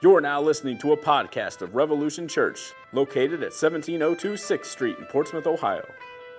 You're 0.00 0.20
now 0.20 0.40
listening 0.40 0.78
to 0.78 0.92
a 0.92 0.96
podcast 0.96 1.60
of 1.60 1.74
Revolution 1.74 2.28
Church, 2.28 2.72
located 2.92 3.42
at 3.42 3.50
1702 3.50 4.34
6th 4.34 4.66
Street 4.66 4.96
in 4.96 5.06
Portsmouth, 5.06 5.48
Ohio. 5.48 5.84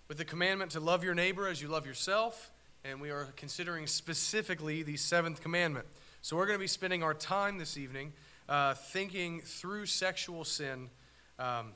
with 0.07 0.17
the 0.17 0.25
commandment 0.25 0.71
to 0.71 0.79
love 0.79 1.03
your 1.03 1.15
neighbor 1.15 1.47
as 1.47 1.61
you 1.61 1.69
love 1.69 1.85
yourself. 1.85 2.51
And 2.83 2.99
we 2.99 3.09
are 3.09 3.29
considering 3.37 3.87
specifically 3.87 4.83
the 4.83 4.97
seventh 4.97 5.41
commandment. 5.41 5.85
So 6.21 6.35
we're 6.35 6.45
going 6.45 6.59
to 6.59 6.63
be 6.63 6.67
spending 6.67 7.03
our 7.03 7.13
time 7.13 7.57
this 7.57 7.77
evening 7.77 8.11
uh, 8.49 8.73
thinking 8.73 9.41
through 9.41 9.85
sexual 9.85 10.43
sin 10.43 10.89
um, 11.37 11.71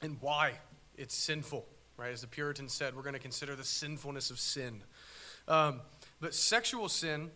and 0.00 0.16
why 0.20 0.54
it's 0.96 1.14
sinful 1.14 1.66
right? 1.96 2.12
As 2.12 2.20
the 2.20 2.26
Puritans 2.26 2.72
said, 2.72 2.94
we're 2.94 3.02
going 3.02 3.14
to 3.14 3.20
consider 3.20 3.56
the 3.56 3.64
sinfulness 3.64 4.30
of 4.30 4.38
sin. 4.38 4.82
Um, 5.48 5.80
but 6.20 6.34
sexual 6.34 6.88
sin 6.88 7.30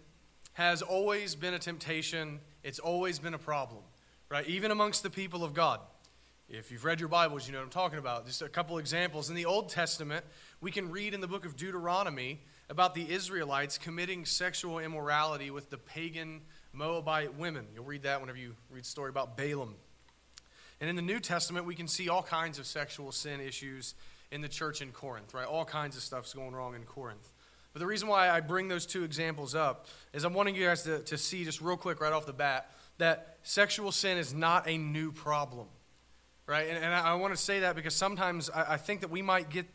has 0.55 0.83
always 0.83 1.35
been 1.35 1.55
a 1.55 1.59
temptation, 1.59 2.41
it's 2.63 2.79
always 2.79 3.19
been 3.19 3.35
a 3.35 3.39
problem, 3.39 3.83
right? 4.29 4.47
Even 4.47 4.71
amongst 4.71 5.03
the 5.03 5.11
people 5.11 5.45
of 5.45 5.55
God. 5.55 5.81
If 6.49 6.73
you've 6.73 6.85
read 6.85 6.99
your 6.99 7.09
Bibles, 7.09 7.47
you 7.47 7.53
know 7.53 7.61
what 7.61 7.67
I'm 7.67 7.71
talking 7.71 8.01
about. 8.01 8.27
Just 8.27 8.43
a 8.43 8.49
couple 8.49 8.79
examples. 8.79 9.31
In 9.31 9.37
the 9.37 9.45
Old 9.45 9.69
Testament, 9.69 10.25
we 10.61 10.73
can 10.73 10.91
read 10.91 11.15
in 11.15 11.21
the 11.21 11.29
book 11.29 11.45
of 11.45 11.57
Deuteronomy 11.57 12.41
about 12.69 12.95
the 12.97 13.09
Israelites 13.09 13.79
committing 13.79 14.25
sexual 14.25 14.81
immorality 14.81 15.53
with 15.53 15.71
the 15.71 15.79
pagan 15.79 16.41
Moabite 16.73 17.37
women. 17.37 17.67
You'll 17.73 17.85
read 17.85 18.03
that 18.03 18.21
whenever 18.21 18.39
you 18.39 18.57
read 18.69 18.83
the 18.83 18.89
story 18.89 19.11
about 19.11 19.37
Balaam. 19.37 19.77
And 20.81 20.91
in 20.91 20.97
the 20.97 21.03
New 21.03 21.21
Testament, 21.21 21.67
we 21.67 21.75
can 21.75 21.87
see 21.87 22.09
all 22.09 22.23
kinds 22.23 22.59
of 22.59 22.67
sexual 22.67 23.13
sin 23.13 23.41
issues 23.41 23.95
in 24.33 24.41
the 24.41 24.49
church 24.49 24.81
in 24.83 24.93
Corinth, 24.93 25.35
right? 25.35 25.47
All 25.47 25.65
kinds 25.65 25.97
of 25.97 26.03
stuff's 26.03 26.33
going 26.35 26.53
wrong 26.53 26.75
in 26.75 26.85
Corinth. 26.85 27.33
But 27.73 27.81
the 27.81 27.87
reason 27.87 28.09
why 28.09 28.31
I 28.31 28.41
bring 28.41 28.69
those 28.69 28.87
two 28.87 29.05
examples 29.05 29.55
up 29.55 29.87
is 30.13 30.25
I'm 30.25 30.35
wanting 30.35 30.55
you 30.55 30.67
guys 30.67 30.83
to, 30.85 31.01
to 31.01 31.17
see 31.17 31.45
just 31.45 31.61
real 31.61 31.77
quick 31.77 32.01
right 32.01 32.13
off 32.13 32.27
the 32.27 32.33
bat 32.33 32.71
that 32.99 33.39
sexual 33.43 33.93
sin 33.93 34.19
is 34.19 34.35
not 34.35 34.69
a 34.69 34.77
new 34.77 35.11
problem, 35.11 35.67
right? 36.47 36.69
And, 36.69 36.77
and 36.77 36.95
I, 36.95 37.13
I 37.13 37.15
want 37.15 37.33
to 37.33 37.41
say 37.41 37.61
that 37.61 37.75
because 37.75 37.95
sometimes 37.95 38.51
I, 38.51 38.75
I 38.75 38.77
think 38.77 39.01
that 39.01 39.11
we 39.11 39.23
might 39.23 39.51
get 39.51 39.67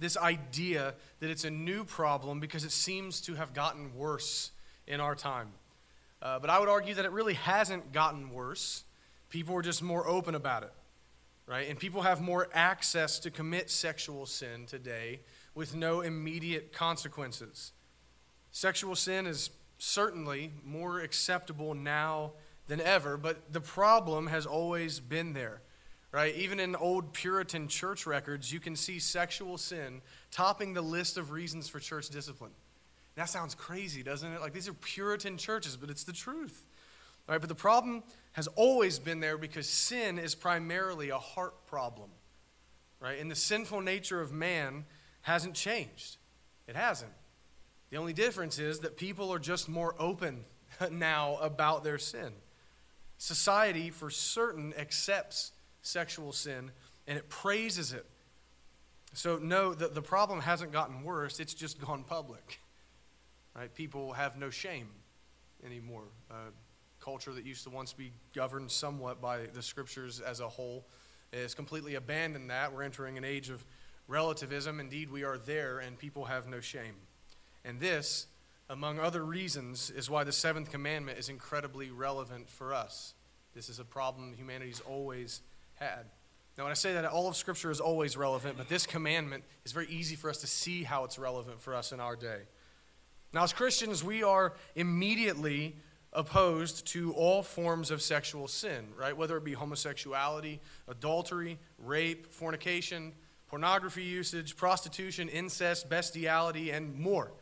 this 0.00 0.16
idea 0.16 0.94
that 1.20 1.30
it's 1.30 1.44
a 1.44 1.50
new 1.50 1.84
problem 1.84 2.40
because 2.40 2.64
it 2.64 2.72
seems 2.72 3.20
to 3.22 3.34
have 3.34 3.54
gotten 3.54 3.94
worse 3.94 4.50
in 4.86 5.00
our 5.00 5.14
time. 5.14 5.48
Uh, 6.20 6.38
but 6.38 6.50
I 6.50 6.58
would 6.58 6.68
argue 6.68 6.94
that 6.94 7.04
it 7.04 7.12
really 7.12 7.34
hasn't 7.34 7.92
gotten 7.92 8.30
worse. 8.30 8.84
People 9.28 9.54
are 9.54 9.62
just 9.62 9.82
more 9.82 10.06
open 10.08 10.34
about 10.34 10.64
it 10.64 10.72
right? 11.46 11.68
And 11.68 11.78
people 11.78 12.02
have 12.02 12.20
more 12.20 12.48
access 12.52 13.18
to 13.20 13.30
commit 13.30 13.70
sexual 13.70 14.26
sin 14.26 14.66
today 14.66 15.20
with 15.54 15.74
no 15.74 16.00
immediate 16.00 16.72
consequences. 16.72 17.72
Sexual 18.50 18.96
sin 18.96 19.26
is 19.26 19.50
certainly 19.78 20.52
more 20.64 21.00
acceptable 21.00 21.74
now 21.74 22.32
than 22.66 22.80
ever, 22.80 23.16
but 23.16 23.52
the 23.52 23.60
problem 23.60 24.28
has 24.28 24.46
always 24.46 25.00
been 25.00 25.32
there. 25.32 25.60
Right? 26.12 26.34
Even 26.36 26.60
in 26.60 26.76
old 26.76 27.12
Puritan 27.12 27.66
church 27.66 28.06
records, 28.06 28.52
you 28.52 28.60
can 28.60 28.76
see 28.76 29.00
sexual 29.00 29.58
sin 29.58 30.00
topping 30.30 30.72
the 30.72 30.80
list 30.80 31.18
of 31.18 31.32
reasons 31.32 31.68
for 31.68 31.80
church 31.80 32.08
discipline. 32.08 32.52
That 33.16 33.28
sounds 33.28 33.56
crazy, 33.56 34.04
doesn't 34.04 34.32
it? 34.32 34.40
Like 34.40 34.52
these 34.52 34.68
are 34.68 34.74
Puritan 34.74 35.38
churches, 35.38 35.76
but 35.76 35.90
it's 35.90 36.04
the 36.04 36.12
truth. 36.12 36.64
Right? 37.28 37.40
But 37.40 37.48
the 37.48 37.54
problem 37.54 38.02
has 38.32 38.46
always 38.48 38.98
been 38.98 39.20
there 39.20 39.38
because 39.38 39.68
sin 39.68 40.18
is 40.18 40.34
primarily 40.34 41.10
a 41.10 41.18
heart 41.18 41.66
problem. 41.66 42.10
Right? 43.00 43.18
And 43.18 43.30
the 43.30 43.36
sinful 43.36 43.80
nature 43.80 44.20
of 44.20 44.32
man 44.32 44.84
hasn't 45.22 45.54
changed. 45.54 46.16
It 46.66 46.76
hasn't. 46.76 47.12
The 47.90 47.96
only 47.96 48.12
difference 48.12 48.58
is 48.58 48.80
that 48.80 48.96
people 48.96 49.32
are 49.32 49.38
just 49.38 49.68
more 49.68 49.94
open 49.98 50.44
now 50.90 51.36
about 51.36 51.84
their 51.84 51.98
sin. 51.98 52.32
Society, 53.18 53.90
for 53.90 54.10
certain, 54.10 54.74
accepts 54.76 55.52
sexual 55.82 56.32
sin 56.32 56.70
and 57.06 57.18
it 57.18 57.28
praises 57.28 57.92
it. 57.92 58.06
So, 59.12 59.38
no, 59.38 59.74
the, 59.74 59.88
the 59.88 60.02
problem 60.02 60.40
hasn't 60.40 60.72
gotten 60.72 61.04
worse, 61.04 61.38
it's 61.38 61.54
just 61.54 61.80
gone 61.80 62.04
public. 62.04 62.60
Right? 63.56 63.72
People 63.72 64.14
have 64.14 64.36
no 64.36 64.50
shame 64.50 64.88
anymore. 65.64 66.02
Uh, 66.28 66.50
culture 67.04 67.32
that 67.32 67.44
used 67.44 67.64
to 67.64 67.70
once 67.70 67.92
be 67.92 68.12
governed 68.34 68.70
somewhat 68.70 69.20
by 69.20 69.40
the 69.52 69.62
scriptures 69.62 70.20
as 70.20 70.40
a 70.40 70.48
whole 70.48 70.86
has 71.32 71.54
completely 71.54 71.96
abandoned 71.96 72.48
that. 72.50 72.72
We're 72.72 72.82
entering 72.82 73.18
an 73.18 73.24
age 73.24 73.50
of 73.50 73.64
relativism. 74.08 74.80
Indeed, 74.80 75.10
we 75.10 75.24
are 75.24 75.36
there, 75.36 75.80
and 75.80 75.98
people 75.98 76.24
have 76.26 76.46
no 76.46 76.60
shame. 76.60 76.94
And 77.64 77.80
this, 77.80 78.26
among 78.70 78.98
other 78.98 79.24
reasons, 79.24 79.90
is 79.90 80.08
why 80.08 80.24
the 80.24 80.32
seventh 80.32 80.70
commandment 80.70 81.18
is 81.18 81.28
incredibly 81.28 81.90
relevant 81.90 82.48
for 82.48 82.72
us. 82.72 83.14
This 83.54 83.68
is 83.68 83.78
a 83.78 83.84
problem 83.84 84.32
humanity's 84.32 84.80
always 84.80 85.42
had. 85.74 86.06
Now, 86.56 86.64
when 86.64 86.70
I 86.70 86.74
say 86.74 86.94
that, 86.94 87.04
all 87.04 87.28
of 87.28 87.36
Scripture 87.36 87.70
is 87.70 87.80
always 87.80 88.16
relevant, 88.16 88.56
but 88.56 88.68
this 88.68 88.86
commandment 88.86 89.42
is 89.64 89.72
very 89.72 89.88
easy 89.88 90.14
for 90.14 90.30
us 90.30 90.38
to 90.38 90.46
see 90.46 90.84
how 90.84 91.04
it's 91.04 91.18
relevant 91.18 91.60
for 91.60 91.74
us 91.74 91.90
in 91.90 91.98
our 92.00 92.14
day. 92.14 92.42
Now, 93.32 93.42
as 93.42 93.52
Christians, 93.52 94.04
we 94.04 94.22
are 94.22 94.54
immediately 94.76 95.74
opposed 96.14 96.86
to 96.86 97.12
all 97.14 97.42
forms 97.42 97.90
of 97.90 98.00
sexual 98.00 98.46
sin, 98.46 98.86
right? 98.96 99.16
Whether 99.16 99.36
it 99.36 99.44
be 99.44 99.52
homosexuality, 99.52 100.60
adultery, 100.88 101.58
rape, 101.78 102.32
fornication, 102.32 103.12
pornography 103.48 104.04
usage, 104.04 104.56
prostitution, 104.56 105.28
incest, 105.28 105.88
bestiality, 105.88 106.70
and 106.70 106.98
more, 106.98 107.32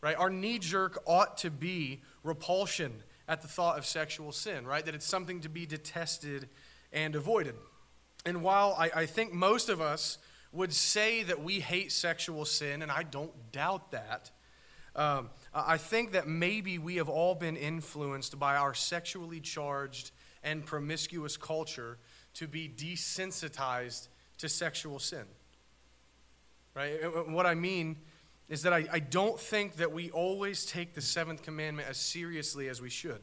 right? 0.00 0.16
Our 0.16 0.30
knee 0.30 0.58
jerk 0.58 1.02
ought 1.06 1.38
to 1.38 1.50
be 1.50 2.02
repulsion 2.22 3.02
at 3.28 3.42
the 3.42 3.48
thought 3.48 3.78
of 3.78 3.86
sexual 3.86 4.32
sin, 4.32 4.66
right? 4.66 4.84
That 4.84 4.94
it's 4.94 5.06
something 5.06 5.40
to 5.40 5.48
be 5.48 5.66
detested 5.66 6.48
and 6.92 7.14
avoided. 7.14 7.54
And 8.26 8.42
while 8.42 8.74
I, 8.78 8.90
I 8.94 9.06
think 9.06 9.32
most 9.32 9.68
of 9.68 9.80
us 9.80 10.18
would 10.52 10.72
say 10.72 11.22
that 11.22 11.42
we 11.42 11.60
hate 11.60 11.92
sexual 11.92 12.44
sin, 12.44 12.82
and 12.82 12.90
I 12.90 13.04
don't 13.04 13.52
doubt 13.52 13.92
that, 13.92 14.30
um, 14.96 15.30
I 15.54 15.76
think 15.76 16.12
that 16.12 16.26
maybe 16.26 16.78
we 16.78 16.96
have 16.96 17.08
all 17.08 17.34
been 17.34 17.56
influenced 17.56 18.38
by 18.38 18.56
our 18.56 18.74
sexually 18.74 19.40
charged 19.40 20.10
and 20.42 20.64
promiscuous 20.64 21.36
culture 21.36 21.98
to 22.34 22.48
be 22.48 22.68
desensitized 22.68 24.08
to 24.38 24.48
sexual 24.48 24.98
sin. 24.98 25.24
Right? 26.74 26.98
What 27.28 27.46
I 27.46 27.54
mean 27.54 27.96
is 28.48 28.62
that 28.62 28.72
I, 28.72 28.86
I 28.90 28.98
don't 28.98 29.38
think 29.38 29.76
that 29.76 29.92
we 29.92 30.10
always 30.10 30.64
take 30.64 30.94
the 30.94 31.00
seventh 31.00 31.42
commandment 31.42 31.88
as 31.88 31.98
seriously 31.98 32.68
as 32.68 32.80
we 32.80 32.90
should. 32.90 33.20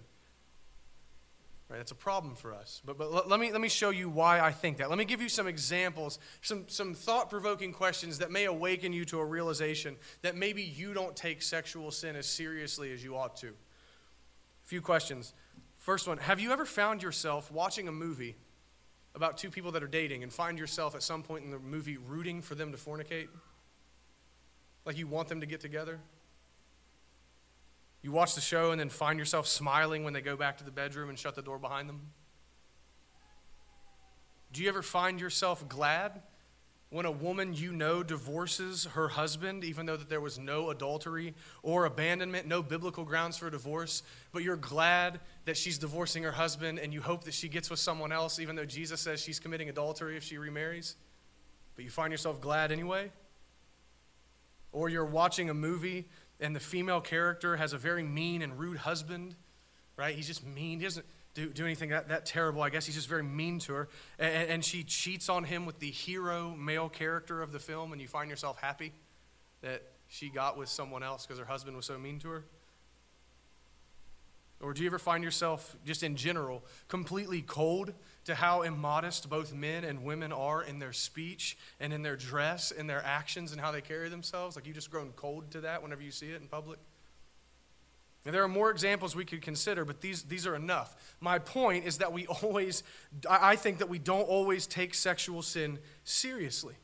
Right? 1.70 1.78
That's 1.78 1.92
a 1.92 1.96
problem 1.96 2.36
for 2.36 2.54
us. 2.54 2.82
But, 2.86 2.98
but 2.98 3.28
let, 3.28 3.40
me, 3.40 3.52
let 3.52 3.60
me 3.60 3.68
show 3.68 3.90
you 3.90 4.10
why 4.10 4.40
I 4.40 4.52
think 4.52 4.78
that. 4.78 4.90
Let 4.90 4.98
me 4.98 5.04
give 5.04 5.22
you 5.22 5.28
some 5.28 5.48
examples, 5.48 6.18
some, 6.42 6.64
some 6.68 6.94
thought 6.94 7.30
provoking 7.30 7.74
questions 7.74 8.20
that 8.20 8.32
may 8.32 8.46
awaken 8.46 8.94
you 8.94 9.04
to 9.06 9.20
a 9.20 9.26
realization 9.26 9.98
that 10.22 10.36
maybe 10.36 10.64
you 10.64 10.94
don't 10.94 11.16
take 11.16 11.42
sexual 11.42 11.92
sin 11.92 12.16
as 12.16 12.26
seriously 12.26 12.94
as 12.94 13.04
you 13.04 13.18
ought 13.18 13.36
to. 13.38 13.48
A 13.48 14.68
few 14.68 14.82
questions. 14.82 15.34
First 15.78 16.08
one 16.08 16.18
Have 16.20 16.40
you 16.40 16.52
ever 16.52 16.66
found 16.66 17.04
yourself 17.04 17.52
watching 17.52 17.88
a 17.90 17.92
movie 17.92 18.38
about 19.14 19.38
two 19.38 19.50
people 19.50 19.72
that 19.72 19.84
are 19.84 19.88
dating 19.88 20.24
and 20.24 20.32
find 20.32 20.58
yourself 20.58 20.96
at 20.96 21.04
some 21.04 21.22
point 21.22 21.44
in 21.44 21.52
the 21.52 21.60
movie 21.60 21.98
rooting 21.98 22.42
for 22.42 22.56
them 22.56 22.72
to 22.72 22.78
fornicate? 22.78 23.28
Like 24.86 24.98
you 24.98 25.08
want 25.08 25.28
them 25.28 25.42
to 25.42 25.46
get 25.46 25.60
together? 25.60 26.00
You 28.02 28.12
watch 28.12 28.36
the 28.36 28.42
show 28.42 28.72
and 28.72 28.80
then 28.80 28.90
find 28.90 29.20
yourself 29.20 29.48
smiling 29.48 30.04
when 30.04 30.14
they 30.14 30.22
go 30.22 30.36
back 30.36 30.58
to 30.58 30.64
the 30.64 30.72
bedroom 30.72 31.10
and 31.10 31.18
shut 31.18 31.36
the 31.36 31.42
door 31.42 31.58
behind 31.58 31.90
them? 31.90 32.02
Do 34.54 34.64
you 34.64 34.70
ever 34.70 34.82
find 34.82 35.20
yourself 35.20 35.68
glad 35.68 36.22
when 36.90 37.06
a 37.06 37.12
woman 37.12 37.54
you 37.54 37.74
know 37.74 38.02
divorces 38.02 38.86
her 38.94 39.10
husband, 39.10 39.66
even 39.66 39.86
though 39.86 39.98
that 39.98 40.08
there 40.08 40.22
was 40.22 40.40
no 40.40 40.70
adultery 40.70 41.34
or 41.64 41.86
abandonment, 41.86 42.48
no 42.48 42.64
biblical 42.64 43.04
grounds 43.04 43.38
for 43.38 43.50
divorce, 43.50 44.04
but 44.32 44.42
you're 44.42 44.56
glad 44.56 45.20
that 45.44 45.58
she's 45.58 45.78
divorcing 45.78 46.24
her 46.24 46.32
husband 46.32 46.80
and 46.80 46.94
you 46.94 47.02
hope 47.02 47.26
that 47.26 47.34
she 47.34 47.50
gets 47.50 47.70
with 47.70 47.80
someone 47.80 48.14
else, 48.14 48.40
even 48.40 48.56
though 48.56 48.66
Jesus 48.66 49.02
says 49.02 49.20
she's 49.20 49.40
committing 49.40 49.68
adultery 49.68 50.16
if 50.16 50.24
she 50.24 50.38
remarries? 50.38 50.96
But 51.76 51.84
you 51.84 51.92
find 51.92 52.12
yourself 52.12 52.40
glad 52.40 52.72
anyway? 52.72 53.12
or 54.72 54.90
you're 54.90 55.06
watching 55.06 55.50
a 55.50 55.54
movie 55.54 56.08
and 56.40 56.56
the 56.56 56.60
female 56.60 57.02
character 57.02 57.58
has 57.58 57.74
a 57.74 57.78
very 57.78 58.04
mean 58.04 58.42
and 58.42 58.60
rude 58.60 58.78
husband, 58.78 59.36
right? 59.96 60.16
He's 60.16 60.28
just 60.28 60.46
mean. 60.46 60.80
He 60.80 60.86
doesn't 60.86 61.06
do, 61.34 61.48
do 61.50 61.66
anything 61.66 61.90
that, 61.90 62.10
that 62.10 62.26
terrible. 62.26 62.62
I 62.62 62.70
guess 62.70 62.86
he's 62.86 62.96
just 62.96 63.08
very 63.08 63.24
mean 63.24 63.60
to 63.60 63.74
her. 63.74 63.90
And, 64.20 64.50
and 64.50 64.66
she 64.66 64.84
cheats 64.84 65.30
on 65.30 65.44
him 65.44 65.66
with 65.66 65.80
the 65.80 65.90
hero 65.90 66.56
male 66.56 66.90
character 66.90 67.42
of 67.42 67.52
the 67.52 67.60
film, 67.60 67.92
and 67.92 68.02
you 68.02 68.08
find 68.08 68.30
yourself 68.30 68.60
happy 68.60 68.94
that 69.62 69.84
she 70.08 70.30
got 70.30 70.58
with 70.58 70.70
someone 70.70 71.04
else 71.04 71.26
because 71.26 71.40
her 71.40 71.46
husband 71.46 71.76
was 71.76 71.86
so 71.86 71.98
mean 71.98 72.20
to 72.20 72.30
her. 72.30 72.44
Or 74.60 74.74
do 74.74 74.82
you 74.82 74.88
ever 74.88 74.98
find 74.98 75.24
yourself, 75.24 75.76
just 75.86 76.02
in 76.02 76.16
general, 76.16 76.64
completely 76.88 77.42
cold 77.42 77.94
to 78.28 78.36
how 78.36 78.62
immodest 78.62 79.30
both 79.30 79.54
men 79.54 79.86
and 79.86 80.04
women 80.04 80.34
are 80.34 80.62
in 80.62 80.80
their 80.80 80.92
speech 80.92 81.58
and 81.80 81.94
in 81.94 82.04
their 82.04 82.18
dress 82.18 82.72
and 82.72 82.90
their 82.90 83.04
actions 83.04 83.54
and 83.54 83.62
how 83.62 83.72
they 83.72 83.82
carry 83.82 84.10
themselves? 84.10 84.56
Like 84.56 84.68
you've 84.68 84.76
just 84.76 84.92
grown 84.92 85.14
cold 85.16 85.50
to 85.52 85.62
that 85.62 85.82
whenever 85.82 86.02
you 86.02 86.12
see 86.12 86.28
it 86.28 86.42
in 86.42 86.48
public? 86.48 86.78
And 88.26 88.36
there 88.36 88.44
are 88.44 88.50
more 88.50 88.70
examples 88.70 89.16
we 89.16 89.24
could 89.24 89.42
consider, 89.42 89.86
but 89.86 90.02
these, 90.02 90.24
these 90.24 90.46
are 90.46 90.56
enough. 90.56 91.16
My 91.22 91.40
point 91.40 91.86
is 91.86 92.00
that 92.00 92.12
we 92.12 92.28
always, 92.44 92.84
I 93.30 93.56
think 93.56 93.78
that 93.78 93.88
we 93.88 93.98
don't 93.98 94.28
always 94.28 94.68
take 94.68 94.94
sexual 94.94 95.42
sin 95.42 95.80
seriously. 96.04 96.76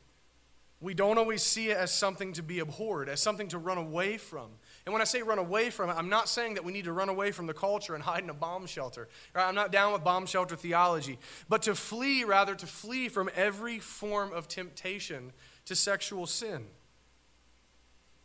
We 0.80 0.94
don't 0.94 1.18
always 1.18 1.42
see 1.42 1.68
it 1.68 1.76
as 1.76 1.92
something 1.92 2.32
to 2.34 2.42
be 2.42 2.60
abhorred, 2.60 3.10
as 3.10 3.20
something 3.20 3.48
to 3.48 3.58
run 3.58 3.76
away 3.76 4.16
from. 4.16 4.48
And 4.86 4.92
when 4.92 5.00
I 5.00 5.06
say 5.06 5.22
run 5.22 5.38
away 5.38 5.70
from 5.70 5.88
it, 5.88 5.94
I'm 5.94 6.10
not 6.10 6.28
saying 6.28 6.54
that 6.54 6.64
we 6.64 6.72
need 6.72 6.84
to 6.84 6.92
run 6.92 7.08
away 7.08 7.30
from 7.30 7.46
the 7.46 7.54
culture 7.54 7.94
and 7.94 8.04
hide 8.04 8.22
in 8.22 8.28
a 8.28 8.34
bomb 8.34 8.66
shelter. 8.66 9.08
Right? 9.34 9.46
I'm 9.46 9.54
not 9.54 9.72
down 9.72 9.94
with 9.94 10.04
bomb 10.04 10.26
shelter 10.26 10.56
theology. 10.56 11.18
But 11.48 11.62
to 11.62 11.74
flee, 11.74 12.24
rather, 12.24 12.54
to 12.54 12.66
flee 12.66 13.08
from 13.08 13.30
every 13.34 13.78
form 13.78 14.32
of 14.32 14.46
temptation 14.46 15.32
to 15.64 15.74
sexual 15.74 16.26
sin. 16.26 16.66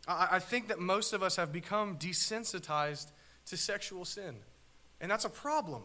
I, 0.05 0.27
I 0.31 0.39
think 0.39 0.67
that 0.67 0.79
most 0.79 1.13
of 1.13 1.23
us 1.23 1.37
have 1.37 1.53
become 1.53 1.97
desensitized 1.97 3.11
to 3.45 3.55
sexual 3.55 4.03
sin. 4.03 4.35
And 4.99 5.09
that's 5.09 5.25
a 5.25 5.29
problem. 5.29 5.83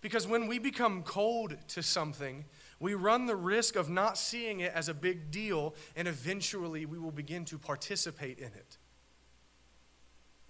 Because 0.00 0.26
when 0.26 0.46
we 0.46 0.58
become 0.58 1.02
cold 1.02 1.56
to 1.68 1.82
something, 1.82 2.46
we 2.80 2.94
run 2.94 3.26
the 3.26 3.36
risk 3.36 3.76
of 3.76 3.90
not 3.90 4.16
seeing 4.18 4.60
it 4.60 4.72
as 4.74 4.88
a 4.88 4.94
big 4.94 5.30
deal, 5.30 5.74
and 5.94 6.08
eventually 6.08 6.86
we 6.86 6.98
will 6.98 7.12
begin 7.12 7.44
to 7.46 7.58
participate 7.58 8.38
in 8.38 8.46
it. 8.46 8.78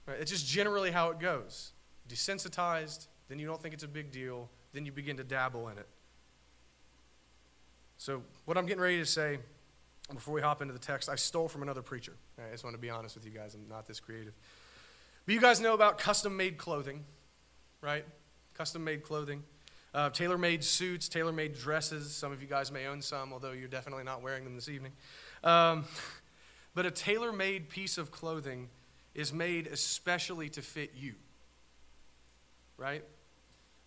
Right? 0.06 0.18
It's 0.20 0.30
just 0.30 0.46
generally 0.46 0.90
how 0.90 1.10
it 1.10 1.20
goes. 1.20 1.72
Desensitized, 2.08 3.06
then 3.28 3.38
you 3.38 3.46
don't 3.46 3.60
think 3.62 3.74
it's 3.74 3.84
a 3.84 3.88
big 3.88 4.10
deal, 4.10 4.50
then 4.72 4.84
you 4.84 4.92
begin 4.92 5.16
to 5.16 5.24
dabble 5.24 5.68
in 5.68 5.78
it. 5.78 5.88
So, 7.98 8.22
what 8.46 8.58
I'm 8.58 8.66
getting 8.66 8.82
ready 8.82 8.98
to 8.98 9.06
say 9.06 9.38
before 10.12 10.34
we 10.34 10.40
hop 10.40 10.60
into 10.60 10.72
the 10.72 10.80
text, 10.80 11.08
I 11.08 11.14
stole 11.14 11.48
from 11.48 11.62
another 11.62 11.82
preacher. 11.82 12.14
I 12.38 12.50
just 12.50 12.64
want 12.64 12.74
to 12.74 12.80
be 12.80 12.90
honest 12.90 13.14
with 13.14 13.24
you 13.24 13.30
guys, 13.30 13.54
I'm 13.54 13.68
not 13.68 13.86
this 13.86 14.00
creative. 14.00 14.34
But 15.24 15.34
you 15.34 15.40
guys 15.40 15.60
know 15.60 15.74
about 15.74 15.98
custom 15.98 16.36
made 16.36 16.58
clothing, 16.58 17.04
right? 17.80 18.04
Custom 18.54 18.82
made 18.82 19.04
clothing. 19.04 19.44
Uh, 19.94 20.10
tailor 20.10 20.38
made 20.38 20.64
suits, 20.64 21.08
tailor 21.08 21.32
made 21.32 21.54
dresses. 21.54 22.12
Some 22.12 22.32
of 22.32 22.40
you 22.40 22.48
guys 22.48 22.72
may 22.72 22.86
own 22.86 23.02
some, 23.02 23.32
although 23.32 23.52
you're 23.52 23.68
definitely 23.68 24.04
not 24.04 24.22
wearing 24.22 24.44
them 24.44 24.54
this 24.54 24.68
evening. 24.68 24.92
Um, 25.44 25.84
but 26.74 26.86
a 26.86 26.90
tailor 26.90 27.32
made 27.32 27.68
piece 27.68 27.98
of 27.98 28.10
clothing 28.10 28.68
is 29.14 29.32
made 29.32 29.66
especially 29.66 30.48
to 30.50 30.62
fit 30.62 30.92
you, 30.96 31.14
right? 32.76 33.04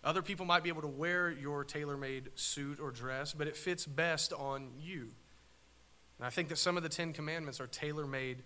Other 0.04 0.22
people 0.22 0.46
might 0.46 0.62
be 0.62 0.68
able 0.68 0.82
to 0.82 0.88
wear 0.88 1.30
your 1.30 1.64
tailor 1.64 1.96
made 1.96 2.30
suit 2.36 2.78
or 2.80 2.90
dress, 2.90 3.32
but 3.32 3.48
it 3.48 3.56
fits 3.56 3.86
best 3.86 4.32
on 4.32 4.70
you. 4.80 5.10
And 6.18 6.26
I 6.26 6.30
think 6.30 6.48
that 6.48 6.58
some 6.58 6.76
of 6.76 6.82
the 6.82 6.88
Ten 6.88 7.12
Commandments 7.12 7.60
are 7.60 7.66
tailor 7.66 8.06
made 8.06 8.42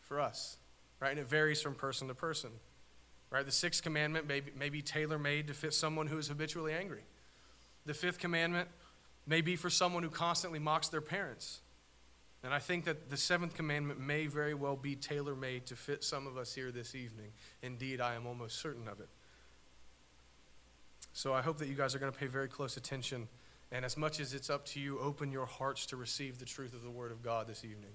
for 0.00 0.20
us, 0.20 0.56
right? 1.00 1.10
And 1.10 1.20
it 1.20 1.28
varies 1.28 1.62
from 1.62 1.74
person 1.74 2.08
to 2.08 2.14
person, 2.14 2.50
right? 3.30 3.46
The 3.46 3.52
sixth 3.52 3.82
commandment 3.82 4.26
may 4.26 4.40
be, 4.40 4.50
may 4.58 4.68
be 4.68 4.82
tailor 4.82 5.18
made 5.18 5.46
to 5.46 5.54
fit 5.54 5.72
someone 5.72 6.08
who 6.08 6.18
is 6.18 6.28
habitually 6.28 6.72
angry. 6.72 7.04
The 7.86 7.94
fifth 7.94 8.18
commandment 8.18 8.68
may 9.26 9.40
be 9.40 9.56
for 9.56 9.70
someone 9.70 10.02
who 10.02 10.10
constantly 10.10 10.58
mocks 10.58 10.88
their 10.88 11.00
parents. 11.00 11.60
And 12.44 12.52
I 12.52 12.58
think 12.58 12.84
that 12.86 13.08
the 13.08 13.16
seventh 13.16 13.54
commandment 13.54 14.00
may 14.00 14.26
very 14.26 14.54
well 14.54 14.76
be 14.76 14.96
tailor 14.96 15.36
made 15.36 15.66
to 15.66 15.76
fit 15.76 16.02
some 16.02 16.26
of 16.26 16.36
us 16.36 16.54
here 16.54 16.72
this 16.72 16.94
evening. 16.94 17.28
Indeed, 17.62 18.00
I 18.00 18.14
am 18.14 18.26
almost 18.26 18.58
certain 18.58 18.88
of 18.88 18.98
it. 19.00 19.08
So 21.12 21.32
I 21.32 21.42
hope 21.42 21.58
that 21.58 21.68
you 21.68 21.74
guys 21.74 21.94
are 21.94 21.98
going 21.98 22.12
to 22.12 22.18
pay 22.18 22.26
very 22.26 22.48
close 22.48 22.76
attention. 22.76 23.28
And 23.70 23.84
as 23.84 23.96
much 23.96 24.18
as 24.18 24.34
it's 24.34 24.50
up 24.50 24.64
to 24.66 24.80
you, 24.80 24.98
open 24.98 25.30
your 25.30 25.46
hearts 25.46 25.86
to 25.86 25.96
receive 25.96 26.38
the 26.38 26.44
truth 26.44 26.74
of 26.74 26.82
the 26.82 26.90
Word 26.90 27.12
of 27.12 27.22
God 27.22 27.46
this 27.46 27.64
evening. 27.64 27.92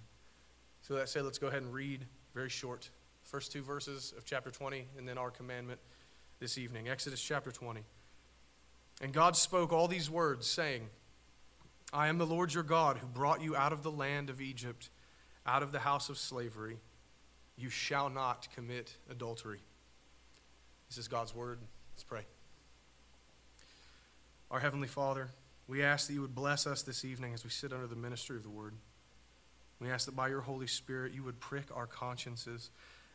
So 0.81 0.94
that 0.95 1.09
said, 1.09 1.23
let's 1.23 1.39
go 1.39 1.47
ahead 1.47 1.63
and 1.63 1.73
read 1.73 2.05
very 2.33 2.49
short. 2.49 2.89
First 3.23 3.51
two 3.51 3.61
verses 3.61 4.13
of 4.17 4.23
chapter 4.23 4.49
20, 4.49 4.88
and 4.97 5.07
then 5.07 5.17
our 5.17 5.29
commandment 5.29 5.79
this 6.39 6.57
evening. 6.57 6.88
Exodus 6.88 7.21
chapter 7.21 7.51
20. 7.51 7.81
And 9.01 9.11
God 9.11 9.35
spoke 9.35 9.73
all 9.73 9.88
these 9.88 10.09
words, 10.09 10.47
saying, 10.47 10.89
I 11.93 12.09
am 12.09 12.17
the 12.17 12.25
Lord 12.25 12.53
your 12.53 12.63
God 12.63 12.97
who 12.97 13.07
brought 13.07 13.41
you 13.41 13.55
out 13.55 13.71
of 13.71 13.81
the 13.81 13.91
land 13.91 14.29
of 14.29 14.41
Egypt, 14.41 14.89
out 15.45 15.63
of 15.63 15.71
the 15.71 15.79
house 15.79 16.09
of 16.09 16.17
slavery. 16.17 16.77
You 17.57 17.69
shall 17.69 18.09
not 18.09 18.47
commit 18.53 18.95
adultery. 19.09 19.59
This 20.89 20.97
is 20.97 21.07
God's 21.07 21.33
word. 21.33 21.59
Let's 21.95 22.03
pray. 22.03 22.21
Our 24.51 24.59
Heavenly 24.59 24.87
Father, 24.87 25.29
we 25.67 25.83
ask 25.83 26.07
that 26.07 26.13
you 26.13 26.21
would 26.21 26.35
bless 26.35 26.67
us 26.67 26.81
this 26.81 27.03
evening 27.03 27.33
as 27.33 27.43
we 27.43 27.49
sit 27.49 27.73
under 27.73 27.87
the 27.87 27.95
ministry 27.95 28.37
of 28.37 28.43
the 28.43 28.49
word. 28.49 28.73
We 29.79 29.89
ask 29.89 30.05
that 30.05 30.15
by 30.15 30.29
your 30.29 30.41
Holy 30.41 30.67
Spirit 30.67 31.13
you 31.13 31.23
would 31.23 31.39
prick 31.39 31.65
our 31.73 31.87
consciences 31.87 32.69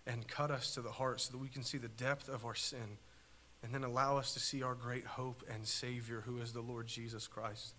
and 0.07 0.27
cut 0.27 0.51
us 0.51 0.75
to 0.75 0.83
the 0.83 0.91
heart 0.91 1.21
so 1.21 1.33
that 1.33 1.39
we 1.39 1.49
can 1.49 1.63
see 1.63 1.79
the 1.79 1.89
depth 1.89 2.29
of 2.29 2.45
our 2.45 2.55
sin 2.55 2.99
and 3.63 3.73
then 3.73 3.85
allow 3.85 4.17
us 4.17 4.35
to 4.35 4.41
see 4.41 4.63
our 4.63 4.75
great 4.75 5.07
hope 5.07 5.43
and 5.53 5.67
Savior 5.67 6.23
who 6.27 6.39
is 6.39 6.53
the 6.53 6.61
Lord 6.61 6.87
Jesus 6.87 7.27
Christ. 7.27 7.75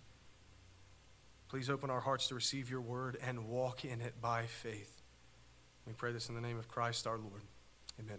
Please 1.54 1.70
open 1.70 1.88
our 1.88 2.00
hearts 2.00 2.26
to 2.26 2.34
receive 2.34 2.68
your 2.68 2.80
word 2.80 3.16
and 3.22 3.46
walk 3.46 3.84
in 3.84 4.00
it 4.00 4.20
by 4.20 4.42
faith. 4.42 5.00
We 5.86 5.92
pray 5.92 6.10
this 6.10 6.28
in 6.28 6.34
the 6.34 6.40
name 6.40 6.58
of 6.58 6.66
Christ 6.66 7.06
our 7.06 7.16
Lord. 7.16 7.42
Amen. 8.00 8.18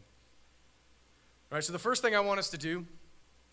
All 1.51 1.57
right, 1.57 1.61
so 1.61 1.73
the 1.73 1.77
first 1.77 2.01
thing 2.01 2.15
I 2.15 2.21
want 2.21 2.39
us 2.39 2.49
to 2.51 2.57
do 2.57 2.85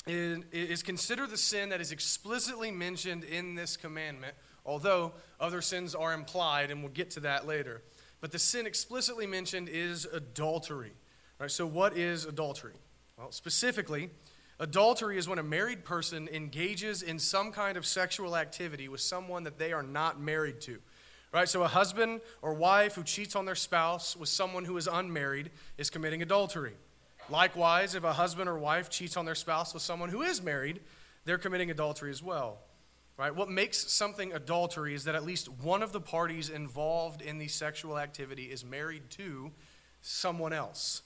is, 0.06 0.44
is 0.52 0.84
consider 0.84 1.26
the 1.26 1.37
sin 1.37 1.70
that 1.70 1.81
is 1.81 1.90
explicitly 1.90 2.70
mentioned 2.70 3.25
in 3.25 3.56
this 3.56 3.76
commandment, 3.76 4.37
although 4.64 5.14
other 5.40 5.61
sins 5.61 5.96
are 5.96 6.12
implied, 6.12 6.70
and 6.70 6.81
we'll 6.84 6.93
get 6.93 7.11
to 7.11 7.20
that 7.20 7.49
later. 7.49 7.82
But 8.20 8.31
the 8.31 8.38
sin 8.38 8.69
explicitly 8.69 9.26
mentioned 9.26 9.69
is 9.69 10.05
adultery. 10.05 10.93
All 11.41 11.46
right, 11.46 11.51
so 11.51 11.67
what 11.67 11.96
is 11.96 12.24
adultery? 12.24 12.74
Well, 13.19 13.32
specifically, 13.32 14.10
Adultery 14.62 15.19
is 15.19 15.28
when 15.28 15.40
a 15.40 15.42
married 15.42 15.84
person 15.84 16.28
engages 16.32 17.02
in 17.02 17.19
some 17.19 17.50
kind 17.50 17.76
of 17.76 17.84
sexual 17.84 18.36
activity 18.36 18.86
with 18.86 19.00
someone 19.00 19.42
that 19.42 19.58
they 19.58 19.72
are 19.72 19.82
not 19.82 20.20
married 20.20 20.60
to. 20.60 20.78
Right? 21.32 21.48
So 21.48 21.64
a 21.64 21.69
husband 21.69 22.20
or 22.42 22.54
wife 22.54 22.94
who 22.94 23.02
cheats 23.02 23.34
on 23.34 23.44
their 23.44 23.56
spouse 23.56 24.16
with 24.16 24.28
someone 24.28 24.64
who 24.64 24.76
is 24.76 24.86
unmarried 24.86 25.50
is 25.78 25.90
committing 25.90 26.22
adultery. 26.22 26.74
Likewise, 27.28 27.96
if 27.96 28.04
a 28.04 28.12
husband 28.12 28.48
or 28.48 28.56
wife 28.56 28.88
cheats 28.88 29.16
on 29.16 29.24
their 29.24 29.34
spouse 29.34 29.74
with 29.74 29.82
someone 29.82 30.10
who 30.10 30.22
is 30.22 30.40
married, 30.40 30.78
they're 31.24 31.38
committing 31.38 31.72
adultery 31.72 32.12
as 32.12 32.22
well. 32.22 32.58
Right? 33.16 33.34
What 33.34 33.50
makes 33.50 33.90
something 33.90 34.32
adultery 34.32 34.94
is 34.94 35.02
that 35.04 35.16
at 35.16 35.24
least 35.24 35.48
one 35.48 35.82
of 35.82 35.90
the 35.90 36.00
parties 36.00 36.50
involved 36.50 37.20
in 37.20 37.38
the 37.38 37.48
sexual 37.48 37.98
activity 37.98 38.44
is 38.44 38.64
married 38.64 39.10
to 39.10 39.50
someone 40.02 40.52
else. 40.52 41.02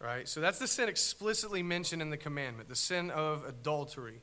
Right? 0.00 0.28
So 0.28 0.40
that's 0.40 0.58
the 0.58 0.68
sin 0.68 0.88
explicitly 0.88 1.62
mentioned 1.62 2.02
in 2.02 2.10
the 2.10 2.16
commandment, 2.16 2.68
the 2.68 2.76
sin 2.76 3.10
of 3.10 3.44
adultery. 3.44 4.22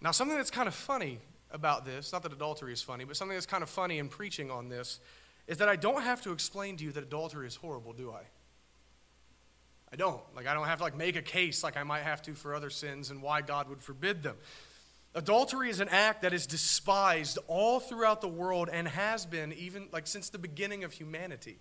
Now, 0.00 0.10
something 0.10 0.36
that's 0.36 0.50
kind 0.50 0.68
of 0.68 0.74
funny 0.74 1.18
about 1.50 1.86
this, 1.86 2.12
not 2.12 2.22
that 2.22 2.32
adultery 2.32 2.72
is 2.72 2.82
funny, 2.82 3.04
but 3.04 3.16
something 3.16 3.34
that's 3.34 3.46
kind 3.46 3.62
of 3.62 3.70
funny 3.70 3.98
in 3.98 4.08
preaching 4.08 4.50
on 4.50 4.68
this, 4.68 5.00
is 5.46 5.58
that 5.58 5.68
I 5.68 5.76
don't 5.76 6.02
have 6.02 6.20
to 6.22 6.32
explain 6.32 6.76
to 6.76 6.84
you 6.84 6.92
that 6.92 7.02
adultery 7.02 7.46
is 7.46 7.56
horrible, 7.56 7.94
do 7.94 8.10
I? 8.12 8.22
I 9.90 9.96
don't. 9.96 10.20
Like, 10.36 10.46
I 10.46 10.52
don't 10.52 10.66
have 10.66 10.78
to 10.78 10.84
like 10.84 10.96
make 10.96 11.16
a 11.16 11.22
case 11.22 11.64
like 11.64 11.78
I 11.78 11.82
might 11.82 12.02
have 12.02 12.20
to 12.22 12.34
for 12.34 12.54
other 12.54 12.68
sins 12.68 13.10
and 13.10 13.22
why 13.22 13.40
God 13.40 13.70
would 13.70 13.80
forbid 13.80 14.22
them. 14.22 14.36
Adultery 15.14 15.70
is 15.70 15.80
an 15.80 15.88
act 15.88 16.22
that 16.22 16.34
is 16.34 16.46
despised 16.46 17.38
all 17.46 17.80
throughout 17.80 18.20
the 18.20 18.28
world 18.28 18.68
and 18.70 18.86
has 18.86 19.24
been 19.24 19.54
even 19.54 19.88
like 19.90 20.06
since 20.06 20.28
the 20.28 20.38
beginning 20.38 20.84
of 20.84 20.92
humanity. 20.92 21.58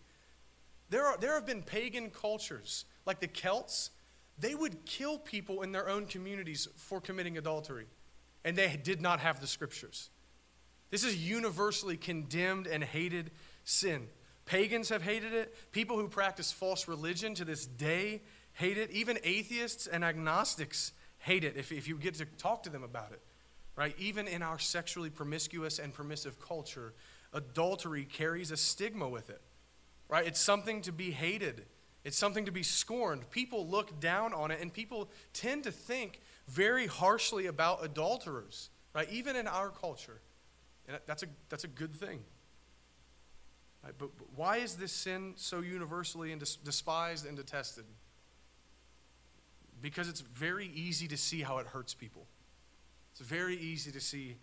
There, 0.90 1.06
are, 1.06 1.18
there 1.18 1.34
have 1.34 1.46
been 1.46 1.64
pagan 1.64 2.10
cultures, 2.10 2.86
like 3.06 3.20
the 3.20 3.28
Celts, 3.28 3.92
they 4.40 4.56
would 4.56 4.86
kill 4.86 5.18
people 5.18 5.64
in 5.64 5.72
their 5.72 5.90
own 5.90 6.06
communities 6.06 6.68
for 6.76 7.02
committing 7.02 7.38
adultery, 7.38 7.88
and 8.46 8.56
they 8.56 8.80
did 8.82 9.02
not 9.02 9.20
have 9.20 9.42
the 9.42 9.48
scriptures. 9.48 10.10
This 10.90 11.04
is 11.04 11.18
universally 11.18 11.98
condemned 11.98 12.68
and 12.68 12.84
hated 12.84 13.32
sin. 13.64 14.08
Pagans 14.46 14.90
have 14.90 15.02
hated 15.02 15.34
it. 15.34 15.54
People 15.72 15.98
who 15.98 16.08
practice 16.08 16.52
false 16.52 16.88
religion 16.88 17.36
to 17.36 17.46
this 17.46 17.66
day 17.66 18.22
hate 18.54 18.78
it. 18.78 18.90
Even 18.92 19.20
atheists 19.24 19.88
and 19.88 20.06
agnostics 20.06 20.94
hate 21.20 21.44
it 21.44 21.58
if, 21.58 21.72
if 21.72 21.88
you 21.88 21.98
get 21.98 22.16
to 22.16 22.26
talk 22.26 22.64
to 22.64 22.70
them 22.70 22.84
about 22.84 23.12
it. 23.12 23.22
Right? 23.76 23.94
Even 24.00 24.28
in 24.28 24.42
our 24.42 24.58
sexually 24.58 25.10
promiscuous 25.10 25.78
and 25.78 25.94
permissive 25.94 26.40
culture, 26.40 26.94
adultery 27.34 28.06
carries 28.06 28.52
a 28.52 28.58
stigma 28.58 29.08
with 29.10 29.30
it. 29.30 29.42
Right? 30.10 30.26
It's 30.26 30.40
something 30.40 30.82
to 30.84 30.92
be 30.92 31.12
hated, 31.12 31.66
it's 32.04 32.18
something 32.18 32.46
to 32.46 32.52
be 32.52 32.64
scorned. 32.64 33.30
People 33.32 33.68
look 33.68 34.00
down 34.00 34.34
on 34.34 34.52
it, 34.52 34.60
and 34.62 34.74
people 34.74 35.10
tend 35.34 35.64
to 35.66 35.72
think 35.72 36.22
very 36.48 36.88
harshly 36.88 37.48
about 37.48 37.84
adulterers, 37.84 38.70
right? 38.94 39.10
Even 39.12 39.36
in 39.36 39.48
our 39.48 39.70
culture. 39.70 40.22
And 40.88 40.98
that's 41.06 41.24
a, 41.24 41.28
that's 41.50 41.66
a 41.66 41.68
good 41.68 41.94
thing. 41.94 42.20
Right? 43.84 43.94
But, 43.98 44.18
but 44.18 44.28
why 44.36 44.58
is 44.58 44.76
this 44.76 44.92
sin 44.92 45.34
so 45.36 45.60
universally 45.60 46.32
and 46.32 46.42
despised 46.64 47.26
and 47.26 47.36
detested? 47.36 47.86
Because 49.82 50.08
it's 50.08 50.22
very 50.22 50.68
easy 50.74 51.08
to 51.10 51.18
see 51.18 51.42
how 51.42 51.58
it 51.58 51.68
hurts 51.68 51.94
people. 51.94 52.26
It's 53.12 53.28
very 53.28 53.58
easy 53.58 53.92
to 53.92 54.00
see 54.00 54.38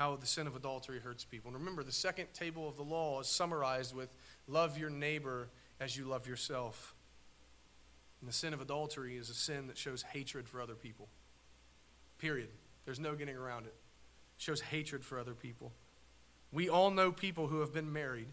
how 0.00 0.16
the 0.16 0.26
sin 0.26 0.46
of 0.46 0.56
adultery 0.56 0.98
hurts 0.98 1.26
people. 1.26 1.50
And 1.50 1.58
remember, 1.58 1.82
the 1.82 1.92
second 1.92 2.32
table 2.32 2.66
of 2.66 2.74
the 2.74 2.82
law 2.82 3.20
is 3.20 3.26
summarized 3.26 3.94
with 3.94 4.08
love 4.48 4.78
your 4.78 4.88
neighbor 4.88 5.50
as 5.78 5.94
you 5.94 6.06
love 6.06 6.26
yourself. 6.26 6.94
And 8.20 8.28
the 8.28 8.32
sin 8.32 8.54
of 8.54 8.62
adultery 8.62 9.18
is 9.18 9.28
a 9.28 9.34
sin 9.34 9.66
that 9.66 9.76
shows 9.76 10.00
hatred 10.00 10.48
for 10.48 10.62
other 10.62 10.74
people. 10.74 11.08
Period. 12.16 12.48
There's 12.86 12.98
no 12.98 13.14
getting 13.14 13.36
around 13.36 13.66
it. 13.66 13.74
it 13.74 14.42
shows 14.42 14.62
hatred 14.62 15.04
for 15.04 15.18
other 15.18 15.34
people. 15.34 15.70
We 16.50 16.70
all 16.70 16.90
know 16.90 17.12
people 17.12 17.48
who 17.48 17.60
have 17.60 17.74
been 17.74 17.92
married. 17.92 18.28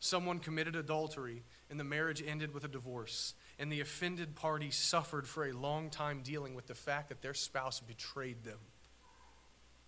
Someone 0.00 0.40
committed 0.40 0.74
adultery, 0.74 1.44
and 1.70 1.78
the 1.78 1.84
marriage 1.84 2.20
ended 2.26 2.52
with 2.52 2.64
a 2.64 2.68
divorce. 2.68 3.34
And 3.60 3.70
the 3.70 3.80
offended 3.80 4.34
party 4.34 4.72
suffered 4.72 5.28
for 5.28 5.46
a 5.46 5.52
long 5.52 5.88
time 5.88 6.22
dealing 6.24 6.56
with 6.56 6.66
the 6.66 6.74
fact 6.74 7.10
that 7.10 7.22
their 7.22 7.34
spouse 7.34 7.78
betrayed 7.78 8.42
them. 8.42 8.58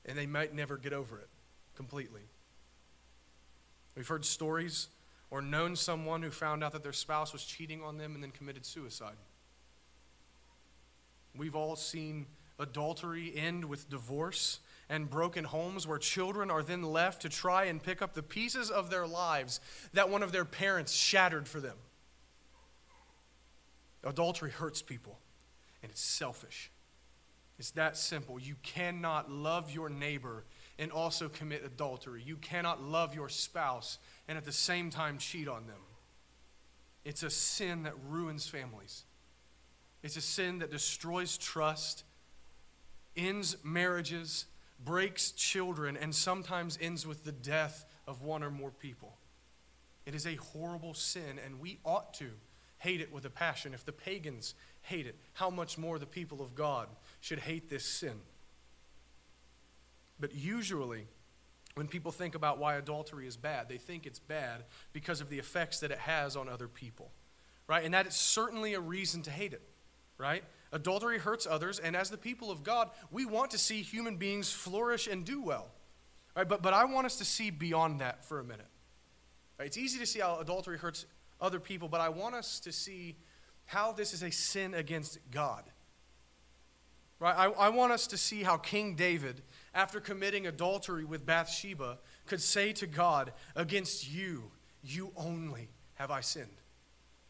And 0.07 0.19
they 0.19 0.27
might 0.27 0.55
never 0.55 0.77
get 0.77 0.93
over 0.93 1.19
it 1.19 1.29
completely. 1.77 2.23
We've 3.97 4.09
heard 4.09 4.25
stories 4.25 4.89
or 5.31 5.41
known 5.41 5.77
someone 5.77 6.23
who 6.23 6.31
found 6.31 6.65
out 6.65 6.73
that 6.73 6.83
their 6.83 6.93
spouse 6.93 7.33
was 7.33 7.45
cheating 7.45 7.83
on 7.83 7.99
them 7.99 8.15
and 8.15 8.23
then 8.23 8.31
committed 8.31 8.67
suicide. 8.67 9.17
We've 11.37 11.57
all 11.57 11.77
seen 11.77 12.27
adultery 12.59 13.33
end 13.35 13.65
with 13.65 13.89
divorce 13.89 14.61
and 14.89 15.09
broken 15.09 15.45
homes 15.45 15.87
where 15.87 15.99
children 15.99 16.51
are 16.51 16.63
then 16.63 16.83
left 16.83 17.23
to 17.23 17.29
try 17.29 17.65
and 17.65 17.83
pick 17.83 18.03
up 18.03 18.13
the 18.13 18.23
pieces 18.23 18.71
of 18.71 18.91
their 18.91 19.07
lives 19.07 19.61
that 19.95 20.11
one 20.11 20.23
of 20.23 20.33
their 20.33 20.45
parents 20.45 20.93
shattered 20.93 21.49
for 21.49 21.61
them. 21.61 21.77
Adultery 24.05 24.51
hurts 24.51 24.83
people, 24.83 25.19
and 25.83 25.91
it's 25.91 26.01
selfish. 26.01 26.72
It's 27.59 27.71
that 27.73 27.97
simple. 27.97 28.41
You 28.41 28.57
cannot 28.63 29.31
love 29.31 29.71
your 29.71 29.89
neighbor 29.89 30.45
and 30.79 30.91
also 30.91 31.29
commit 31.29 31.65
adultery. 31.65 32.23
You 32.25 32.37
cannot 32.37 32.83
love 32.83 33.15
your 33.15 33.29
spouse 33.29 33.99
and 34.27 34.37
at 34.37 34.45
the 34.45 34.53
same 34.53 34.91
time 34.91 35.19
cheat 35.19 35.49
on 35.49 35.67
them. 35.67 35.81
It's 37.05 37.23
a 37.23 37.31
sin 37.31 37.83
that 37.85 37.95
ruins 38.09 38.49
families. 38.49 39.05
It's 40.03 40.17
a 40.17 40.21
sin 40.21 40.59
that 40.59 40.71
destroys 40.71 41.39
trust, 41.39 42.05
ends 43.17 43.57
marriages, 43.63 44.47
breaks 44.85 45.31
children, 45.33 45.97
and 45.97 46.15
sometimes 46.15 46.79
ends 46.81 47.07
with 47.07 47.25
the 47.25 47.33
death 47.33 47.85
of 48.07 48.23
one 48.23 48.43
or 48.43 48.51
more 48.51 48.71
people. 48.71 49.17
It 50.07 50.15
is 50.15 50.27
a 50.27 50.35
horrible 50.35 50.95
sin, 50.95 51.39
and 51.45 51.61
we 51.61 51.79
ought 51.85 52.15
to 52.15 52.31
hate 52.79 53.01
it 53.01 53.13
with 53.13 53.25
a 53.25 53.31
passion. 53.31 53.75
If 53.75 53.85
the 53.85 53.93
pagans 53.93 54.55
hate 54.83 55.07
it, 55.07 55.17
how 55.35 55.51
much 55.51 55.79
more 55.79 55.99
the 55.99 56.07
people 56.07 56.43
of 56.43 56.55
God 56.55 56.89
should 57.21 57.39
hate 57.39 57.71
this 57.71 57.85
sin? 57.85 58.21
But 60.21 60.35
usually, 60.35 61.07
when 61.75 61.89
people 61.89 62.13
think 62.13 62.35
about 62.35 62.59
why 62.59 62.75
adultery 62.77 63.27
is 63.27 63.37
bad, 63.37 63.69
they 63.69 63.79
think 63.79 64.07
it's 64.07 64.19
bad 64.19 64.65
because 64.93 65.21
of 65.21 65.31
the 65.31 65.39
effects 65.39 65.81
that 65.81 65.91
it 65.91 65.99
has 65.99 66.37
on 66.37 66.49
other 66.49 66.69
people. 66.69 67.11
Right? 67.67 67.85
And 67.85 67.95
that 67.95 68.07
is 68.07 68.15
certainly 68.15 68.75
a 68.75 68.81
reason 68.81 69.23
to 69.23 69.31
hate 69.31 69.53
it. 69.53 69.63
Right? 70.19 70.45
Adultery 70.73 71.19
hurts 71.19 71.47
others, 71.47 71.79
and 71.79 71.97
as 71.97 72.11
the 72.11 72.19
people 72.19 72.51
of 72.51 72.63
God, 72.63 72.91
we 73.11 73.25
want 73.25 73.51
to 73.53 73.59
see 73.59 73.83
human 73.83 74.17
beings 74.17 74.53
flourish 74.53 75.07
and 75.07 75.25
do 75.25 75.43
well. 75.43 75.69
Right? 76.37 76.49
But, 76.49 76.63
but 76.63 76.73
I 76.73 76.85
want 76.85 77.07
us 77.07 77.17
to 77.17 77.25
see 77.25 77.51
beyond 77.51 78.01
that 78.01 78.25
for 78.25 78.39
a 78.39 78.45
minute. 78.45 78.69
Right? 79.59 79.67
It's 79.67 79.79
easy 79.79 79.99
to 79.99 80.07
see 80.07 80.21
how 80.21 80.39
adultery 80.39 80.79
hurts 80.79 81.07
other 81.41 81.59
people, 81.59 81.89
but 81.89 82.01
I 82.01 82.09
want 82.11 82.35
us 82.35 82.61
to 82.61 82.73
see 82.73 83.17
how 83.67 83.93
this 83.93 84.13
is 84.13 84.23
a 84.23 84.31
sin 84.31 84.75
against 84.75 85.19
God. 85.31 85.65
Right? 87.19 87.37
I, 87.37 87.47
I 87.47 87.69
want 87.69 87.93
us 87.93 88.07
to 88.09 88.17
see 88.17 88.43
how 88.43 88.57
King 88.57 88.97
David, 88.97 89.43
after 89.75 90.01
committing 90.01 90.47
adultery 90.47 91.05
with 91.05 91.25
Bathsheba, 91.25 91.99
could 92.27 92.41
say 92.41 92.73
to 92.75 92.87
God, 92.87 93.33
Against 93.55 94.13
you, 94.13 94.51
you 94.83 95.13
only 95.17 95.69
have 95.95 96.11
I 96.11 96.21
sinned. 96.21 96.49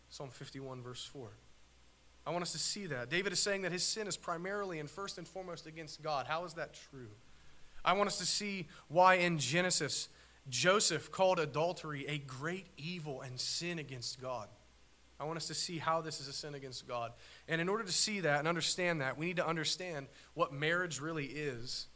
Psalm 0.08 0.30
51, 0.30 0.82
verse 0.82 1.04
4. 1.04 1.28
I 2.26 2.30
want 2.30 2.42
us 2.42 2.52
to 2.52 2.58
see 2.58 2.86
that. 2.86 3.10
David 3.10 3.32
is 3.32 3.40
saying 3.40 3.62
that 3.62 3.72
his 3.72 3.82
sin 3.82 4.06
is 4.06 4.16
primarily 4.16 4.78
and 4.78 4.88
first 4.88 5.18
and 5.18 5.26
foremost 5.26 5.66
against 5.66 6.02
God. 6.02 6.26
How 6.26 6.44
is 6.44 6.54
that 6.54 6.74
true? 6.90 7.08
I 7.84 7.94
want 7.94 8.06
us 8.08 8.18
to 8.18 8.26
see 8.26 8.68
why 8.88 9.16
in 9.16 9.38
Genesis, 9.38 10.08
Joseph 10.48 11.10
called 11.10 11.38
adultery 11.40 12.06
a 12.06 12.18
great 12.18 12.66
evil 12.76 13.22
and 13.22 13.38
sin 13.38 13.78
against 13.78 14.20
God. 14.20 14.48
I 15.21 15.25
want 15.25 15.37
us 15.37 15.47
to 15.47 15.54
see 15.54 15.78
how 15.78 16.00
this 16.00 16.21
is 16.21 16.28
a 16.28 16.33
sin 16.33 16.54
against 16.54 16.88
God. 16.88 17.12
And 17.49 17.61
in 17.61 17.69
order 17.69 17.85
to 17.85 17.92
see 17.92 18.21
that 18.21 18.40
and 18.40 18.49
understand 18.49 19.00
that, 19.00 19.16
we 19.16 19.26
need 19.26 19.37
to 19.37 19.47
understand 19.47 20.07
what 20.35 20.52
marriage 20.52 21.00
really 21.00 21.26
is, 21.26 21.87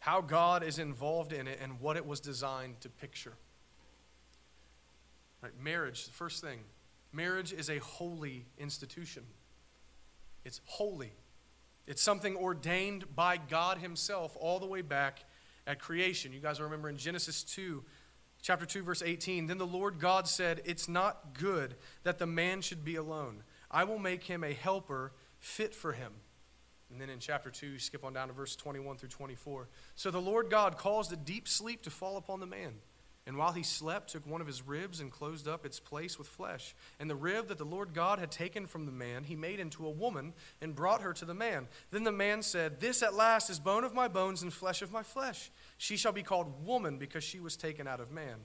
how 0.00 0.20
God 0.20 0.62
is 0.62 0.78
involved 0.78 1.32
in 1.32 1.46
it, 1.46 1.58
and 1.62 1.80
what 1.80 1.96
it 1.96 2.04
was 2.04 2.20
designed 2.20 2.80
to 2.80 2.88
picture. 2.88 3.34
Right, 5.40 5.52
marriage, 5.62 6.06
the 6.06 6.12
first 6.12 6.42
thing, 6.42 6.60
marriage 7.12 7.52
is 7.52 7.70
a 7.70 7.78
holy 7.78 8.46
institution. 8.58 9.22
It's 10.44 10.60
holy. 10.64 11.12
It's 11.86 12.02
something 12.02 12.36
ordained 12.36 13.14
by 13.14 13.36
God 13.36 13.78
Himself 13.78 14.36
all 14.40 14.58
the 14.58 14.66
way 14.66 14.82
back 14.82 15.24
at 15.66 15.78
creation. 15.78 16.32
You 16.32 16.40
guys 16.40 16.60
remember 16.60 16.88
in 16.88 16.96
Genesis 16.96 17.44
2, 17.44 17.84
chapter 18.42 18.66
2, 18.66 18.82
verse 18.82 19.02
18. 19.02 19.46
Then 19.46 19.58
the 19.58 19.66
Lord 19.66 19.98
God 19.98 20.28
said, 20.28 20.62
It's 20.64 20.88
not 20.88 21.38
good 21.38 21.74
that 22.02 22.18
the 22.18 22.26
man 22.26 22.60
should 22.60 22.84
be 22.84 22.96
alone. 22.96 23.42
I 23.70 23.84
will 23.84 23.98
make 23.98 24.24
him 24.24 24.44
a 24.44 24.52
helper 24.52 25.12
fit 25.38 25.74
for 25.74 25.92
him. 25.92 26.12
And 26.90 27.00
then 27.00 27.10
in 27.10 27.18
chapter 27.18 27.50
2, 27.50 27.66
you 27.66 27.78
skip 27.78 28.04
on 28.04 28.14
down 28.14 28.28
to 28.28 28.34
verse 28.34 28.56
21 28.56 28.96
through 28.96 29.10
24. 29.10 29.68
So 29.94 30.10
the 30.10 30.20
Lord 30.20 30.48
God 30.48 30.78
caused 30.78 31.12
a 31.12 31.16
deep 31.16 31.46
sleep 31.46 31.82
to 31.82 31.90
fall 31.90 32.16
upon 32.16 32.40
the 32.40 32.46
man. 32.46 32.74
And 33.28 33.36
while 33.36 33.52
he 33.52 33.62
slept, 33.62 34.12
took 34.12 34.26
one 34.26 34.40
of 34.40 34.46
his 34.46 34.66
ribs 34.66 35.00
and 35.00 35.12
closed 35.12 35.46
up 35.46 35.66
its 35.66 35.78
place 35.78 36.18
with 36.18 36.26
flesh. 36.26 36.74
And 36.98 37.10
the 37.10 37.14
rib 37.14 37.48
that 37.48 37.58
the 37.58 37.64
Lord 37.64 37.92
God 37.92 38.18
had 38.18 38.30
taken 38.30 38.66
from 38.66 38.86
the 38.86 38.92
man, 38.92 39.24
he 39.24 39.36
made 39.36 39.60
into 39.60 39.86
a 39.86 39.90
woman 39.90 40.32
and 40.62 40.74
brought 40.74 41.02
her 41.02 41.12
to 41.12 41.26
the 41.26 41.34
man. 41.34 41.68
Then 41.90 42.04
the 42.04 42.10
man 42.10 42.40
said, 42.40 42.80
This 42.80 43.02
at 43.02 43.12
last 43.12 43.50
is 43.50 43.60
bone 43.60 43.84
of 43.84 43.92
my 43.92 44.08
bones 44.08 44.42
and 44.42 44.50
flesh 44.50 44.80
of 44.80 44.92
my 44.92 45.02
flesh. 45.02 45.50
She 45.78 45.96
shall 45.96 46.12
be 46.12 46.22
called 46.22 46.66
woman 46.66 46.98
because 46.98 47.24
she 47.24 47.40
was 47.40 47.56
taken 47.56 47.86
out 47.86 48.00
of 48.00 48.10
man. 48.10 48.36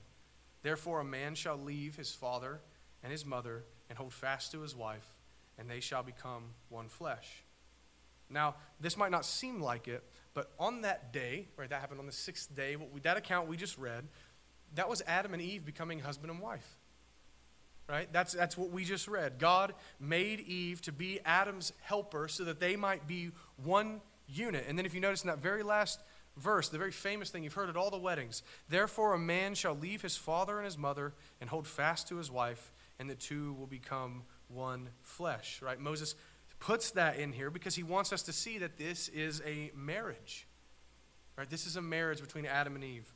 Therefore, 0.62 1.00
a 1.00 1.04
man 1.04 1.34
shall 1.34 1.58
leave 1.58 1.96
his 1.96 2.12
father 2.12 2.60
and 3.02 3.12
his 3.12 3.26
mother 3.26 3.64
and 3.90 3.98
hold 3.98 4.14
fast 4.14 4.52
to 4.52 4.60
his 4.60 4.74
wife, 4.74 5.06
and 5.58 5.68
they 5.68 5.80
shall 5.80 6.02
become 6.02 6.44
one 6.70 6.88
flesh. 6.88 7.42
Now, 8.30 8.54
this 8.80 8.96
might 8.96 9.10
not 9.10 9.26
seem 9.26 9.60
like 9.60 9.88
it, 9.88 10.02
but 10.32 10.52
on 10.58 10.82
that 10.82 11.12
day, 11.12 11.48
right, 11.56 11.68
that 11.68 11.80
happened 11.80 12.00
on 12.00 12.06
the 12.06 12.12
sixth 12.12 12.54
day, 12.54 12.76
we, 12.76 13.00
that 13.00 13.16
account 13.16 13.48
we 13.48 13.56
just 13.56 13.76
read, 13.76 14.04
that 14.76 14.88
was 14.88 15.02
Adam 15.06 15.34
and 15.34 15.42
Eve 15.42 15.64
becoming 15.64 16.00
husband 16.00 16.30
and 16.30 16.40
wife. 16.40 16.78
Right? 17.86 18.10
That's, 18.10 18.32
that's 18.32 18.56
what 18.56 18.70
we 18.70 18.84
just 18.84 19.06
read. 19.08 19.38
God 19.38 19.74
made 20.00 20.40
Eve 20.40 20.80
to 20.82 20.92
be 20.92 21.20
Adam's 21.26 21.74
helper 21.82 22.28
so 22.28 22.44
that 22.44 22.58
they 22.58 22.76
might 22.76 23.06
be 23.06 23.30
one 23.62 24.00
unit. 24.26 24.64
And 24.66 24.78
then, 24.78 24.86
if 24.86 24.94
you 24.94 25.00
notice 25.00 25.22
in 25.22 25.28
that 25.28 25.40
very 25.40 25.62
last 25.62 26.00
verse, 26.36 26.68
the 26.68 26.78
very 26.78 26.92
famous 26.92 27.30
thing 27.30 27.44
you've 27.44 27.54
heard 27.54 27.68
at 27.68 27.76
all 27.76 27.90
the 27.90 27.98
weddings 27.98 28.42
therefore, 28.68 29.14
a 29.14 29.18
man 29.18 29.54
shall 29.54 29.74
leave 29.74 30.02
his 30.02 30.16
father 30.16 30.56
and 30.56 30.64
his 30.64 30.78
mother 30.78 31.14
and 31.40 31.50
hold 31.50 31.66
fast 31.66 32.08
to 32.08 32.16
his 32.16 32.30
wife, 32.30 32.72
and 32.98 33.08
the 33.08 33.14
two 33.14 33.54
will 33.54 33.66
become 33.66 34.22
one 34.48 34.88
flesh. 35.02 35.60
Right? 35.62 35.78
Moses 35.78 36.14
puts 36.60 36.92
that 36.92 37.18
in 37.18 37.32
here 37.32 37.50
because 37.50 37.74
he 37.74 37.82
wants 37.82 38.12
us 38.12 38.22
to 38.22 38.32
see 38.32 38.58
that 38.58 38.78
this 38.78 39.08
is 39.08 39.42
a 39.46 39.70
marriage. 39.74 40.46
Right? 41.36 41.50
This 41.50 41.66
is 41.66 41.76
a 41.76 41.82
marriage 41.82 42.20
between 42.20 42.46
Adam 42.46 42.74
and 42.74 42.84
Eve 42.84 43.12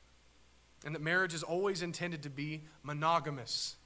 and 0.84 0.94
that 0.94 1.02
marriage 1.02 1.34
is 1.34 1.42
always 1.42 1.82
intended 1.82 2.22
to 2.22 2.30
be 2.30 2.62
monogamous. 2.82 3.76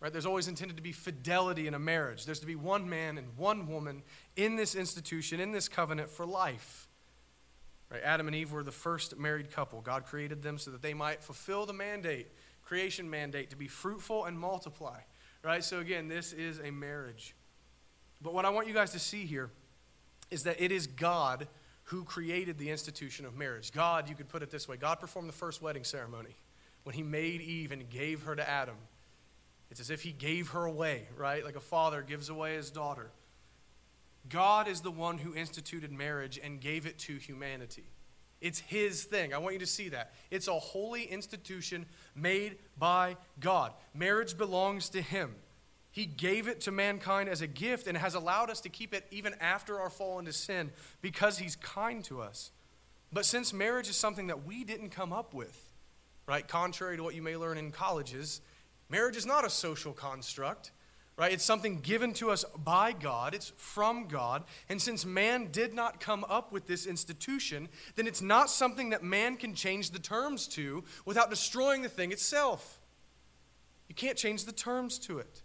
Right? 0.00 0.12
There's 0.12 0.26
always 0.26 0.48
intended 0.48 0.76
to 0.76 0.82
be 0.82 0.92
fidelity 0.92 1.66
in 1.66 1.74
a 1.74 1.78
marriage. 1.78 2.26
There's 2.26 2.40
to 2.40 2.46
be 2.46 2.54
one 2.54 2.88
man 2.88 3.18
and 3.18 3.36
one 3.36 3.66
woman 3.66 4.02
in 4.36 4.56
this 4.56 4.74
institution, 4.74 5.40
in 5.40 5.52
this 5.52 5.68
covenant 5.68 6.10
for 6.10 6.26
life. 6.26 6.83
Right? 7.90 8.02
Adam 8.02 8.26
and 8.26 8.34
Eve 8.34 8.52
were 8.52 8.62
the 8.62 8.72
first 8.72 9.18
married 9.18 9.50
couple. 9.50 9.80
God 9.80 10.04
created 10.04 10.42
them 10.42 10.58
so 10.58 10.70
that 10.70 10.82
they 10.82 10.94
might 10.94 11.22
fulfill 11.22 11.66
the 11.66 11.72
mandate, 11.72 12.28
creation 12.62 13.08
mandate, 13.08 13.50
to 13.50 13.56
be 13.56 13.68
fruitful 13.68 14.24
and 14.24 14.38
multiply. 14.38 15.00
Right? 15.42 15.62
So 15.62 15.80
again, 15.80 16.08
this 16.08 16.32
is 16.32 16.58
a 16.60 16.70
marriage. 16.70 17.34
But 18.22 18.32
what 18.32 18.44
I 18.44 18.50
want 18.50 18.66
you 18.66 18.74
guys 18.74 18.92
to 18.92 18.98
see 18.98 19.26
here 19.26 19.50
is 20.30 20.44
that 20.44 20.60
it 20.60 20.72
is 20.72 20.86
God 20.86 21.46
who 21.84 22.04
created 22.04 22.58
the 22.58 22.70
institution 22.70 23.26
of 23.26 23.36
marriage. 23.36 23.70
God, 23.70 24.08
you 24.08 24.14
could 24.14 24.28
put 24.28 24.42
it 24.42 24.50
this 24.50 24.66
way 24.66 24.76
God 24.76 25.00
performed 25.00 25.28
the 25.28 25.34
first 25.34 25.60
wedding 25.60 25.84
ceremony 25.84 26.36
when 26.82 26.94
he 26.94 27.02
made 27.02 27.40
Eve 27.40 27.72
and 27.72 27.88
gave 27.88 28.22
her 28.22 28.34
to 28.34 28.48
Adam. 28.48 28.76
It's 29.70 29.80
as 29.80 29.90
if 29.90 30.02
he 30.02 30.12
gave 30.12 30.50
her 30.50 30.64
away, 30.64 31.08
right? 31.16 31.44
Like 31.44 31.56
a 31.56 31.60
father 31.60 32.02
gives 32.02 32.28
away 32.28 32.54
his 32.54 32.70
daughter. 32.70 33.10
God 34.28 34.68
is 34.68 34.80
the 34.80 34.90
one 34.90 35.18
who 35.18 35.34
instituted 35.34 35.92
marriage 35.92 36.38
and 36.42 36.60
gave 36.60 36.86
it 36.86 36.98
to 37.00 37.16
humanity. 37.16 37.84
It's 38.40 38.58
his 38.58 39.04
thing. 39.04 39.32
I 39.32 39.38
want 39.38 39.54
you 39.54 39.60
to 39.60 39.66
see 39.66 39.88
that. 39.90 40.12
It's 40.30 40.48
a 40.48 40.58
holy 40.58 41.04
institution 41.04 41.86
made 42.14 42.58
by 42.78 43.16
God. 43.40 43.72
Marriage 43.94 44.36
belongs 44.36 44.90
to 44.90 45.00
him. 45.00 45.34
He 45.90 46.06
gave 46.06 46.48
it 46.48 46.60
to 46.62 46.72
mankind 46.72 47.28
as 47.28 47.40
a 47.40 47.46
gift 47.46 47.86
and 47.86 47.96
has 47.96 48.14
allowed 48.14 48.50
us 48.50 48.60
to 48.62 48.68
keep 48.68 48.92
it 48.92 49.06
even 49.10 49.34
after 49.40 49.78
our 49.80 49.88
fall 49.88 50.18
into 50.18 50.32
sin 50.32 50.72
because 51.00 51.38
he's 51.38 51.56
kind 51.56 52.02
to 52.04 52.20
us. 52.20 52.50
But 53.12 53.24
since 53.24 53.52
marriage 53.52 53.88
is 53.88 53.96
something 53.96 54.26
that 54.26 54.44
we 54.44 54.64
didn't 54.64 54.90
come 54.90 55.12
up 55.12 55.32
with, 55.32 55.56
right? 56.26 56.46
Contrary 56.46 56.96
to 56.96 57.02
what 57.02 57.14
you 57.14 57.22
may 57.22 57.36
learn 57.36 57.58
in 57.58 57.70
colleges, 57.70 58.40
marriage 58.88 59.16
is 59.16 59.24
not 59.24 59.46
a 59.46 59.50
social 59.50 59.92
construct 59.92 60.72
right? 61.16 61.32
It's 61.32 61.44
something 61.44 61.80
given 61.80 62.12
to 62.14 62.30
us 62.30 62.44
by 62.56 62.92
God, 62.92 63.34
it's 63.34 63.52
from 63.56 64.08
God. 64.08 64.44
And 64.68 64.80
since 64.82 65.04
man 65.04 65.48
did 65.52 65.74
not 65.74 66.00
come 66.00 66.24
up 66.28 66.52
with 66.52 66.66
this 66.66 66.86
institution, 66.86 67.68
then 67.94 68.06
it's 68.06 68.22
not 68.22 68.50
something 68.50 68.90
that 68.90 69.02
man 69.02 69.36
can 69.36 69.54
change 69.54 69.90
the 69.90 69.98
terms 69.98 70.48
to 70.48 70.84
without 71.04 71.30
destroying 71.30 71.82
the 71.82 71.88
thing 71.88 72.10
itself. 72.10 72.80
You 73.88 73.94
can't 73.94 74.18
change 74.18 74.44
the 74.44 74.52
terms 74.52 74.98
to 75.00 75.18
it. 75.18 75.42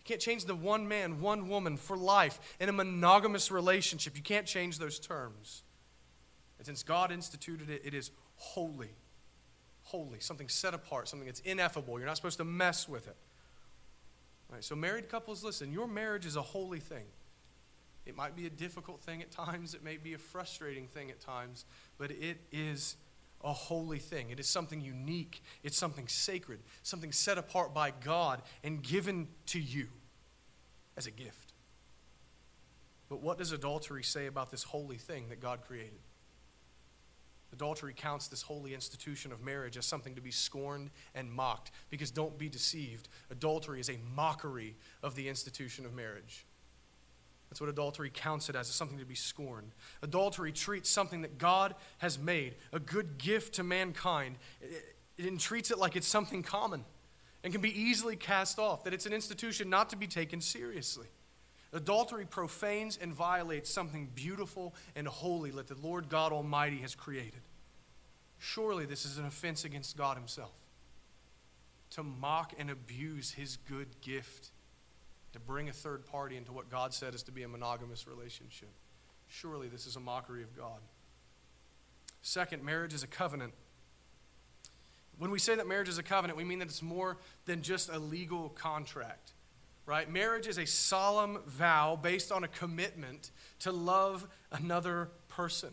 You 0.00 0.04
can't 0.04 0.20
change 0.20 0.44
the 0.44 0.54
one 0.54 0.88
man, 0.88 1.20
one 1.20 1.48
woman 1.48 1.76
for 1.76 1.96
life 1.96 2.56
in 2.58 2.68
a 2.68 2.72
monogamous 2.72 3.50
relationship. 3.50 4.16
You 4.16 4.22
can't 4.22 4.46
change 4.46 4.78
those 4.78 4.98
terms. 4.98 5.62
And 6.58 6.66
since 6.66 6.82
God 6.82 7.10
instituted 7.10 7.70
it, 7.70 7.82
it 7.84 7.94
is 7.94 8.10
holy. 8.36 8.90
Holy, 9.84 10.20
something 10.20 10.48
set 10.48 10.74
apart, 10.74 11.08
something 11.08 11.26
that's 11.26 11.40
ineffable. 11.40 11.98
You're 11.98 12.06
not 12.06 12.16
supposed 12.16 12.38
to 12.38 12.44
mess 12.44 12.88
with 12.88 13.06
it. 13.06 13.16
Right, 14.52 14.62
so, 14.62 14.76
married 14.76 15.08
couples, 15.08 15.42
listen, 15.42 15.72
your 15.72 15.88
marriage 15.88 16.26
is 16.26 16.36
a 16.36 16.42
holy 16.42 16.78
thing. 16.78 17.06
It 18.04 18.14
might 18.14 18.36
be 18.36 18.46
a 18.46 18.50
difficult 18.50 19.00
thing 19.00 19.22
at 19.22 19.30
times, 19.30 19.74
it 19.74 19.82
may 19.82 19.96
be 19.96 20.12
a 20.12 20.18
frustrating 20.18 20.88
thing 20.88 21.10
at 21.10 21.20
times, 21.20 21.64
but 21.96 22.10
it 22.10 22.38
is 22.52 22.96
a 23.42 23.52
holy 23.52 23.98
thing. 23.98 24.28
It 24.28 24.38
is 24.38 24.48
something 24.48 24.82
unique, 24.82 25.42
it's 25.62 25.78
something 25.78 26.06
sacred, 26.06 26.60
something 26.82 27.12
set 27.12 27.38
apart 27.38 27.72
by 27.72 27.92
God 27.92 28.42
and 28.62 28.82
given 28.82 29.28
to 29.46 29.58
you 29.58 29.88
as 30.98 31.06
a 31.06 31.10
gift. 31.10 31.54
But 33.08 33.22
what 33.22 33.38
does 33.38 33.52
adultery 33.52 34.02
say 34.02 34.26
about 34.26 34.50
this 34.50 34.64
holy 34.64 34.98
thing 34.98 35.28
that 35.30 35.40
God 35.40 35.62
created? 35.66 36.00
Adultery 37.52 37.92
counts 37.94 38.28
this 38.28 38.42
holy 38.42 38.74
institution 38.74 39.30
of 39.30 39.42
marriage 39.42 39.76
as 39.76 39.84
something 39.84 40.14
to 40.14 40.22
be 40.22 40.30
scorned 40.30 40.90
and 41.14 41.30
mocked. 41.30 41.70
Because 41.90 42.10
don't 42.10 42.38
be 42.38 42.48
deceived, 42.48 43.08
adultery 43.30 43.78
is 43.78 43.90
a 43.90 43.98
mockery 44.14 44.76
of 45.02 45.14
the 45.14 45.28
institution 45.28 45.84
of 45.84 45.92
marriage. 45.92 46.46
That's 47.50 47.60
what 47.60 47.68
adultery 47.68 48.10
counts 48.12 48.48
it 48.48 48.56
as, 48.56 48.70
as 48.70 48.74
something 48.74 48.98
to 48.98 49.04
be 49.04 49.14
scorned. 49.14 49.72
Adultery 50.02 50.52
treats 50.52 50.88
something 50.88 51.20
that 51.20 51.36
God 51.36 51.74
has 51.98 52.18
made, 52.18 52.54
a 52.72 52.80
good 52.80 53.18
gift 53.18 53.56
to 53.56 53.62
mankind, 53.62 54.36
it, 54.62 54.96
it 55.18 55.38
treats 55.38 55.70
it 55.70 55.76
like 55.76 55.94
it's 55.94 56.08
something 56.08 56.42
common 56.42 56.86
and 57.44 57.52
can 57.52 57.60
be 57.60 57.78
easily 57.78 58.16
cast 58.16 58.58
off, 58.58 58.84
that 58.84 58.94
it's 58.94 59.04
an 59.04 59.12
institution 59.12 59.68
not 59.68 59.90
to 59.90 59.96
be 59.96 60.06
taken 60.06 60.40
seriously. 60.40 61.08
Adultery 61.72 62.26
profanes 62.26 62.98
and 63.00 63.14
violates 63.14 63.70
something 63.70 64.08
beautiful 64.14 64.74
and 64.94 65.08
holy 65.08 65.50
that 65.50 65.68
the 65.68 65.76
Lord 65.82 66.08
God 66.08 66.32
Almighty 66.32 66.78
has 66.78 66.94
created. 66.94 67.40
Surely 68.38 68.84
this 68.84 69.06
is 69.06 69.16
an 69.16 69.24
offense 69.24 69.64
against 69.64 69.96
God 69.96 70.16
Himself. 70.18 70.52
To 71.92 72.02
mock 72.02 72.52
and 72.58 72.70
abuse 72.70 73.30
His 73.30 73.56
good 73.68 73.88
gift, 74.02 74.50
to 75.32 75.40
bring 75.40 75.70
a 75.70 75.72
third 75.72 76.04
party 76.04 76.36
into 76.36 76.52
what 76.52 76.70
God 76.70 76.92
said 76.92 77.14
is 77.14 77.22
to 77.24 77.32
be 77.32 77.42
a 77.42 77.48
monogamous 77.48 78.06
relationship. 78.06 78.70
Surely 79.28 79.68
this 79.68 79.86
is 79.86 79.96
a 79.96 80.00
mockery 80.00 80.42
of 80.42 80.54
God. 80.54 80.80
Second, 82.20 82.62
marriage 82.62 82.92
is 82.92 83.02
a 83.02 83.06
covenant. 83.06 83.54
When 85.18 85.30
we 85.30 85.38
say 85.38 85.54
that 85.54 85.66
marriage 85.66 85.88
is 85.88 85.98
a 85.98 86.02
covenant, 86.02 86.36
we 86.36 86.44
mean 86.44 86.58
that 86.58 86.68
it's 86.68 86.82
more 86.82 87.16
than 87.46 87.62
just 87.62 87.88
a 87.88 87.98
legal 87.98 88.50
contract 88.50 89.32
right? 89.86 90.10
Marriage 90.10 90.46
is 90.46 90.58
a 90.58 90.66
solemn 90.66 91.38
vow 91.46 91.98
based 92.00 92.30
on 92.30 92.44
a 92.44 92.48
commitment 92.48 93.30
to 93.60 93.72
love 93.72 94.26
another 94.50 95.10
person. 95.28 95.70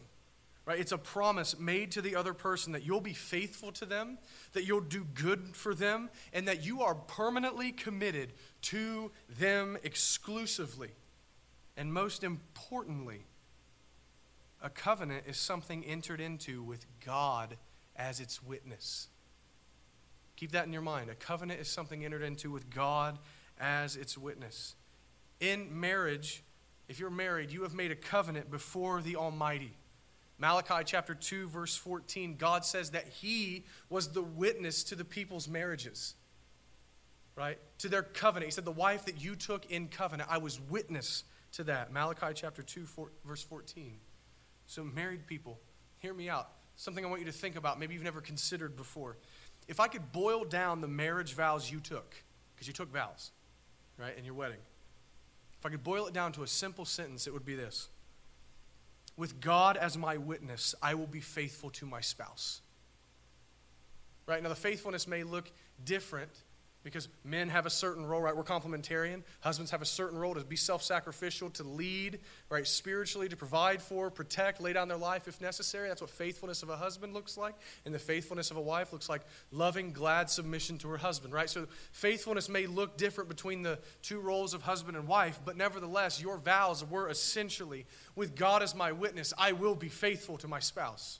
Right? 0.65 0.79
It's 0.79 0.91
a 0.91 0.99
promise 0.99 1.57
made 1.57 1.91
to 1.93 2.01
the 2.01 2.15
other 2.15 2.33
person 2.33 2.73
that 2.73 2.85
you'll 2.85 3.01
be 3.01 3.13
faithful 3.13 3.71
to 3.71 3.85
them, 3.85 4.19
that 4.53 4.65
you'll 4.65 4.81
do 4.81 5.03
good 5.15 5.55
for 5.55 5.73
them, 5.73 6.11
and 6.31 6.47
that 6.47 6.63
you 6.63 6.83
are 6.83 6.93
permanently 6.93 7.71
committed 7.71 8.33
to 8.63 9.11
them 9.39 9.77
exclusively. 9.83 10.91
And 11.75 11.91
most 11.91 12.23
importantly, 12.23 13.23
a 14.61 14.69
covenant 14.69 15.23
is 15.25 15.37
something 15.37 15.83
entered 15.85 16.21
into 16.21 16.61
with 16.61 16.85
God 17.03 17.57
as 17.95 18.19
its 18.19 18.43
witness. 18.43 19.07
Keep 20.35 20.51
that 20.51 20.67
in 20.67 20.73
your 20.73 20.81
mind. 20.81 21.09
A 21.09 21.15
covenant 21.15 21.59
is 21.59 21.67
something 21.67 22.05
entered 22.05 22.21
into 22.21 22.51
with 22.51 22.69
God 22.69 23.17
as 23.59 23.95
its 23.95 24.17
witness. 24.17 24.75
In 25.39 25.79
marriage, 25.79 26.43
if 26.87 26.99
you're 26.99 27.09
married, 27.09 27.51
you 27.51 27.63
have 27.63 27.73
made 27.73 27.91
a 27.91 27.95
covenant 27.95 28.49
before 28.49 29.01
the 29.01 29.15
Almighty. 29.15 29.75
Malachi 30.39 30.83
chapter 30.85 31.13
2, 31.13 31.49
verse 31.49 31.75
14, 31.75 32.35
God 32.37 32.63
says 32.63 32.91
that 32.91 33.07
He 33.07 33.65
was 33.89 34.09
the 34.09 34.21
witness 34.21 34.83
to 34.85 34.95
the 34.95 35.03
people's 35.03 35.49
marriages, 35.49 36.15
right? 37.35 37.57
To 37.79 37.89
their 37.89 38.03
covenant. 38.03 38.47
He 38.47 38.51
said, 38.51 38.65
The 38.65 38.71
wife 38.71 39.05
that 39.05 39.21
you 39.21 39.35
took 39.35 39.69
in 39.69 39.89
covenant, 39.89 40.29
I 40.31 40.37
was 40.37 40.59
witness 40.61 41.25
to 41.53 41.63
that. 41.65 41.91
Malachi 41.91 42.27
chapter 42.33 42.63
2, 42.63 42.85
four, 42.85 43.11
verse 43.25 43.43
14. 43.43 43.97
So, 44.65 44.83
married 44.83 45.27
people, 45.27 45.59
hear 45.97 46.13
me 46.13 46.29
out. 46.29 46.49
Something 46.75 47.03
I 47.03 47.09
want 47.09 47.19
you 47.19 47.25
to 47.25 47.33
think 47.33 47.57
about, 47.57 47.77
maybe 47.79 47.93
you've 47.93 48.03
never 48.03 48.21
considered 48.21 48.77
before. 48.77 49.17
If 49.67 49.79
I 49.81 49.87
could 49.87 50.11
boil 50.13 50.45
down 50.45 50.79
the 50.79 50.87
marriage 50.87 51.33
vows 51.33 51.69
you 51.69 51.81
took, 51.81 52.15
because 52.55 52.67
you 52.67 52.73
took 52.73 52.91
vows, 52.91 53.31
right, 53.99 54.17
in 54.17 54.25
your 54.25 54.33
wedding. 54.33 54.59
If 55.59 55.65
I 55.65 55.69
could 55.69 55.83
boil 55.83 56.07
it 56.07 56.13
down 56.13 56.31
to 56.33 56.43
a 56.43 56.47
simple 56.47 56.85
sentence, 56.85 57.27
it 57.27 57.33
would 57.33 57.45
be 57.45 57.55
this 57.55 57.89
With 59.17 59.41
God 59.41 59.77
as 59.77 59.97
my 59.97 60.17
witness, 60.17 60.73
I 60.81 60.93
will 60.93 61.07
be 61.07 61.19
faithful 61.19 61.69
to 61.71 61.85
my 61.85 62.01
spouse. 62.01 62.61
Right? 64.25 64.41
Now, 64.41 64.49
the 64.49 64.55
faithfulness 64.55 65.07
may 65.07 65.23
look 65.23 65.51
different 65.83 66.31
because 66.83 67.09
men 67.25 67.49
have 67.49 67.65
a 67.65 67.69
certain 67.69 68.05
role, 68.05 68.21
right? 68.21 68.35
We're 68.35 68.43
complementarian. 68.43 69.23
Husbands 69.41 69.71
have 69.71 69.81
a 69.81 69.85
certain 69.85 70.17
role 70.17 70.33
to 70.35 70.43
be 70.45 70.55
self 70.55 70.81
sacrificial, 70.81 71.49
to 71.51 71.63
lead, 71.63 72.19
right? 72.49 72.65
Spiritually, 72.65 73.27
to 73.27 73.35
provide 73.35 73.81
for, 73.81 74.09
protect, 74.09 74.61
lay 74.61 74.71
down 74.71 74.87
their 74.87 74.97
life 74.97 75.27
if 75.27 75.41
necessary. 75.41 75.89
That's 75.89 75.99
what 75.99 76.09
faithfulness 76.09 76.63
of 76.63 76.69
a 76.69 76.77
husband 76.77 77.13
looks 77.13 77.37
like. 77.37 77.55
And 77.85 77.93
the 77.93 77.99
faithfulness 77.99 78.49
of 78.49 78.57
a 78.57 78.61
wife 78.61 78.93
looks 78.93 79.09
like 79.09 79.21
loving, 79.51 79.91
glad 79.91 80.29
submission 80.29 80.77
to 80.79 80.89
her 80.89 80.97
husband, 80.97 81.33
right? 81.33 81.49
So 81.49 81.67
faithfulness 81.91 82.47
may 82.47 82.65
look 82.65 82.97
different 82.97 83.29
between 83.29 83.61
the 83.61 83.79
two 84.01 84.21
roles 84.21 84.53
of 84.53 84.61
husband 84.61 84.95
and 84.95 85.05
wife, 85.07 85.39
but 85.43 85.57
nevertheless, 85.57 86.21
your 86.21 86.37
vows 86.37 86.85
were 86.85 87.09
essentially 87.09 87.85
with 88.15 88.35
God 88.35 88.63
as 88.63 88.73
my 88.73 88.93
witness, 88.93 89.33
I 89.37 89.51
will 89.51 89.75
be 89.75 89.89
faithful 89.89 90.37
to 90.37 90.47
my 90.47 90.59
spouse. 90.59 91.19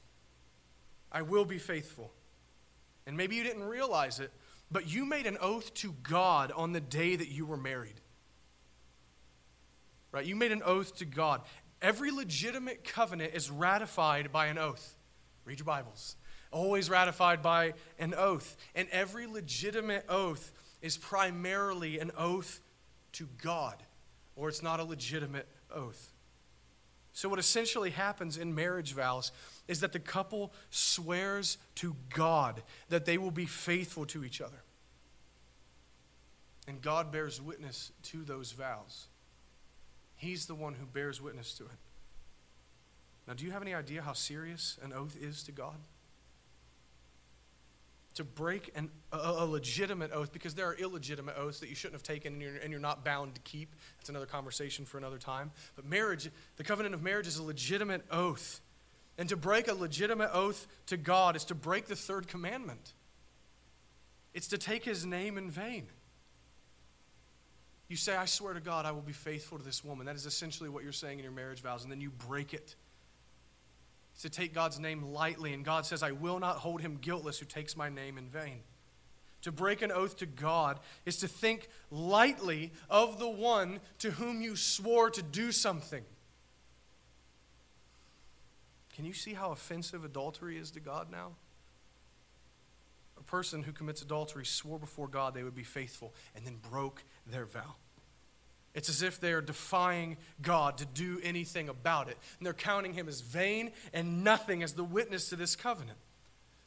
I 1.12 1.22
will 1.22 1.46
be 1.46 1.58
faithful. 1.58 2.14
And 3.06 3.18
maybe 3.18 3.36
you 3.36 3.44
didn't 3.44 3.64
realize 3.64 4.20
it, 4.20 4.32
but 4.72 4.92
you 4.92 5.06
made 5.06 5.26
an 5.26 5.38
oath 5.42 5.74
to 5.76 5.94
God 6.04 6.52
on 6.52 6.74
the 6.74 6.82
day 6.82 7.16
that 7.16 7.30
you 7.30 7.46
were 7.46 7.58
married. 7.58 8.02
Right? 10.12 10.26
You 10.26 10.36
made 10.36 10.52
an 10.52 10.64
oath 10.64 10.98
to 10.98 11.06
God. 11.06 11.42
Every 11.82 12.12
legitimate 12.12 12.84
covenant 12.84 13.34
is 13.34 13.50
ratified 13.50 14.32
by 14.32 14.48
an 14.48 14.58
oath. 14.58 14.96
Read 15.46 15.60
your 15.60 15.66
Bibles. 15.66 16.16
Always 16.52 16.90
ratified 16.90 17.42
by 17.42 17.74
an 18.00 18.14
oath. 18.16 18.58
And 18.76 18.88
every 18.92 19.28
legitimate 19.28 20.06
oath 20.10 20.52
is 20.82 20.98
primarily 20.98 22.00
an 22.00 22.12
oath 22.18 22.60
to 23.14 23.28
God, 23.42 23.82
or 24.36 24.50
it's 24.50 24.64
not 24.64 24.80
a 24.80 24.84
legitimate 24.84 25.48
oath. 25.74 26.14
So, 27.20 27.28
what 27.28 27.38
essentially 27.38 27.90
happens 27.90 28.38
in 28.38 28.56
marriage 28.56 28.94
vows 28.94 29.34
is 29.68 29.82
that 29.82 29.92
the 29.92 30.00
couple 30.00 30.54
swears 30.70 31.58
to 31.76 31.94
God 32.16 32.64
that 32.88 33.04
they 33.04 33.18
will 33.18 33.30
be 33.30 33.46
faithful 33.46 34.06
to 34.06 34.24
each 34.24 34.40
other. 34.40 34.64
And 36.66 36.82
God 36.82 37.12
bears 37.12 37.42
witness 37.42 37.92
to 38.04 38.24
those 38.24 38.54
vows. 38.54 39.08
He's 40.16 40.46
the 40.46 40.56
one 40.56 40.76
who 40.76 40.86
bears 40.86 41.22
witness 41.22 41.54
to 41.56 41.66
it. 41.66 41.80
Now, 43.28 43.34
do 43.34 43.44
you 43.44 43.52
have 43.52 43.64
any 43.64 43.74
idea 43.74 44.02
how 44.02 44.14
serious 44.14 44.78
an 44.82 44.94
oath 44.94 45.18
is 45.20 45.44
to 45.44 45.52
God? 45.52 45.76
To 48.20 48.26
break 48.26 48.70
an, 48.76 48.90
a, 49.14 49.18
a, 49.18 49.46
legitimate 49.46 50.12
oath, 50.12 50.34
because 50.34 50.54
there 50.54 50.68
are 50.68 50.74
illegitimate 50.74 51.38
oaths 51.38 51.62
that 51.62 51.70
you 51.70 51.76
shouldn't 51.76 51.94
have 51.94 52.04
taken 52.04 52.34
and 52.34 52.42
you're, 52.42 52.58
and 52.58 52.70
you're 52.70 52.82
not 52.82 53.06
bound 53.06 53.36
to 53.36 53.42
keep. 53.44 53.74
That's 53.98 54.10
another 54.10 54.26
conversation 54.26 54.84
for 54.84 54.98
another 54.98 55.18
time. 55.18 55.52
But 55.78 55.86
marriage, 55.86 56.30
the 56.58 56.66
covenant 56.66 56.94
of 56.94 57.02
marriage 57.02 57.28
is 57.28 57.38
a 57.38 57.44
legitimate 57.44 58.04
oath. 58.12 58.60
And 59.18 59.30
to 59.30 59.38
break 59.38 59.70
a 59.70 59.74
legitimate 59.74 60.32
oath 60.34 60.68
to 60.88 60.98
God 60.98 61.38
is 61.38 61.46
to 61.46 61.56
break 61.56 61.86
the 61.86 61.96
third 61.96 62.28
commandment. 62.28 62.94
It's 64.34 64.50
to 64.50 64.58
take 64.58 64.84
his 64.84 65.06
name 65.06 65.38
in 65.38 65.50
vain. 65.50 65.88
You 67.88 67.96
say, 67.96 68.18
I 68.18 68.26
swear 68.26 68.54
to 68.54 68.60
God, 68.60 68.86
I 68.86 68.92
will 68.92 69.00
be 69.00 69.14
faithful 69.14 69.58
to 69.60 69.64
this 69.64 69.82
woman. 69.82 70.08
That 70.08 70.18
is 70.18 70.26
essentially 70.26 70.68
what 70.68 70.84
you're 70.84 70.92
saying 70.92 71.20
in 71.20 71.24
your 71.24 71.32
marriage 71.32 71.62
vows, 71.62 71.84
and 71.84 71.92
then 71.92 72.02
you 72.02 72.10
break 72.10 72.54
it. 72.54 72.76
To 74.20 74.30
take 74.30 74.54
God's 74.54 74.80
name 74.80 75.02
lightly, 75.14 75.54
and 75.54 75.64
God 75.64 75.86
says, 75.86 76.04
I 76.04 76.12
will 76.12 76.40
not 76.40 76.58
hold 76.58 76.82
him 76.82 76.98
guiltless 77.00 77.40
who 77.40 77.46
takes 77.46 77.78
my 77.78 77.88
name 77.88 78.18
in 78.18 78.30
vain. 78.30 78.60
To 79.44 79.52
break 79.52 79.82
an 79.82 79.92
oath 79.92 80.18
to 80.18 80.26
God 80.26 80.80
is 81.06 81.18
to 81.18 81.28
think 81.28 81.70
lightly 81.90 82.74
of 82.90 83.20
the 83.20 83.30
one 83.30 83.80
to 84.00 84.12
whom 84.12 84.42
you 84.42 84.58
swore 84.58 85.10
to 85.12 85.22
do 85.22 85.54
something. 85.54 86.04
Can 88.94 89.06
you 89.06 89.14
see 89.14 89.34
how 89.34 89.52
offensive 89.52 90.04
adultery 90.04 90.58
is 90.58 90.72
to 90.72 90.82
God 90.82 91.10
now? 91.10 91.32
A 93.18 93.24
person 93.24 93.64
who 93.64 93.72
commits 93.72 94.02
adultery 94.02 94.46
swore 94.46 94.78
before 94.78 95.08
God 95.08 95.34
they 95.34 95.44
would 95.44 95.56
be 95.56 95.64
faithful 95.64 96.14
and 96.36 96.46
then 96.46 96.58
broke 96.70 97.04
their 97.26 97.46
vow. 97.46 97.76
It's 98.74 98.90
as 98.90 99.02
if 99.02 99.20
they're 99.20 99.42
defying 99.42 100.18
God 100.42 100.78
to 100.78 100.86
do 100.86 101.20
anything 101.24 101.70
about 101.70 102.08
it. 102.08 102.18
And 102.38 102.46
they're 102.46 102.54
counting 102.54 102.94
him 102.94 103.08
as 103.08 103.22
vain 103.22 103.72
and 103.94 104.24
nothing 104.24 104.62
as 104.64 104.74
the 104.74 104.84
witness 104.84 105.30
to 105.30 105.36
this 105.36 105.56
covenant. 105.56 105.98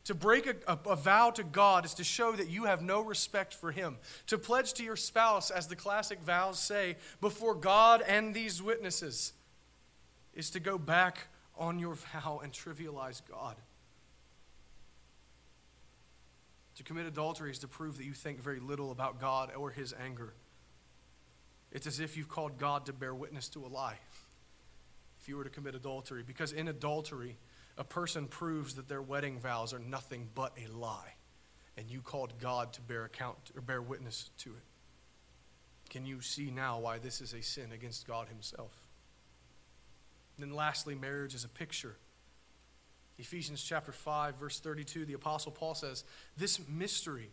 To 0.06 0.14
break 0.14 0.46
a, 0.46 0.56
a, 0.66 0.78
a, 0.90 0.96
vow 0.96 1.30
to 1.30 1.44
God 1.44 1.84
is 1.84 1.94
to 1.94 2.04
show 2.04 2.32
that 2.32 2.48
you 2.48 2.64
have 2.64 2.82
no 2.82 3.02
respect 3.02 3.54
for 3.54 3.70
Him. 3.70 3.98
To 4.26 4.36
pledge 4.36 4.72
to 4.74 4.82
your 4.82 4.96
spouse, 4.96 5.50
as 5.50 5.68
the 5.68 5.76
classic 5.76 6.20
vows 6.20 6.58
say, 6.58 6.96
before 7.20 7.54
God 7.54 8.02
and 8.02 8.34
these 8.34 8.60
witnesses, 8.60 9.32
is 10.34 10.50
to 10.50 10.60
go 10.60 10.76
back 10.76 11.28
on 11.56 11.78
your 11.78 11.94
vow 11.94 12.40
and 12.42 12.52
trivialize 12.52 13.22
God. 13.30 13.54
To 16.76 16.82
commit 16.82 17.06
adultery 17.06 17.52
is 17.52 17.60
to 17.60 17.68
prove 17.68 17.98
that 17.98 18.04
you 18.04 18.14
think 18.14 18.40
very 18.40 18.58
little 18.58 18.90
about 18.90 19.20
God 19.20 19.52
or 19.56 19.70
his 19.70 19.94
anger. 20.02 20.34
It's 21.72 21.86
as 21.86 22.00
if 22.00 22.16
you've 22.16 22.28
called 22.28 22.58
God 22.58 22.86
to 22.86 22.92
bear 22.92 23.14
witness 23.14 23.48
to 23.50 23.64
a 23.64 23.68
lie 23.68 23.98
if 25.20 25.28
you 25.28 25.36
were 25.36 25.44
to 25.44 25.50
commit 25.50 25.74
adultery. 25.74 26.22
Because 26.26 26.52
in 26.52 26.68
adultery, 26.68 27.38
a 27.78 27.84
person 27.84 28.26
proves 28.26 28.74
that 28.74 28.88
their 28.88 29.00
wedding 29.00 29.38
vows 29.38 29.72
are 29.72 29.78
nothing 29.78 30.28
but 30.34 30.52
a 30.62 30.70
lie, 30.76 31.14
and 31.76 31.88
you 31.88 32.02
called 32.02 32.38
God 32.38 32.72
to 32.74 32.80
bear 32.82 33.04
account 33.04 33.50
or 33.54 33.62
bear 33.62 33.80
witness 33.80 34.30
to 34.38 34.50
it. 34.50 34.64
Can 35.88 36.04
you 36.04 36.20
see 36.20 36.50
now 36.50 36.78
why 36.78 36.98
this 36.98 37.20
is 37.20 37.34
a 37.34 37.42
sin 37.42 37.72
against 37.72 38.06
God 38.06 38.28
Himself? 38.28 38.72
And 40.36 40.46
then 40.46 40.56
lastly, 40.56 40.94
marriage 40.94 41.34
is 41.34 41.44
a 41.44 41.48
picture. 41.48 41.96
Ephesians 43.18 43.62
chapter 43.62 43.92
5, 43.92 44.36
verse 44.36 44.58
32, 44.58 45.04
the 45.04 45.12
Apostle 45.12 45.52
Paul 45.52 45.74
says, 45.74 46.04
This 46.36 46.60
mystery, 46.68 47.30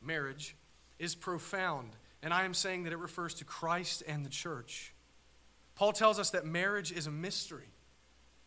marriage, 0.00 0.56
is 0.98 1.14
profound. 1.14 1.90
And 2.22 2.32
I 2.32 2.44
am 2.44 2.54
saying 2.54 2.84
that 2.84 2.92
it 2.92 2.98
refers 2.98 3.34
to 3.34 3.44
Christ 3.44 4.02
and 4.06 4.24
the 4.24 4.30
church. 4.30 4.94
Paul 5.74 5.92
tells 5.92 6.18
us 6.18 6.30
that 6.30 6.44
marriage 6.44 6.92
is 6.92 7.06
a 7.06 7.10
mystery, 7.10 7.72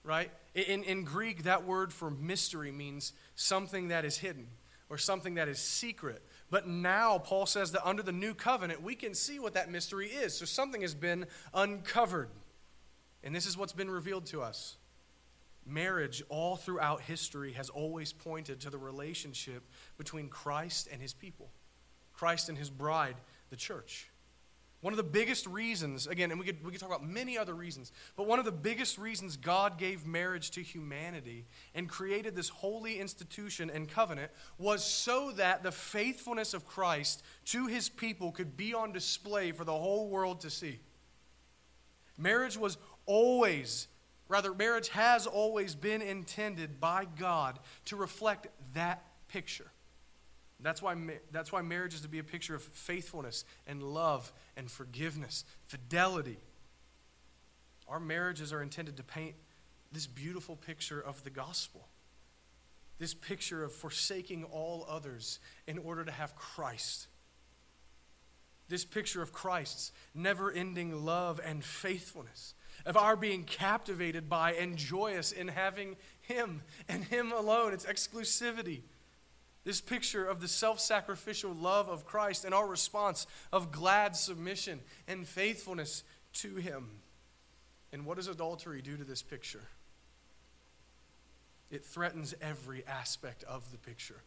right? 0.04 0.32
In, 0.54 0.84
in 0.84 1.04
Greek, 1.04 1.44
that 1.44 1.66
word 1.66 1.92
for 1.92 2.10
mystery 2.10 2.72
means 2.72 3.14
something 3.36 3.90
that 3.90 4.06
is 4.06 4.18
hidden 4.18 4.48
or 4.90 4.98
something 4.98 5.36
that 5.36 5.50
is 5.50 5.60
secret. 5.60 6.22
But 6.50 6.68
now, 6.68 7.18
Paul 7.18 7.46
says 7.46 7.72
that 7.72 7.86
under 7.86 8.04
the 8.04 8.12
new 8.12 8.34
covenant, 8.34 8.82
we 8.82 8.96
can 8.96 9.14
see 9.14 9.40
what 9.40 9.56
that 9.56 9.70
mystery 9.72 10.08
is. 10.08 10.38
So 10.38 10.46
something 10.46 10.82
has 10.82 10.94
been 10.94 11.26
uncovered. 11.54 12.30
And 13.24 13.36
this 13.36 13.48
is 13.48 13.58
what's 13.58 13.74
been 13.74 13.90
revealed 13.90 14.28
to 14.28 14.42
us. 14.42 14.78
Marriage, 15.66 16.22
all 16.30 16.56
throughout 16.56 17.02
history, 17.02 17.54
has 17.54 17.70
always 17.70 18.14
pointed 18.14 18.60
to 18.62 18.70
the 18.70 18.78
relationship 18.78 19.64
between 19.98 20.30
Christ 20.30 20.88
and 20.92 21.02
his 21.02 21.14
people, 21.14 21.50
Christ 22.14 22.50
and 22.50 22.58
his 22.58 22.70
bride, 22.70 23.16
the 23.56 23.62
church. 23.62 24.10
One 24.82 24.92
of 24.92 24.98
the 24.98 25.04
biggest 25.04 25.48
reasons, 25.48 26.08
again, 26.08 26.30
and 26.30 26.40
we 26.40 26.46
could, 26.46 26.64
we 26.64 26.72
could 26.72 26.82
talk 26.82 26.90
about 26.90 27.08
many 27.08 27.38
other 27.38 27.54
reasons, 27.54 27.94
but 28.18 28.28
one 28.28 28.38
of 28.38 28.46
the 28.46 28.52
biggest 28.52 28.98
reasons 28.98 29.38
God 29.38 29.80
gave 29.80 30.06
marriage 30.06 30.52
to 30.52 30.62
humanity 30.62 31.46
and 31.74 31.88
created 31.88 32.36
this 32.36 32.50
holy 32.50 33.00
institution 33.00 33.72
and 33.74 33.88
covenant 33.88 34.30
was 34.58 34.84
so 34.84 35.32
that 35.38 35.64
the 35.64 35.72
faithfulness 35.72 36.54
of 36.54 36.68
Christ 36.68 37.24
to 37.46 37.68
his 37.68 37.88
people 37.88 38.34
could 38.34 38.58
be 38.58 38.74
on 38.74 38.92
display 38.92 39.54
for 39.54 39.64
the 39.64 39.74
whole 39.74 40.10
world 40.10 40.42
to 40.42 40.50
see. 40.50 40.80
Marriage 42.18 42.58
was 42.58 42.78
always, 43.06 43.88
rather, 44.28 44.54
marriage 44.54 44.90
has 44.90 45.26
always 45.26 45.76
been 45.76 46.02
intended 46.02 46.82
by 46.82 47.08
God 47.18 47.58
to 47.86 47.96
reflect 47.96 48.48
that 48.74 49.04
picture. 49.30 49.72
That's 50.66 50.82
why, 50.82 50.96
that's 51.32 51.52
why 51.52 51.62
marriage 51.62 51.94
is 51.94 52.02
to 52.02 52.08
be 52.08 52.18
a 52.18 52.24
picture 52.24 52.56
of 52.56 52.64
faithfulness 52.64 53.46
and 53.68 53.84
love 53.84 54.34
and 54.58 54.70
forgiveness, 54.70 55.46
fidelity. 55.68 56.40
Our 57.88 58.00
marriages 58.00 58.52
are 58.52 58.64
intended 58.64 58.98
to 58.98 59.04
paint 59.04 59.36
this 59.92 60.08
beautiful 60.08 60.56
picture 60.56 61.00
of 61.00 61.24
the 61.24 61.30
gospel, 61.30 61.88
this 62.98 63.14
picture 63.14 63.64
of 63.64 63.74
forsaking 63.74 64.44
all 64.46 64.88
others 64.90 65.40
in 65.68 65.78
order 65.78 66.04
to 66.04 66.12
have 66.12 66.36
Christ. 66.36 67.10
This 68.68 68.86
picture 68.86 69.22
of 69.22 69.32
Christ's 69.32 69.92
never 70.16 70.52
ending 70.52 71.06
love 71.06 71.40
and 71.46 71.64
faithfulness 71.64 72.56
of 72.88 72.98
our 72.98 73.16
being 73.16 73.44
captivated 73.44 74.28
by 74.28 74.54
and 74.54 74.78
joyous 74.78 75.32
in 75.32 75.48
having 75.48 75.96
Him 76.22 76.64
and 76.90 77.04
Him 77.04 77.32
alone. 77.32 77.72
It's 77.72 77.86
exclusivity. 77.86 78.82
This 79.66 79.82
picture 79.82 80.24
of 80.24 80.40
the 80.40 80.48
self 80.48 80.80
sacrificial 80.80 81.52
love 81.52 81.90
of 81.90 82.06
Christ 82.06 82.46
and 82.46 82.54
our 82.54 82.68
response 82.68 83.26
of 83.52 83.72
glad 83.72 84.16
submission 84.16 84.80
and 85.08 85.28
faithfulness 85.28 86.04
to 86.34 86.56
Him. 86.56 86.88
And 87.92 88.06
what 88.06 88.18
does 88.18 88.28
adultery 88.28 88.82
do 88.82 88.96
to 88.96 89.04
this 89.04 89.24
picture? 89.24 89.64
It 91.72 91.84
threatens 91.84 92.36
every 92.42 92.86
aspect 92.86 93.44
of 93.44 93.72
the 93.72 93.78
picture. 93.80 94.22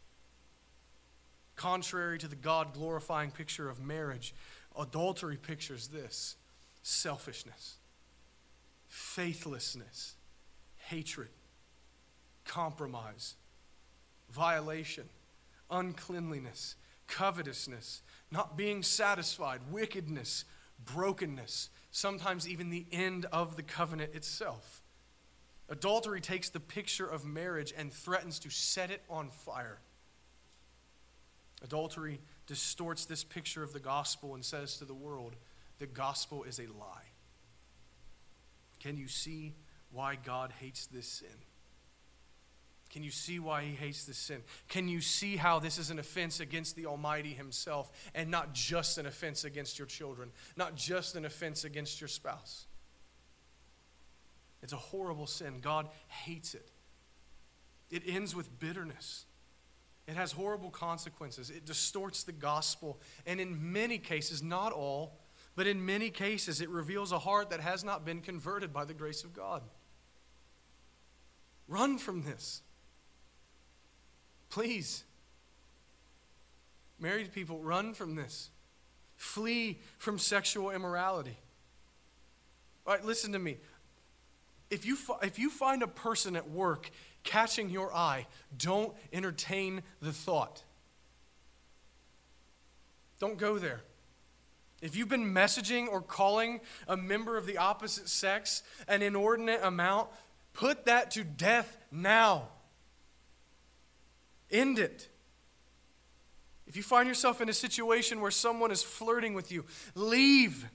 Contrary 1.55 2.19
to 2.19 2.29
the 2.29 2.37
God 2.37 2.75
glorifying 2.75 3.31
picture 3.31 3.69
of 3.69 3.81
marriage, 3.81 4.35
adultery 4.77 5.37
pictures 5.37 5.89
this 5.89 6.37
selfishness 6.83 7.77
faithlessness, 8.89 10.15
hatred, 10.77 11.29
compromise, 12.45 13.35
violation, 14.31 15.05
uncleanliness, 15.71 16.77
covetousness, 17.07 18.03
not 18.31 18.57
being 18.57 18.83
satisfied, 18.83 19.61
wickedness, 19.71 20.45
brokenness, 20.85 21.71
sometimes 21.91 22.49
even 22.49 22.71
the 22.71 22.87
end 22.93 23.27
of 23.33 23.57
the 23.57 23.63
covenant 23.63 24.15
itself. 24.15 24.83
Adultery 25.69 26.21
takes 26.21 26.49
the 26.49 26.61
picture 26.61 27.07
of 27.07 27.25
marriage 27.25 27.75
and 27.77 27.93
threatens 27.93 28.39
to 28.41 28.51
set 28.51 28.91
it 28.91 29.03
on 29.11 29.29
fire. 29.29 29.79
Adultery 31.63 32.21
distorts 32.47 33.05
this 33.05 33.25
picture 33.25 33.63
of 33.63 33.73
the 33.73 33.81
gospel 33.81 34.35
and 34.35 34.45
says 34.45 34.79
to 34.79 34.85
the 34.85 34.95
world, 34.95 35.35
the 35.79 35.87
gospel 35.87 36.45
is 36.45 36.59
a 36.59 36.67
lie. 36.79 37.13
Can 38.81 38.97
you 38.97 39.09
see 39.09 39.55
why 39.93 40.17
God 40.17 40.53
hates 40.61 40.87
this 40.87 41.07
sin? 41.07 41.29
Can 42.91 43.03
you 43.03 43.11
see 43.11 43.39
why 43.39 43.63
he 43.63 43.75
hates 43.75 44.05
this 44.05 44.17
sin? 44.17 44.43
Can 44.69 44.89
you 44.89 45.01
see 45.01 45.37
how 45.37 45.59
this 45.59 45.79
is 45.79 45.91
an 45.91 45.99
offense 45.99 46.41
against 46.41 46.75
the 46.75 46.87
Almighty 46.87 47.35
Himself 47.35 47.91
and 48.15 48.31
not 48.31 48.55
just 48.55 48.97
an 48.97 49.07
offense 49.07 49.45
against 49.45 49.79
your 49.79 49.87
children, 49.87 50.31
not 50.57 50.75
just 50.75 51.15
an 51.15 51.25
offense 51.25 51.65
against 51.65 52.01
your 52.01 52.09
spouse? 52.09 52.67
It's 54.63 54.73
a 54.73 54.77
horrible 54.77 55.27
sin. 55.27 55.59
God 55.61 55.89
hates 56.09 56.55
it. 56.55 56.71
It 57.91 58.03
ends 58.07 58.35
with 58.35 58.59
bitterness. 58.59 59.27
It 60.07 60.17
has 60.17 60.33
horrible 60.33 60.71
consequences. 60.71 61.51
It 61.51 61.67
distorts 61.67 62.23
the 62.23 62.33
gospel. 62.33 62.99
And 63.27 63.41
in 63.41 63.73
many 63.73 63.99
cases, 63.99 64.43
not 64.43 64.73
all, 64.73 65.19
but 65.55 65.67
in 65.67 65.85
many 65.85 66.09
cases, 66.09 66.61
it 66.61 66.71
reveals 66.71 67.13
a 67.13 67.19
heart 67.19 67.51
that 67.51 67.61
has 67.61 67.85
not 67.85 68.07
been 68.07 68.21
converted 68.21 68.73
by 68.73 68.85
the 68.85 68.95
grace 68.95 69.25
of 69.25 69.35
God. 69.35 69.63
Run 71.67 71.99
from 71.99 72.23
this. 72.23 72.63
Please. 74.51 75.05
Married 76.99 77.33
people, 77.33 77.59
run 77.61 77.95
from 77.95 78.15
this. 78.15 78.51
Flee 79.17 79.79
from 79.99 80.19
sexual 80.19 80.71
immorality. 80.71 81.37
All 82.87 82.95
right, 82.95 83.05
listen 83.05 83.33
to 83.33 83.39
me. 83.39 83.59
If 84.71 84.85
you, 84.85 84.97
if 85.23 85.39
you 85.39 85.51
find 85.51 85.83
a 85.83 85.89
person 85.89 86.37
at 86.37 86.51
work 86.51 86.91
catching 87.25 87.71
your 87.71 87.95
eye, 87.95 88.27
don't 88.57 88.95
entertain 89.13 89.83
the 90.01 90.13
thought. 90.13 90.63
Don't 93.21 93.39
go 93.39 93.59
there. 93.59 93.81
If 94.81 94.95
you've 94.95 95.09
been 95.09 95.35
messaging 95.35 95.89
or 95.89 96.01
calling 96.01 96.61
a 96.87 96.97
member 96.97 97.37
of 97.37 97.47
the 97.47 97.59
opposite 97.59 98.09
sex 98.09 98.63
an 98.87 99.03
inordinate 99.03 99.61
amount, 99.63 100.09
put 100.53 100.85
that 100.87 101.11
to 101.13 101.25
death 101.25 101.77
now. 101.91 102.49
End 104.51 104.79
it. 104.79 105.09
If 106.67 106.77
you 106.77 106.83
find 106.83 107.09
yourself 107.09 107.41
in 107.41 107.49
a 107.49 107.55
situation 107.55 108.21
where 108.21 108.31
someone 108.31 108.71
is 108.71 108.83
flirting 108.83 109.35
with 109.35 109.51
you, 109.51 109.65
leave. 109.95 110.69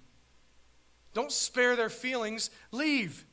Don't 1.14 1.32
spare 1.32 1.76
their 1.76 1.90
feelings, 1.90 2.50
leave. 2.72 3.26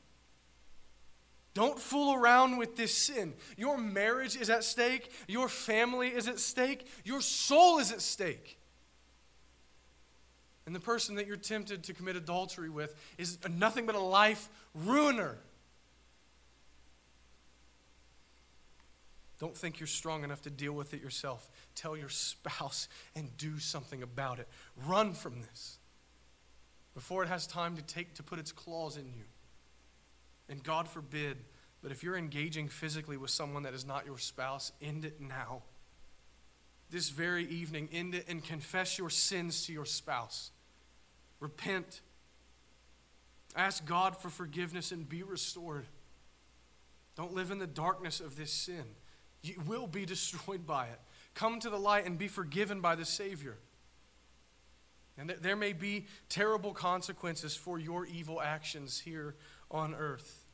Don't 1.53 1.79
fool 1.79 2.13
around 2.13 2.57
with 2.57 2.77
this 2.77 2.95
sin. 2.95 3.33
Your 3.57 3.77
marriage 3.77 4.37
is 4.37 4.49
at 4.49 4.63
stake, 4.63 5.11
your 5.27 5.49
family 5.49 6.09
is 6.09 6.27
at 6.27 6.39
stake, 6.39 6.87
your 7.03 7.19
soul 7.19 7.79
is 7.79 7.91
at 7.91 8.01
stake. 8.01 8.57
And 10.65 10.75
the 10.75 10.79
person 10.79 11.15
that 11.15 11.27
you're 11.27 11.37
tempted 11.37 11.83
to 11.85 11.93
commit 11.93 12.15
adultery 12.15 12.69
with 12.69 12.95
is 13.17 13.39
nothing 13.49 13.85
but 13.85 13.95
a 13.95 13.99
life 13.99 14.49
ruiner. 14.73 15.37
Don't 19.41 19.57
think 19.57 19.79
you're 19.79 19.87
strong 19.87 20.23
enough 20.23 20.43
to 20.43 20.51
deal 20.51 20.73
with 20.73 20.93
it 20.93 21.01
yourself. 21.01 21.49
Tell 21.73 21.97
your 21.97 22.09
spouse 22.09 22.87
and 23.15 23.35
do 23.37 23.57
something 23.57 24.03
about 24.03 24.37
it. 24.37 24.47
Run 24.85 25.13
from 25.13 25.41
this 25.41 25.79
before 26.93 27.23
it 27.23 27.27
has 27.27 27.47
time 27.47 27.75
to 27.75 27.81
take 27.81 28.13
to 28.13 28.23
put 28.23 28.37
its 28.37 28.51
claws 28.51 28.97
in 28.97 29.07
you. 29.07 29.23
And 30.47 30.63
God 30.63 30.87
forbid, 30.87 31.37
but 31.81 31.91
if 31.91 32.03
you're 32.03 32.17
engaging 32.17 32.67
physically 32.67 33.17
with 33.17 33.31
someone 33.31 33.63
that 33.63 33.73
is 33.73 33.83
not 33.83 34.05
your 34.05 34.19
spouse, 34.19 34.73
end 34.79 35.05
it 35.05 35.19
now. 35.19 35.63
This 36.91 37.09
very 37.09 37.47
evening, 37.47 37.89
end 37.91 38.13
it 38.13 38.25
and 38.27 38.43
confess 38.43 38.99
your 38.99 39.09
sins 39.09 39.65
to 39.65 39.73
your 39.73 39.85
spouse. 39.85 40.51
Repent. 41.39 42.01
Ask 43.55 43.87
God 43.87 44.15
for 44.15 44.29
forgiveness 44.29 44.91
and 44.91 45.09
be 45.09 45.23
restored. 45.23 45.87
Don't 47.15 47.33
live 47.33 47.49
in 47.49 47.57
the 47.57 47.65
darkness 47.65 48.19
of 48.19 48.37
this 48.37 48.53
sin. 48.53 48.85
You 49.41 49.61
will 49.65 49.87
be 49.87 50.05
destroyed 50.05 50.65
by 50.65 50.85
it. 50.85 50.99
Come 51.33 51.59
to 51.59 51.69
the 51.69 51.79
light 51.79 52.05
and 52.05 52.17
be 52.17 52.27
forgiven 52.27 52.81
by 52.81 52.95
the 52.95 53.05
Savior. 53.05 53.57
And 55.17 55.29
there 55.29 55.55
may 55.55 55.73
be 55.73 56.07
terrible 56.29 56.73
consequences 56.73 57.55
for 57.55 57.77
your 57.77 58.05
evil 58.05 58.41
actions 58.41 58.99
here 58.99 59.35
on 59.69 59.93
earth. 59.93 60.45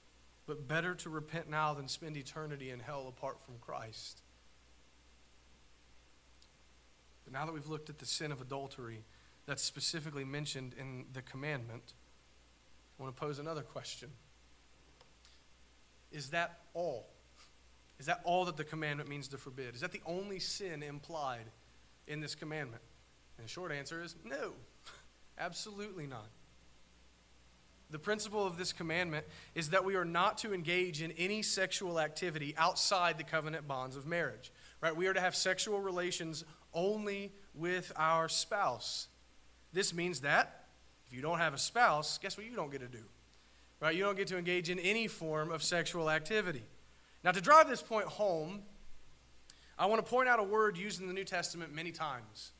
But 0.45 0.67
better 0.67 0.95
to 0.95 1.10
repent 1.10 1.50
now 1.50 1.73
than 1.73 1.88
spend 1.88 2.17
eternity 2.17 2.69
in 2.69 2.80
hell 2.80 3.08
apart 3.08 3.39
from 3.41 3.56
Christ. 3.60 4.21
But 7.23 7.34
now 7.34 7.45
that 7.45 7.52
we've 7.52 7.67
looked 7.67 7.89
at 7.89 8.00
the 8.00 8.06
sin 8.06 8.32
of 8.32 8.39
adultery 8.39 9.04
that's 9.45 9.63
specifically 9.63 10.23
mentioned 10.23 10.73
in 10.80 11.06
the 11.12 11.21
commandment, 11.21 11.93
I 12.97 13.04
want 13.04 13.15
to 13.15 13.19
pose 13.19 13.39
another 13.39 13.62
question. 13.62 14.10
Is 16.12 16.30
that 16.30 16.60
all? 16.73 17.10
Is 18.00 18.06
that 18.06 18.22
all 18.24 18.46
that 18.46 18.58
the 18.58 18.64
commandment 18.64 19.10
means 19.10 19.28
to 19.30 19.38
forbid? 19.38 19.76
Is 19.76 19.82
that 19.82 19.92
the 19.92 20.02
only 20.06 20.40
sin 20.40 20.84
implied 20.84 21.46
in 22.08 22.20
this 22.20 22.36
commandment? 22.36 22.82
And 23.38 23.46
the 23.46 23.50
short 23.50 23.72
answer 23.72 24.02
is 24.04 24.16
no, 24.24 24.54
absolutely 25.40 26.08
not. 26.08 26.28
The 27.90 28.00
principle 28.00 28.46
of 28.46 28.58
this 28.58 28.74
commandment 28.74 29.26
is 29.56 29.70
that 29.70 29.86
we 29.86 29.96
are 29.96 30.06
not 30.06 30.40
to 30.40 30.54
engage 30.54 31.02
in 31.02 31.14
any 31.14 31.42
sexual 31.42 32.00
activity 32.00 32.54
outside 32.58 33.18
the 33.18 33.24
covenant 33.24 33.68
bonds 33.68 33.96
of 33.96 34.06
marriage. 34.06 34.52
Right? 34.82 34.96
We 34.96 35.08
are 35.08 35.14
to 35.14 35.22
have 35.22 35.36
sexual 35.36 35.80
relations 35.80 36.44
only 36.74 37.32
with 37.56 37.92
our 37.96 38.28
spouse. 38.28 39.08
This 39.72 39.94
means 39.94 40.22
that 40.22 40.66
if 41.08 41.14
you 41.14 41.22
don't 41.22 41.40
have 41.40 41.54
a 41.54 41.58
spouse, 41.58 42.18
guess 42.18 42.38
what 42.38 42.46
you 42.46 42.56
don't 42.56 42.72
get 42.72 42.82
to 42.82 42.88
do? 42.88 43.04
Right? 43.80 43.96
You 43.96 44.04
don't 44.04 44.18
get 44.18 44.28
to 44.28 44.38
engage 44.38 44.70
in 44.70 44.80
any 44.80 45.08
form 45.08 45.50
of 45.52 45.64
sexual 45.64 46.10
activity. 46.10 46.64
Now, 47.28 47.34
to 47.34 47.42
drive 47.42 47.68
this 47.68 47.82
point 47.82 48.06
home, 48.06 48.62
I 49.78 49.88
want 49.88 50.00
to 50.02 50.10
point 50.10 50.30
out 50.30 50.40
a 50.40 50.44
word 50.44 50.78
used 50.78 51.02
in 51.02 51.08
the 51.08 51.13
New 51.13 51.26
Testament 51.26 51.76
many 51.76 51.92
times. 51.92 52.52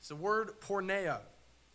It's 0.00 0.08
the 0.08 0.16
word 0.16 0.60
porneia, 0.60 1.20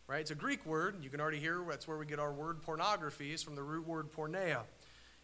right? 0.06 0.20
It's 0.20 0.32
a 0.32 0.36
Greek 0.36 0.66
word. 0.66 1.02
You 1.02 1.10
can 1.10 1.22
already 1.22 1.40
hear 1.40 1.64
that's 1.70 1.88
where 1.88 1.98
we 1.98 2.06
get 2.06 2.20
our 2.20 2.34
word 2.34 2.62
pornography, 2.62 3.32
is 3.32 3.42
from 3.42 3.56
the 3.56 3.64
root 3.64 3.88
word 3.88 4.12
porneia. 4.12 4.64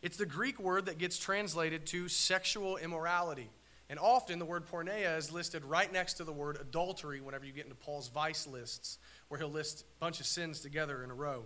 It's 0.02 0.16
the 0.16 0.26
Greek 0.26 0.58
word 0.58 0.86
that 0.86 1.00
gets 1.00 1.18
translated 1.18 1.86
to 1.88 2.08
sexual 2.08 2.78
immorality. 2.78 3.50
And 3.90 4.00
often 4.00 4.40
the 4.40 4.46
word 4.46 4.64
porneia 4.66 5.18
is 5.18 5.30
listed 5.30 5.66
right 5.66 5.92
next 5.92 6.14
to 6.14 6.24
the 6.24 6.32
word 6.32 6.58
adultery 6.62 7.20
whenever 7.20 7.44
you 7.44 7.52
get 7.52 7.66
into 7.66 7.76
Paul's 7.76 8.08
vice 8.08 8.48
lists, 8.48 9.00
where 9.28 9.38
he'll 9.38 9.50
list 9.50 9.82
a 9.82 10.00
bunch 10.00 10.22
of 10.22 10.28
sins 10.28 10.62
together 10.62 11.04
in 11.04 11.12
a 11.12 11.14
row. 11.14 11.44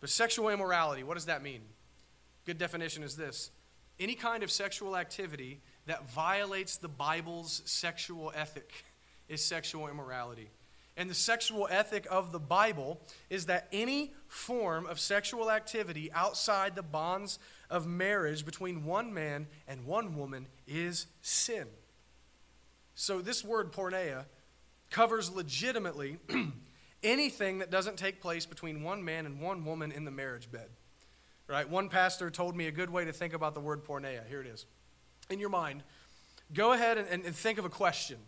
But 0.00 0.08
sexual 0.08 0.48
immorality, 0.48 1.02
what 1.02 1.12
does 1.12 1.26
that 1.26 1.42
mean? 1.42 1.60
Good 2.46 2.56
definition 2.56 3.02
is 3.02 3.16
this 3.16 3.50
any 4.00 4.14
kind 4.14 4.42
of 4.42 4.50
sexual 4.50 4.96
activity 4.96 5.60
that 5.86 6.10
violates 6.10 6.76
the 6.76 6.88
Bible's 6.88 7.62
sexual 7.64 8.32
ethic 8.34 8.84
is 9.28 9.44
sexual 9.44 9.88
immorality. 9.88 10.50
And 10.96 11.08
the 11.08 11.14
sexual 11.14 11.68
ethic 11.70 12.06
of 12.10 12.32
the 12.32 12.40
Bible 12.40 13.00
is 13.30 13.46
that 13.46 13.68
any 13.72 14.12
form 14.26 14.84
of 14.86 14.98
sexual 14.98 15.50
activity 15.50 16.10
outside 16.12 16.74
the 16.74 16.82
bonds 16.82 17.38
of 17.70 17.86
marriage 17.86 18.44
between 18.44 18.84
one 18.84 19.14
man 19.14 19.46
and 19.68 19.86
one 19.86 20.16
woman 20.16 20.48
is 20.66 21.06
sin. 21.22 21.68
So, 22.96 23.20
this 23.20 23.44
word 23.44 23.72
porneia 23.72 24.24
covers 24.90 25.30
legitimately 25.30 26.18
anything 27.04 27.58
that 27.58 27.70
doesn't 27.70 27.96
take 27.96 28.20
place 28.20 28.44
between 28.44 28.82
one 28.82 29.04
man 29.04 29.24
and 29.24 29.40
one 29.40 29.64
woman 29.64 29.92
in 29.92 30.04
the 30.04 30.10
marriage 30.10 30.50
bed. 30.50 30.68
Right? 31.48 31.68
One 31.68 31.88
pastor 31.88 32.30
told 32.30 32.54
me 32.54 32.66
a 32.66 32.70
good 32.70 32.90
way 32.90 33.06
to 33.06 33.12
think 33.12 33.32
about 33.32 33.54
the 33.54 33.60
word 33.60 33.84
porneia. 33.84 34.26
Here 34.28 34.40
it 34.40 34.46
is. 34.46 34.66
In 35.30 35.38
your 35.38 35.48
mind, 35.48 35.82
go 36.52 36.72
ahead 36.72 36.98
and, 36.98 37.08
and, 37.08 37.24
and 37.24 37.34
think 37.34 37.58
of 37.58 37.64
a 37.64 37.70
question, 37.70 38.18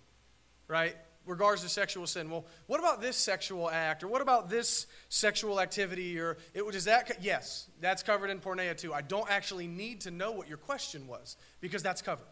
right? 0.68 0.96
regards 1.26 1.62
to 1.62 1.68
sexual 1.68 2.06
sin. 2.06 2.30
Well, 2.30 2.46
what 2.66 2.80
about 2.80 3.00
this 3.00 3.16
sexual 3.16 3.70
act? 3.70 4.02
Or 4.02 4.08
what 4.08 4.22
about 4.22 4.48
this 4.48 4.86
sexual 5.08 5.60
activity? 5.60 6.18
Or 6.18 6.38
it, 6.54 6.70
does 6.72 6.84
that, 6.84 7.18
yes, 7.20 7.68
that's 7.80 8.02
covered 8.02 8.30
in 8.30 8.40
porneia 8.40 8.76
too. 8.76 8.92
I 8.92 9.02
don't 9.02 9.30
actually 9.30 9.66
need 9.66 10.02
to 10.02 10.10
know 10.10 10.32
what 10.32 10.48
your 10.48 10.58
question 10.58 11.06
was 11.06 11.36
because 11.60 11.82
that's 11.82 12.02
covered. 12.02 12.26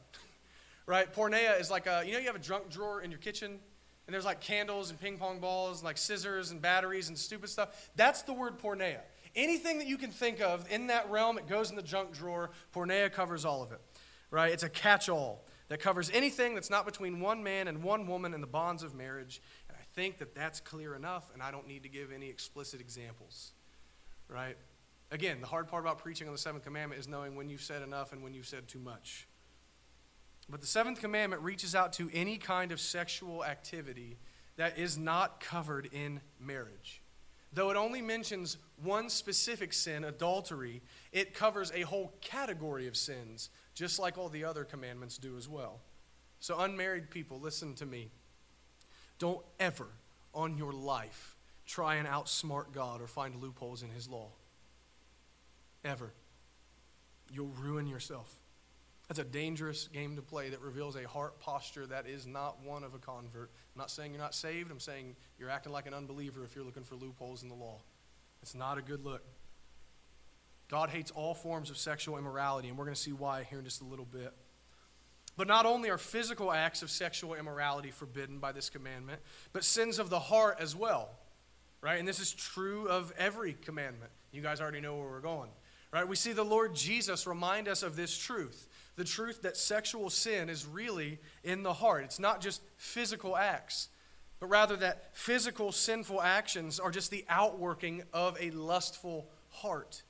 right? 0.87 1.13
Porneia 1.13 1.61
is 1.61 1.71
like 1.71 1.87
a, 1.87 2.03
you 2.05 2.13
know, 2.13 2.19
you 2.19 2.27
have 2.27 2.37
a 2.37 2.41
drunk 2.41 2.71
drawer 2.71 3.01
in 3.03 3.11
your 3.11 3.21
kitchen 3.21 3.59
and 4.07 4.15
there's 4.15 4.25
like 4.25 4.41
candles 4.41 4.91
and 4.91 5.01
ping 5.01 5.19
pong 5.19 5.39
balls 5.39 5.81
and 5.81 5.85
like 5.85 5.99
scissors 5.99 6.51
and 6.51 6.63
batteries 6.63 7.09
and 7.09 7.19
stupid 7.19 7.51
stuff. 7.51 7.91
That's 7.95 8.23
the 8.23 8.33
word 8.33 8.59
porneia. 8.59 9.01
Anything 9.35 9.79
that 9.79 9.87
you 9.87 9.99
can 9.99 10.11
think 10.11 10.41
of 10.41 10.71
in 10.71 10.89
that 10.89 11.11
realm, 11.11 11.39
it 11.39 11.47
goes 11.47 11.71
in 11.71 11.77
the 11.77 11.83
junk 11.83 12.13
drawer. 12.13 12.51
Porneia 12.75 13.13
covers 13.13 13.45
all 13.45 13.63
of 13.63 13.73
it, 13.73 13.81
right? 14.31 14.53
It's 14.53 14.63
a 14.63 14.69
catch 14.69 15.09
all 15.09 15.45
that 15.69 15.81
covers 15.81 16.11
anything 16.13 16.55
that's 16.55 16.71
not 16.71 16.85
between 16.85 17.21
one 17.21 17.43
man 17.43 17.69
and 17.69 17.83
one 17.83 18.07
woman 18.07 18.35
in 18.35 18.41
the 18.41 18.47
bonds 18.47 18.83
of 18.83 18.95
marriage. 18.95 19.41
And 19.69 19.77
I 19.79 19.83
think 19.95 20.19
that 20.19 20.35
that's 20.35 20.61
clear 20.61 20.95
enough, 20.95 21.31
and 21.35 21.43
I 21.43 21.51
don't 21.51 21.67
need 21.67 21.83
to 21.83 21.89
give 21.89 22.11
any 22.13 22.29
explicit 22.29 22.81
examples, 22.81 23.53
right? 24.29 24.57
Again, 25.11 25.41
the 25.41 25.47
hard 25.47 25.69
part 25.69 25.85
about 25.85 25.99
preaching 25.99 26.27
on 26.27 26.33
the 26.33 26.39
seventh 26.39 26.65
commandment 26.65 27.01
is 27.01 27.09
knowing 27.09 27.35
when 27.35 27.49
you've 27.49 27.63
said 27.63 27.83
enough 27.83 28.13
and 28.13 28.23
when 28.23 28.35
you've 28.35 28.47
said 28.47 28.69
too 28.69 28.79
much. 28.79 29.27
But 30.51 30.61
the 30.61 30.67
seventh 30.67 31.01
commandment 31.01 31.43
reaches 31.43 31.75
out 31.75 31.93
to 31.95 32.11
any 32.13 32.39
kind 32.39 32.73
of 32.73 32.81
sexual 32.81 33.45
activity 33.45 34.19
that 34.57 34.79
is 34.79 34.97
not 34.97 35.41
covered 35.41 35.89
in 35.93 36.21
marriage. 36.41 37.03
Though 37.53 37.71
it 37.71 37.77
only 37.77 38.03
mentions 38.03 38.59
one 38.83 39.09
specific 39.09 39.73
sin, 39.73 40.05
adultery, 40.05 40.83
it 41.13 41.35
covers 41.35 41.73
a 41.75 41.83
whole 41.83 42.13
category 42.21 42.87
of 42.87 42.97
sins, 42.97 43.51
just 43.75 43.99
like 43.99 44.19
all 44.19 44.29
the 44.29 44.45
other 44.45 44.65
commandments 44.65 45.19
do 45.19 45.37
as 45.37 45.49
well. 45.49 45.81
So, 46.41 46.59
unmarried 46.59 47.11
people, 47.11 47.41
listen 47.41 47.75
to 47.77 47.87
me. 47.87 48.11
Don't 49.19 49.45
ever 49.59 49.89
on 50.35 50.57
your 50.57 50.73
life 50.73 51.37
try 51.67 51.97
and 51.97 52.07
outsmart 52.07 52.73
God 52.73 53.01
or 53.01 53.07
find 53.07 53.43
loopholes 53.43 53.83
in 53.83 53.91
His 53.91 54.09
law. 54.09 54.29
Ever. 55.85 56.13
You'll 57.33 57.53
ruin 57.61 57.87
yourself. 57.87 58.33
That's 59.09 59.19
a 59.19 59.25
dangerous 59.25 59.89
game 59.89 60.17
to 60.17 60.23
play 60.23 60.51
that 60.51 60.61
reveals 60.61 60.95
a 60.95 61.09
heart 61.09 61.41
posture 61.41 61.87
that 61.87 62.07
is 62.07 62.27
not 62.27 62.63
one 62.63 62.85
of 62.85 62.95
a 62.95 62.99
convert. 62.99 63.51
I'm 63.75 63.79
not 63.79 63.91
saying 63.91 64.13
you're 64.13 64.21
not 64.21 64.35
saved. 64.35 64.71
I'm 64.71 64.81
saying 64.81 65.17
you're 65.39 65.49
acting 65.49 65.73
like 65.73 65.87
an 65.87 65.95
unbeliever 65.95 66.45
if 66.45 66.55
you're 66.55 66.65
looking 66.65 66.85
for 66.85 66.95
loopholes 66.95 67.43
in 67.43 67.49
the 67.49 67.55
law. 67.55 67.81
It's 68.43 68.55
not 68.55 68.77
a 68.77 68.83
good 68.83 69.05
look. 69.05 69.23
God 70.69 70.91
hates 70.91 71.11
all 71.11 71.33
forms 71.33 71.71
of 71.71 71.79
sexual 71.79 72.19
immorality, 72.19 72.69
and 72.69 72.77
we're 72.77 72.85
going 72.85 72.95
to 72.95 73.01
see 73.01 73.13
why 73.13 73.45
here 73.49 73.59
in 73.59 73.65
just 73.65 73.81
a 73.81 73.87
little 73.87 74.05
bit. 74.05 74.35
But 75.39 75.49
not 75.49 75.65
only 75.65 75.89
are 75.89 75.99
physical 75.99 76.53
acts 76.53 76.83
of 76.83 76.91
sexual 76.91 77.35
immorality 77.35 77.91
forbidden 77.91 78.39
by 78.39 78.53
this 78.53 78.69
commandment, 78.69 79.21
but 79.53 79.65
sins 79.65 79.99
of 79.99 80.11
the 80.11 80.19
heart 80.19 80.59
as 80.61 80.77
well. 80.77 81.09
Right? 81.81 81.99
And 81.99 82.07
this 82.07 82.21
is 82.21 82.33
true 82.33 82.89
of 82.89 83.13
every 83.17 83.55
commandment. 83.55 84.11
You 84.33 84.43
guys 84.43 84.61
already 84.61 84.81
know 84.81 84.97
where 84.97 85.09
we're 85.09 85.21
going. 85.21 85.51
Right? 85.93 86.07
We 86.07 86.17
see 86.17 86.33
the 86.33 86.45
Lord 86.45 86.75
Jesus 86.75 87.27
remind 87.27 87.69
us 87.69 87.83
of 87.83 87.97
this 87.97 88.19
truth 88.19 88.68
the 88.99 89.05
truth 89.05 89.43
that 89.43 89.57
sexual 89.57 90.11
sin 90.11 90.51
is 90.51 90.67
really 90.67 91.21
in 91.45 91.63
the 91.63 91.73
heart. 91.73 92.05
It's 92.05 92.19
not 92.19 92.41
just 92.41 92.61
physical 92.77 93.37
acts, 93.37 93.89
but 94.41 94.49
rather 94.49 94.77
that 94.77 95.17
physical 95.17 95.73
sinful 95.73 96.21
actions 96.21 96.79
are 96.81 96.91
just 96.91 97.11
the 97.11 97.25
outworking 97.29 98.03
of 98.13 98.37
a 98.41 98.51
lustful 98.51 99.31
heart. 99.51 100.03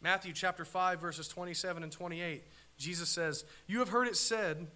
Matthew 0.00 0.32
chapter 0.32 0.64
5 0.64 1.00
verses 1.00 1.28
27 1.28 1.82
and 1.82 1.92
28. 1.92 2.44
Jesus 2.78 3.10
says, 3.10 3.44
"You 3.66 3.78
have 3.80 3.90
heard 3.90 4.08
it 4.08 4.16
said, 4.16 4.66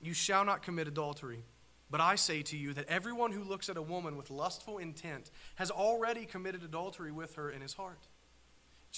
you 0.00 0.14
shall 0.14 0.44
not 0.44 0.62
commit 0.62 0.86
adultery, 0.86 1.44
But 1.90 2.00
I 2.02 2.16
say 2.16 2.42
to 2.42 2.56
you 2.56 2.74
that 2.74 2.86
everyone 2.86 3.32
who 3.32 3.42
looks 3.42 3.70
at 3.70 3.78
a 3.78 3.82
woman 3.82 4.16
with 4.16 4.30
lustful 4.30 4.76
intent 4.76 5.30
has 5.54 5.70
already 5.70 6.26
committed 6.26 6.62
adultery 6.62 7.10
with 7.10 7.36
her 7.36 7.50
in 7.50 7.62
his 7.62 7.72
heart. 7.72 8.06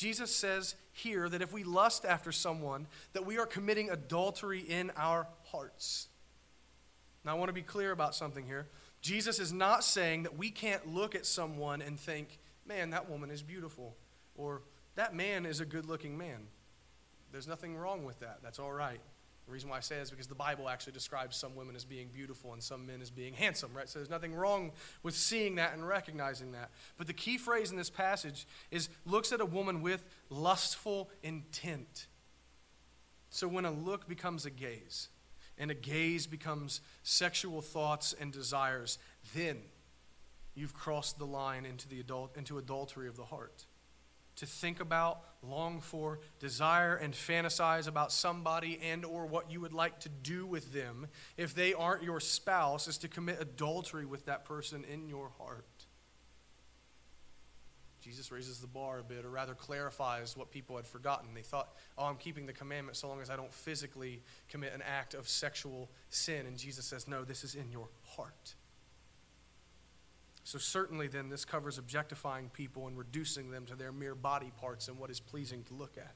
Jesus 0.01 0.35
says 0.35 0.77
here 0.93 1.29
that 1.29 1.43
if 1.43 1.53
we 1.53 1.63
lust 1.63 2.07
after 2.07 2.33
someone, 2.33 2.87
that 3.13 3.27
we 3.27 3.37
are 3.37 3.45
committing 3.45 3.91
adultery 3.91 4.61
in 4.61 4.91
our 4.97 5.29
hearts. 5.53 6.09
Now, 7.23 7.33
I 7.33 7.35
want 7.35 7.51
to 7.51 7.53
be 7.53 7.61
clear 7.61 7.93
about 7.93 8.15
something 8.15 8.47
here. 8.47 8.67
Jesus 9.03 9.39
is 9.39 9.53
not 9.53 9.85
saying 9.85 10.23
that 10.23 10.39
we 10.39 10.49
can't 10.49 10.95
look 10.95 11.15
at 11.15 11.27
someone 11.27 11.83
and 11.83 12.01
think, 12.01 12.39
man, 12.65 12.89
that 12.91 13.11
woman 13.11 13.31
is 13.31 13.43
beautiful, 13.43 13.95
or 14.37 14.63
that 14.95 15.15
man 15.15 15.45
is 15.45 15.61
a 15.61 15.67
good 15.67 15.85
looking 15.85 16.17
man. 16.17 16.47
There's 17.31 17.47
nothing 17.47 17.77
wrong 17.77 18.07
with 18.07 18.21
that. 18.21 18.39
That's 18.43 18.59
all 18.59 18.73
right. 18.73 19.01
The 19.47 19.53
reason 19.53 19.69
why 19.69 19.79
I 19.79 19.81
say 19.81 19.97
that 19.97 20.03
is 20.03 20.11
because 20.11 20.29
the 20.29 20.35
Bible 20.35 20.69
actually 20.69 20.93
describes 20.93 21.37
some 21.37 21.57
women 21.57 21.75
as 21.75 21.85
being 21.85 22.09
beautiful 22.09 22.53
and 22.53 22.63
some 22.63 22.87
men 22.87 23.03
as 23.03 23.11
being 23.11 23.35
handsome, 23.35 23.73
right? 23.75 23.89
So 23.89 23.99
there's 23.99 24.11
nothing 24.11 24.35
wrong 24.35 24.71
with 25.03 25.15
seeing 25.15 25.57
that 25.57 25.73
and 25.75 25.87
recognizing 25.87 26.53
that. 26.53 26.71
But 26.97 27.07
the 27.09 27.13
key 27.13 27.37
phrase 27.37 27.71
in 27.71 27.77
this 27.77 27.91
passage 27.91 28.47
is 28.71 28.89
looks 29.05 29.33
at 29.33 29.41
a 29.41 29.47
woman 29.47 29.83
with 29.83 30.05
lustful 30.29 31.11
intent. 31.23 32.07
So 33.29 33.49
when 33.49 33.65
a 33.65 33.71
look 33.71 34.09
becomes 34.09 34.47
a 34.47 34.51
gaze, 34.51 35.09
and 35.61 35.71
a 35.71 35.75
gaze 35.75 36.27
becomes 36.27 36.81
sexual 37.03 37.61
thoughts 37.61 38.15
and 38.19 38.33
desires, 38.33 38.99
then 39.35 39.59
you've 40.55 40.75
crossed 40.75 41.19
the 41.19 41.27
line 41.27 41.67
into, 41.67 41.87
the 41.87 42.01
adult, 42.01 42.37
into 42.37 42.57
adultery 42.57 43.09
of 43.09 43.17
the 43.17 43.25
heart 43.25 43.67
to 44.41 44.47
think 44.47 44.81
about, 44.81 45.21
long 45.43 45.81
for, 45.81 46.19
desire 46.39 46.97
and 46.97 47.15
fantasize 47.15 47.87
about 47.87 48.11
somebody 48.11 48.81
and 48.83 49.05
or 49.05 49.27
what 49.27 49.51
you 49.51 49.61
would 49.61 49.75
like 49.75 50.01
to 50.01 50.09
do 50.09 50.47
with 50.47 50.73
them 50.73 51.07
if 51.37 51.55
they 51.55 51.75
aren't 51.75 52.03
your 52.03 52.21
spouse 52.21 52.89
is 52.89 52.99
to 52.99 53.09
commit 53.09 53.39
adultery 53.41 54.07
with 54.07 54.25
that 54.27 54.45
person 54.45 54.85
in 54.91 55.09
your 55.09 55.31
heart. 55.39 55.67
Jesus 58.01 58.33
raises 58.33 58.61
the 58.61 58.67
bar 58.67 58.99
a 58.99 59.03
bit, 59.03 59.27
or 59.27 59.29
rather 59.29 59.55
clarifies 59.55 60.35
what 60.35 60.51
people 60.51 60.77
had 60.77 60.87
forgotten. 60.87 61.35
They 61.35 61.43
thought, 61.43 61.69
oh, 61.99 62.07
I'm 62.07 62.17
keeping 62.17 62.47
the 62.47 62.53
commandment 62.55 62.97
so 62.97 63.09
long 63.09 63.21
as 63.21 63.29
I 63.29 63.37
don't 63.37 63.53
physically 63.53 64.23
commit 64.49 64.73
an 64.73 64.81
act 64.81 65.13
of 65.13 65.29
sexual 65.29 65.91
sin. 66.09 66.47
And 66.47 66.57
Jesus 66.57 66.87
says, 66.87 67.07
no, 67.07 67.25
this 67.25 67.45
is 67.45 67.55
in 67.55 67.71
your 67.71 67.89
heart. 68.17 68.55
So, 70.51 70.59
certainly, 70.59 71.07
then, 71.07 71.29
this 71.29 71.45
covers 71.45 71.79
objectifying 71.79 72.49
people 72.49 72.89
and 72.89 72.99
reducing 72.99 73.53
them 73.53 73.67
to 73.67 73.77
their 73.77 73.93
mere 73.93 74.17
body 74.17 74.51
parts 74.61 74.89
and 74.89 74.99
what 74.99 75.09
is 75.09 75.21
pleasing 75.21 75.63
to 75.69 75.75
look 75.75 75.97
at. 75.97 76.13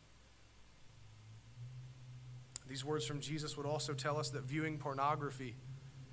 These 2.69 2.85
words 2.85 3.07
from 3.07 3.21
Jesus 3.21 3.57
would 3.57 3.65
also 3.65 3.95
tell 3.95 4.19
us 4.19 4.31
that 4.31 4.43
viewing 4.43 4.77
pornography 4.77 5.55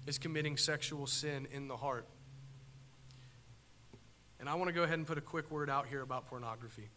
is 0.05 0.19
committing 0.19 0.55
sexual 0.55 1.07
sin 1.07 1.47
in 1.51 1.67
the 1.67 1.75
heart. 1.75 2.05
And 4.39 4.47
I 4.47 4.53
want 4.53 4.67
to 4.67 4.73
go 4.73 4.83
ahead 4.83 4.99
and 4.99 5.07
put 5.07 5.17
a 5.17 5.21
quick 5.21 5.49
word 5.49 5.67
out 5.67 5.87
here 5.87 6.03
about 6.03 6.27
pornography. 6.27 6.91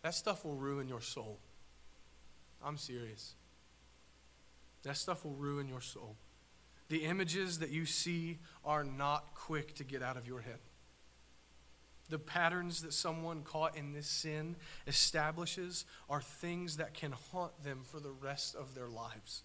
That 0.00 0.14
stuff 0.14 0.42
will 0.42 0.56
ruin 0.56 0.88
your 0.88 1.02
soul. 1.02 1.38
I'm 2.64 2.78
serious. 2.78 3.34
That 4.84 4.96
stuff 4.96 5.22
will 5.22 5.34
ruin 5.34 5.68
your 5.68 5.82
soul. 5.82 6.16
The 6.92 7.04
images 7.04 7.60
that 7.60 7.70
you 7.70 7.86
see 7.86 8.38
are 8.66 8.84
not 8.84 9.34
quick 9.34 9.74
to 9.76 9.82
get 9.82 10.02
out 10.02 10.18
of 10.18 10.26
your 10.26 10.42
head. 10.42 10.58
The 12.10 12.18
patterns 12.18 12.82
that 12.82 12.92
someone 12.92 13.44
caught 13.44 13.78
in 13.78 13.94
this 13.94 14.06
sin 14.06 14.56
establishes 14.86 15.86
are 16.10 16.20
things 16.20 16.76
that 16.76 16.92
can 16.92 17.12
haunt 17.32 17.64
them 17.64 17.80
for 17.82 17.98
the 17.98 18.10
rest 18.10 18.54
of 18.54 18.74
their 18.74 18.90
lives. 18.90 19.42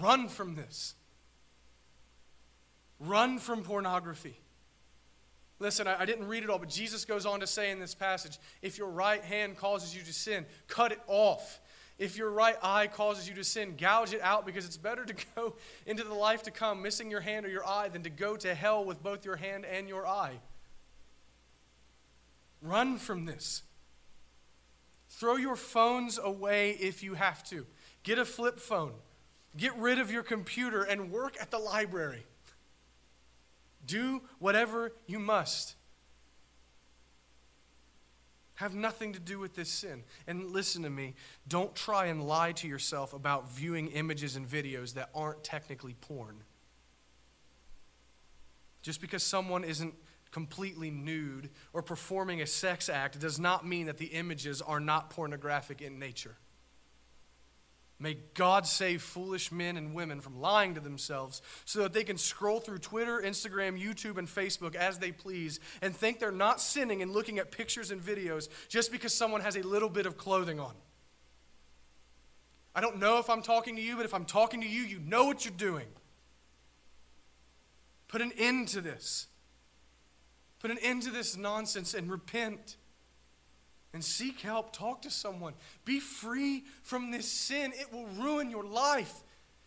Run 0.00 0.28
from 0.28 0.54
this. 0.54 0.94
Run 2.98 3.38
from 3.38 3.62
pornography. 3.62 4.38
Listen, 5.58 5.86
I, 5.86 6.06
didn't 6.06 6.26
read 6.26 6.42
it 6.42 6.48
all, 6.48 6.58
but 6.58 6.70
Jesus 6.70 7.04
goes 7.04 7.26
on 7.26 7.40
to 7.40 7.46
say 7.46 7.70
in 7.70 7.78
this 7.78 7.94
passage 7.94 8.38
if 8.62 8.78
your 8.78 8.88
right 8.88 9.22
hand 9.22 9.58
causes 9.58 9.94
you 9.94 10.00
to 10.04 10.12
sin, 10.14 10.46
cut 10.68 10.90
it 10.90 11.00
off. 11.06 11.60
If 11.98 12.16
your 12.16 12.30
right 12.30 12.56
eye 12.62 12.86
causes 12.86 13.28
you 13.28 13.34
to 13.36 13.44
sin, 13.44 13.74
gouge 13.76 14.12
it 14.12 14.20
out 14.22 14.46
because 14.46 14.64
it's 14.64 14.76
better 14.76 15.04
to 15.04 15.14
go 15.36 15.54
into 15.86 16.04
the 16.04 16.14
life 16.14 16.42
to 16.44 16.50
come 16.50 16.82
missing 16.82 17.10
your 17.10 17.20
hand 17.20 17.46
or 17.46 17.48
your 17.48 17.66
eye 17.66 17.88
than 17.88 18.02
to 18.02 18.10
go 18.10 18.36
to 18.36 18.54
hell 18.54 18.84
with 18.84 19.02
both 19.02 19.24
your 19.24 19.36
hand 19.36 19.64
and 19.64 19.88
your 19.88 20.06
eye. 20.06 20.40
Run 22.60 22.96
from 22.96 23.24
this. 23.24 23.62
Throw 25.08 25.36
your 25.36 25.56
phones 25.56 26.18
away 26.18 26.70
if 26.72 27.02
you 27.02 27.14
have 27.14 27.44
to. 27.50 27.66
Get 28.02 28.18
a 28.18 28.24
flip 28.24 28.58
phone. 28.58 28.94
Get 29.56 29.76
rid 29.76 29.98
of 29.98 30.10
your 30.10 30.22
computer 30.22 30.82
and 30.82 31.10
work 31.10 31.36
at 31.40 31.50
the 31.50 31.58
library. 31.58 32.24
Do 33.86 34.22
whatever 34.38 34.92
you 35.06 35.18
must 35.18 35.74
have 38.62 38.74
nothing 38.74 39.12
to 39.12 39.18
do 39.18 39.40
with 39.40 39.54
this 39.54 39.68
sin. 39.68 40.04
And 40.26 40.50
listen 40.50 40.82
to 40.84 40.90
me 40.90 41.14
don't 41.48 41.74
try 41.74 42.06
and 42.06 42.26
lie 42.26 42.52
to 42.52 42.68
yourself 42.68 43.12
about 43.12 43.50
viewing 43.50 43.88
images 43.88 44.36
and 44.36 44.48
videos 44.48 44.94
that 44.94 45.10
aren't 45.14 45.42
technically 45.42 45.94
porn. 46.00 46.44
Just 48.80 49.00
because 49.00 49.22
someone 49.22 49.64
isn't 49.64 49.94
completely 50.30 50.90
nude 50.90 51.50
or 51.72 51.82
performing 51.82 52.40
a 52.40 52.46
sex 52.46 52.88
act 52.88 53.18
does 53.18 53.38
not 53.38 53.66
mean 53.66 53.86
that 53.86 53.98
the 53.98 54.06
images 54.06 54.62
are 54.62 54.80
not 54.80 55.10
pornographic 55.10 55.82
in 55.82 55.98
nature. 55.98 56.36
May 58.02 58.16
God 58.34 58.66
save 58.66 59.00
foolish 59.00 59.52
men 59.52 59.76
and 59.76 59.94
women 59.94 60.20
from 60.20 60.40
lying 60.40 60.74
to 60.74 60.80
themselves 60.80 61.40
so 61.64 61.82
that 61.82 61.92
they 61.92 62.02
can 62.02 62.18
scroll 62.18 62.58
through 62.58 62.78
Twitter, 62.78 63.22
Instagram, 63.24 63.80
YouTube, 63.80 64.18
and 64.18 64.26
Facebook 64.26 64.74
as 64.74 64.98
they 64.98 65.12
please 65.12 65.60
and 65.80 65.94
think 65.94 66.18
they're 66.18 66.32
not 66.32 66.60
sinning 66.60 67.00
and 67.00 67.12
looking 67.12 67.38
at 67.38 67.52
pictures 67.52 67.92
and 67.92 68.02
videos 68.02 68.48
just 68.68 68.90
because 68.90 69.14
someone 69.14 69.40
has 69.40 69.54
a 69.54 69.62
little 69.62 69.88
bit 69.88 70.04
of 70.04 70.16
clothing 70.16 70.58
on. 70.58 70.74
I 72.74 72.80
don't 72.80 72.98
know 72.98 73.20
if 73.20 73.30
I'm 73.30 73.40
talking 73.40 73.76
to 73.76 73.82
you, 73.82 73.94
but 73.94 74.04
if 74.04 74.14
I'm 74.14 74.24
talking 74.24 74.62
to 74.62 74.68
you, 74.68 74.82
you 74.82 74.98
know 74.98 75.26
what 75.26 75.44
you're 75.44 75.54
doing. 75.56 75.86
Put 78.08 78.20
an 78.20 78.32
end 78.36 78.66
to 78.68 78.80
this. 78.80 79.28
Put 80.58 80.72
an 80.72 80.78
end 80.82 81.02
to 81.02 81.10
this 81.10 81.36
nonsense 81.36 81.94
and 81.94 82.10
repent 82.10 82.78
and 83.92 84.02
seek 84.02 84.40
help. 84.40 84.72
Talk 84.72 85.02
to 85.02 85.10
someone. 85.10 85.54
Be 85.84 86.00
free 86.00 86.64
from 86.82 87.10
this 87.10 87.30
sin. 87.30 87.72
It 87.74 87.92
will 87.92 88.06
ruin 88.06 88.50
your 88.50 88.64
life. 88.64 89.22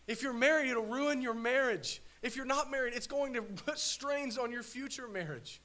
If 0.06 0.22
you're 0.22 0.32
married, 0.32 0.70
it'll 0.70 0.84
ruin 0.84 1.22
your 1.22 1.34
marriage. 1.34 2.02
If 2.22 2.36
you're 2.36 2.46
not 2.46 2.70
married, 2.70 2.94
it's 2.94 3.06
going 3.06 3.34
to 3.34 3.42
put 3.66 3.78
strains 3.78 4.38
on 4.38 4.50
your 4.50 4.62
future 4.62 5.08
marriage. 5.08 5.60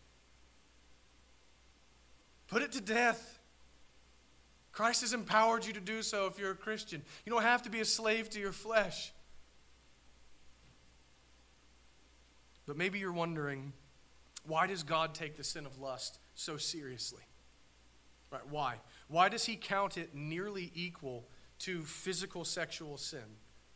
Put 2.47 2.61
it 2.61 2.71
to 2.73 2.81
death. 2.81 3.39
Christ 4.71 5.01
has 5.01 5.13
empowered 5.13 5.65
you 5.65 5.73
to 5.73 5.79
do 5.79 6.01
so 6.01 6.27
if 6.27 6.39
you're 6.39 6.51
a 6.51 6.55
Christian. 6.55 7.01
You 7.25 7.31
don't 7.31 7.43
have 7.43 7.63
to 7.63 7.69
be 7.69 7.81
a 7.81 7.85
slave 7.85 8.29
to 8.31 8.39
your 8.39 8.51
flesh. 8.51 9.11
But 12.65 12.77
maybe 12.77 12.99
you're 12.99 13.11
wondering 13.11 13.73
why 14.45 14.67
does 14.67 14.83
God 14.83 15.13
take 15.13 15.37
the 15.37 15.43
sin 15.43 15.65
of 15.65 15.79
lust 15.79 16.19
so 16.35 16.57
seriously? 16.57 17.21
Right? 18.31 18.47
Why? 18.49 18.75
Why 19.09 19.29
does 19.29 19.45
he 19.45 19.55
count 19.55 19.97
it 19.97 20.15
nearly 20.15 20.71
equal 20.73 21.25
to 21.59 21.81
physical 21.81 22.45
sexual 22.45 22.97
sin? 22.97 23.19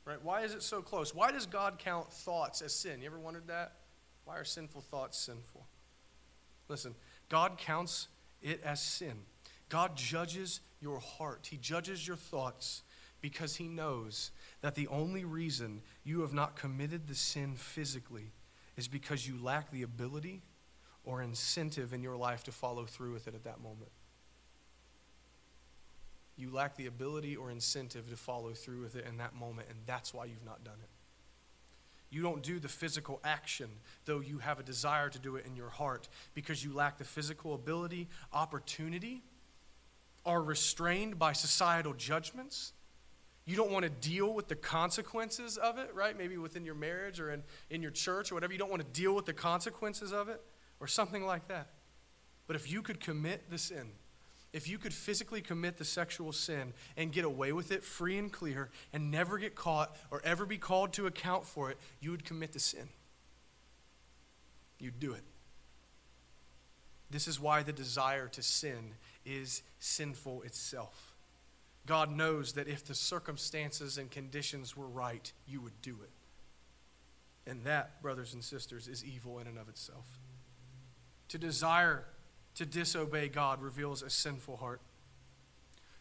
Right? 0.06 0.24
Why 0.24 0.42
is 0.42 0.54
it 0.54 0.64
so 0.64 0.82
close? 0.82 1.14
Why 1.14 1.32
does 1.32 1.46
God 1.46 1.78
count 1.78 2.12
thoughts 2.12 2.62
as 2.62 2.74
sin? 2.74 3.02
You 3.02 3.08
ever 3.08 3.20
wondered 3.20 3.48
that? 3.48 3.74
Why 4.24 4.38
are 4.38 4.46
sinful 4.46 4.82
thoughts 4.82 5.18
sinful? 5.18 5.66
Listen, 6.70 6.96
God 7.28 7.58
counts 7.58 8.08
it 8.42 8.62
as 8.64 8.82
sin. 8.82 9.14
God 9.68 9.96
judges 9.96 10.62
your 10.80 11.00
heart. 11.00 11.48
He 11.50 11.58
judges 11.58 12.08
your 12.08 12.18
thoughts 12.18 12.84
because 13.22 13.56
he 13.56 13.68
knows 13.68 14.32
that 14.62 14.76
the 14.76 14.88
only 14.88 15.26
reason 15.26 15.82
you 16.04 16.22
have 16.22 16.34
not 16.34 16.56
committed 16.56 17.08
the 17.08 17.16
sin 17.16 17.56
physically 17.56 18.32
is 18.78 18.88
because 18.88 19.28
you 19.28 19.42
lack 19.42 19.72
the 19.72 19.82
ability 19.82 20.44
or 21.04 21.22
incentive 21.22 21.94
in 21.94 22.04
your 22.04 22.16
life 22.16 22.44
to 22.44 22.52
follow 22.52 22.86
through 22.86 23.14
with 23.14 23.28
it 23.28 23.36
at 23.36 23.44
that 23.44 23.62
moment 23.62 23.92
you 26.38 26.52
lack 26.52 26.76
the 26.76 26.88
ability 26.88 27.36
or 27.36 27.50
incentive 27.50 28.10
to 28.10 28.16
follow 28.16 28.52
through 28.52 28.82
with 28.82 28.96
it 28.96 29.06
in 29.08 29.18
that 29.18 29.34
moment, 29.36 29.68
and 29.70 29.80
that's 29.86 30.14
why 30.14 30.26
you've 30.26 30.46
not 30.46 30.64
done 30.64 30.78
it. 30.82 30.90
You 32.10 32.22
don't 32.22 32.44
do 32.44 32.60
the 32.60 32.68
physical 32.68 33.20
action, 33.24 33.70
though 34.06 34.20
you 34.20 34.38
have 34.40 34.60
a 34.60 34.64
desire 34.64 35.10
to 35.10 35.20
do 35.20 35.36
it 35.36 35.46
in 35.46 35.56
your 35.56 35.70
heart, 35.70 36.08
because 36.34 36.64
you 36.64 36.74
lack 36.74 36.98
the 36.98 37.04
physical 37.04 37.54
ability, 37.54 38.08
opportunity, 38.32 39.24
are 40.26 40.42
restrained 40.42 41.20
by 41.20 41.34
societal 41.34 41.94
judgments. 41.94 42.74
You 43.46 43.56
don't 43.56 43.72
want 43.72 43.84
to 43.84 43.90
deal 43.90 44.34
with 44.34 44.48
the 44.48 44.56
consequences 44.56 45.58
of 45.58 45.78
it, 45.78 45.92
right? 45.94 46.18
Maybe 46.18 46.38
within 46.38 46.66
your 46.66 46.76
marriage 46.76 47.20
or 47.20 47.32
in, 47.32 47.44
in 47.70 47.82
your 47.82 47.92
church 47.92 48.32
or 48.32 48.36
whatever. 48.36 48.54
You 48.54 48.60
don't 48.60 48.72
want 48.72 48.82
to 48.82 49.00
deal 49.00 49.14
with 49.14 49.26
the 49.26 49.34
consequences 49.34 50.12
of 50.12 50.30
it 50.30 50.42
or 50.80 50.88
something 50.88 51.24
like 51.26 51.48
that. 51.50 51.68
But 52.48 52.56
if 52.56 52.72
you 52.72 52.82
could 52.82 53.00
commit 53.00 53.50
the 53.50 53.58
sin, 53.58 53.92
if 54.56 54.70
you 54.70 54.78
could 54.78 54.94
physically 54.94 55.42
commit 55.42 55.76
the 55.76 55.84
sexual 55.84 56.32
sin 56.32 56.72
and 56.96 57.12
get 57.12 57.26
away 57.26 57.52
with 57.52 57.74
it 57.74 57.84
free 57.84 58.18
and 58.18 58.32
clear 58.32 58.70
and 58.94 59.12
never 59.12 59.38
get 59.38 59.54
caught 59.54 59.94
or 60.12 60.22
ever 60.24 60.46
be 60.46 60.58
called 60.58 60.94
to 60.94 61.08
account 61.08 61.46
for 61.46 61.70
it, 61.70 61.78
you 62.00 62.10
would 62.12 62.24
commit 62.24 62.54
the 62.54 62.60
sin. 62.60 62.88
You'd 64.80 64.98
do 64.98 65.12
it. 65.12 65.24
This 67.10 67.28
is 67.28 67.38
why 67.38 67.64
the 67.64 67.74
desire 67.74 68.30
to 68.30 68.42
sin 68.42 68.94
is 69.26 69.62
sinful 69.80 70.44
itself. 70.44 71.16
God 71.86 72.10
knows 72.10 72.54
that 72.54 72.70
if 72.70 72.86
the 72.86 72.96
circumstances 72.96 73.98
and 73.98 74.10
conditions 74.10 74.78
were 74.78 74.88
right, 74.88 75.34
you 75.46 75.60
would 75.60 75.82
do 75.82 75.98
it. 76.02 76.12
And 77.46 77.66
that, 77.66 78.02
brothers 78.02 78.34
and 78.34 78.42
sisters, 78.42 78.88
is 78.88 79.04
evil 79.04 79.38
in 79.40 79.48
and 79.48 79.58
of 79.58 79.68
itself. 79.68 80.18
To 81.28 81.38
desire 81.38 82.06
to 82.56 82.66
disobey 82.66 83.28
God 83.28 83.62
reveals 83.62 84.02
a 84.02 84.10
sinful 84.10 84.58
heart. 84.58 84.82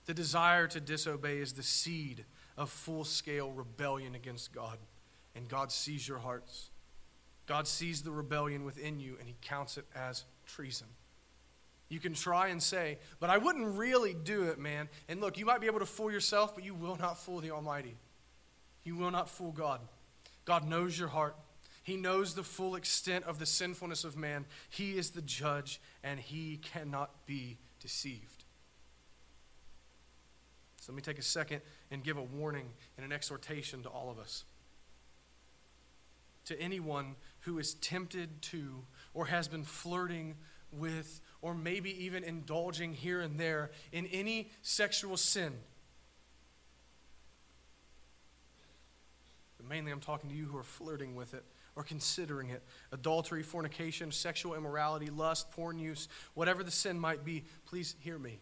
The 0.07 0.15
desire 0.15 0.67
to 0.69 0.81
disobey 0.81 1.39
is 1.39 1.55
the 1.55 1.63
seed 1.63 2.25
of 2.57 2.71
full 2.71 3.05
scale 3.05 3.51
rebellion 3.53 4.15
against 4.15 4.53
God. 4.53 4.79
And 5.35 5.49
God 5.49 5.73
sees 5.73 6.07
your 6.07 6.19
hearts. 6.19 6.71
God 7.47 7.67
sees 7.67 8.03
the 8.03 8.11
rebellion 8.11 8.65
within 8.65 9.01
you, 9.01 9.17
and 9.19 9.29
He 9.29 9.35
counts 9.43 9.77
it 9.77 9.85
as 9.95 10.25
treason. 10.47 10.87
You 11.89 12.01
can 12.01 12.15
try 12.15 12.49
and 12.49 12.63
say, 12.63 12.99
but 13.21 13.31
I 13.31 13.39
wouldn't 13.39 13.77
really 13.77 14.15
do 14.15 14.45
it, 14.45 14.59
man. 14.59 14.89
And 15.09 15.21
look, 15.21 15.39
you 15.39 15.45
might 15.45 15.61
be 15.61 15.67
able 15.67 15.81
to 15.81 15.87
fool 15.87 16.11
yourself, 16.11 16.55
but 16.55 16.65
you 16.65 16.75
will 16.75 16.97
not 16.97 17.19
fool 17.19 17.41
the 17.41 17.51
Almighty. 17.51 17.97
You 18.85 18.97
will 18.97 19.11
not 19.11 19.29
fool 19.29 19.53
God. 19.53 19.81
God 20.45 20.69
knows 20.69 20.99
your 20.99 21.09
heart. 21.09 21.37
He 21.85 21.99
knows 21.99 22.35
the 22.35 22.43
full 22.43 22.77
extent 22.77 23.27
of 23.27 23.39
the 23.39 23.47
sinfulness 23.47 24.05
of 24.05 24.17
man. 24.17 24.47
He 24.71 24.97
is 24.97 25.11
the 25.11 25.23
judge, 25.23 25.81
and 26.03 26.19
he 26.19 26.57
cannot 26.57 27.27
be 27.27 27.59
deceived. 27.79 28.45
So 30.81 30.93
let 30.93 30.97
me 30.97 31.03
take 31.03 31.19
a 31.19 31.23
second 31.23 31.61
and 31.91 32.03
give 32.03 32.17
a 32.17 32.23
warning 32.23 32.71
and 32.97 33.05
an 33.05 33.13
exhortation 33.13 33.83
to 33.83 33.91
all 33.91 34.11
of 34.11 34.19
us. 34.19 34.45
To 36.47 36.59
anyone 36.59 37.17
who 37.41 37.59
is 37.59 37.75
tempted 37.75 38.41
to 38.43 38.85
or 39.13 39.27
has 39.27 39.47
been 39.47 39.65
flirting 39.65 40.37
with 40.73 41.21
or 41.43 41.55
maybe 41.55 42.05
even 42.05 42.25
indulging 42.25 42.95
here 42.95 43.21
and 43.21 43.39
there 43.39 43.71
in 43.93 44.07
any 44.07 44.51
sexual 44.63 45.19
sin. 45.19 45.53
But 49.59 49.69
mainly, 49.69 49.93
I'm 49.93 50.01
talking 50.01 50.31
to 50.31 50.37
you 50.37 50.47
who 50.47 50.57
are 50.57 50.63
flirting 50.63 51.15
with 51.15 51.35
it 51.35 51.45
or 51.77 51.83
considering 51.83 52.51
it 52.51 52.63
adultery, 52.93 53.43
fornication, 53.43 54.13
sexual 54.13 54.55
immorality, 54.55 55.11
lust, 55.11 55.51
porn 55.51 55.79
use, 55.79 56.09
whatever 56.35 56.63
the 56.63 56.71
sin 56.71 56.99
might 56.99 57.25
be, 57.25 57.45
please 57.67 57.97
hear 58.01 58.19
me. 58.19 58.39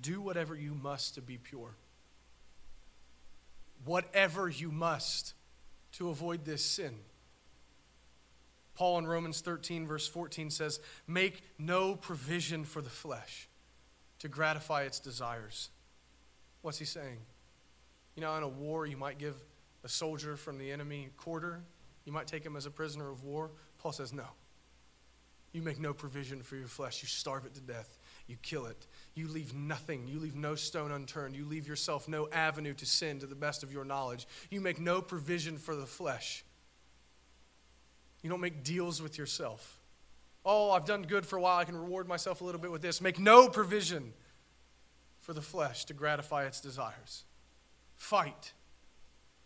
Do 0.00 0.20
whatever 0.20 0.54
you 0.54 0.74
must 0.74 1.14
to 1.14 1.22
be 1.22 1.38
pure. 1.38 1.76
Whatever 3.84 4.48
you 4.48 4.70
must 4.70 5.34
to 5.92 6.08
avoid 6.08 6.44
this 6.44 6.64
sin. 6.64 6.94
Paul 8.74 8.98
in 8.98 9.06
Romans 9.06 9.40
13, 9.40 9.86
verse 9.86 10.08
14 10.08 10.50
says, 10.50 10.80
Make 11.06 11.42
no 11.58 11.94
provision 11.94 12.64
for 12.64 12.82
the 12.82 12.90
flesh 12.90 13.48
to 14.18 14.28
gratify 14.28 14.82
its 14.82 14.98
desires. 14.98 15.68
What's 16.62 16.78
he 16.78 16.84
saying? 16.84 17.18
You 18.16 18.22
know, 18.22 18.34
in 18.36 18.42
a 18.42 18.48
war, 18.48 18.86
you 18.86 18.96
might 18.96 19.18
give 19.18 19.36
a 19.84 19.88
soldier 19.88 20.36
from 20.36 20.58
the 20.58 20.72
enemy 20.72 21.10
quarter, 21.16 21.60
you 22.04 22.12
might 22.12 22.26
take 22.26 22.44
him 22.44 22.56
as 22.56 22.66
a 22.66 22.70
prisoner 22.70 23.10
of 23.10 23.22
war. 23.22 23.50
Paul 23.78 23.92
says, 23.92 24.12
No. 24.12 24.26
You 25.52 25.62
make 25.62 25.78
no 25.78 25.94
provision 25.94 26.42
for 26.42 26.56
your 26.56 26.66
flesh. 26.66 27.00
You 27.00 27.06
starve 27.06 27.46
it 27.46 27.54
to 27.54 27.60
death. 27.60 27.98
You 28.26 28.36
kill 28.42 28.66
it. 28.66 28.88
You 29.14 29.28
leave 29.28 29.54
nothing. 29.54 30.08
You 30.08 30.18
leave 30.18 30.34
no 30.34 30.56
stone 30.56 30.90
unturned. 30.90 31.36
You 31.36 31.44
leave 31.44 31.68
yourself 31.68 32.08
no 32.08 32.28
avenue 32.32 32.74
to 32.74 32.84
sin 32.84 33.20
to 33.20 33.26
the 33.26 33.36
best 33.36 33.62
of 33.62 33.72
your 33.72 33.84
knowledge. 33.84 34.26
You 34.50 34.60
make 34.60 34.80
no 34.80 35.00
provision 35.00 35.56
for 35.56 35.76
the 35.76 35.86
flesh. 35.86 36.44
You 38.20 38.30
don't 38.30 38.40
make 38.40 38.64
deals 38.64 39.00
with 39.00 39.16
yourself. 39.16 39.78
Oh, 40.44 40.72
I've 40.72 40.86
done 40.86 41.02
good 41.02 41.24
for 41.24 41.36
a 41.36 41.40
while. 41.40 41.58
I 41.58 41.64
can 41.64 41.76
reward 41.76 42.08
myself 42.08 42.40
a 42.40 42.44
little 42.44 42.60
bit 42.60 42.72
with 42.72 42.82
this. 42.82 43.00
Make 43.00 43.20
no 43.20 43.48
provision 43.48 44.12
for 45.20 45.34
the 45.34 45.40
flesh 45.40 45.84
to 45.84 45.94
gratify 45.94 46.46
its 46.46 46.60
desires. 46.60 47.24
Fight. 47.94 48.54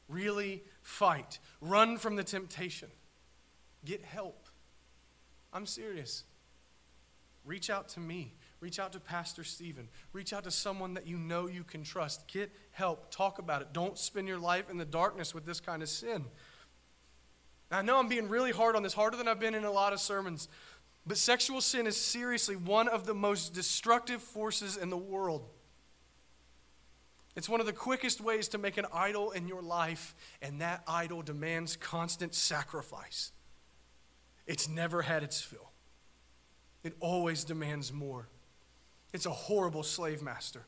Really 0.08 0.64
fight. 0.82 1.38
Run 1.60 1.98
from 1.98 2.16
the 2.16 2.24
temptation. 2.24 2.88
Get 3.84 4.02
help. 4.02 4.48
I'm 5.52 5.66
serious. 5.66 6.24
Reach 7.44 7.70
out 7.70 7.88
to 7.90 8.00
me. 8.00 8.34
Reach 8.60 8.78
out 8.78 8.92
to 8.92 9.00
Pastor 9.00 9.44
Stephen. 9.44 9.88
Reach 10.12 10.32
out 10.32 10.44
to 10.44 10.50
someone 10.50 10.94
that 10.94 11.06
you 11.06 11.16
know 11.16 11.46
you 11.46 11.64
can 11.64 11.82
trust. 11.82 12.26
Get 12.26 12.50
help. 12.72 13.10
Talk 13.10 13.38
about 13.38 13.62
it. 13.62 13.68
Don't 13.72 13.96
spend 13.96 14.28
your 14.28 14.38
life 14.38 14.68
in 14.68 14.76
the 14.76 14.84
darkness 14.84 15.34
with 15.34 15.46
this 15.46 15.60
kind 15.60 15.82
of 15.82 15.88
sin. 15.88 16.24
I 17.70 17.82
know 17.82 17.98
I'm 17.98 18.08
being 18.08 18.28
really 18.28 18.50
hard 18.50 18.76
on 18.76 18.82
this, 18.82 18.94
harder 18.94 19.16
than 19.16 19.28
I've 19.28 19.40
been 19.40 19.54
in 19.54 19.64
a 19.64 19.70
lot 19.70 19.92
of 19.92 20.00
sermons, 20.00 20.48
but 21.06 21.18
sexual 21.18 21.60
sin 21.60 21.86
is 21.86 21.96
seriously 21.96 22.56
one 22.56 22.88
of 22.88 23.06
the 23.06 23.14
most 23.14 23.54
destructive 23.54 24.22
forces 24.22 24.76
in 24.76 24.90
the 24.90 24.96
world. 24.96 25.48
It's 27.38 27.48
one 27.48 27.60
of 27.60 27.66
the 27.66 27.72
quickest 27.72 28.20
ways 28.20 28.48
to 28.48 28.58
make 28.58 28.78
an 28.78 28.86
idol 28.92 29.30
in 29.30 29.46
your 29.46 29.62
life, 29.62 30.16
and 30.42 30.60
that 30.60 30.82
idol 30.88 31.22
demands 31.22 31.76
constant 31.76 32.34
sacrifice. 32.34 33.30
It's 34.48 34.68
never 34.68 35.02
had 35.02 35.22
its 35.22 35.40
fill, 35.40 35.70
it 36.82 36.94
always 36.98 37.44
demands 37.44 37.92
more. 37.92 38.26
It's 39.14 39.24
a 39.24 39.30
horrible 39.30 39.84
slave 39.84 40.20
master. 40.20 40.66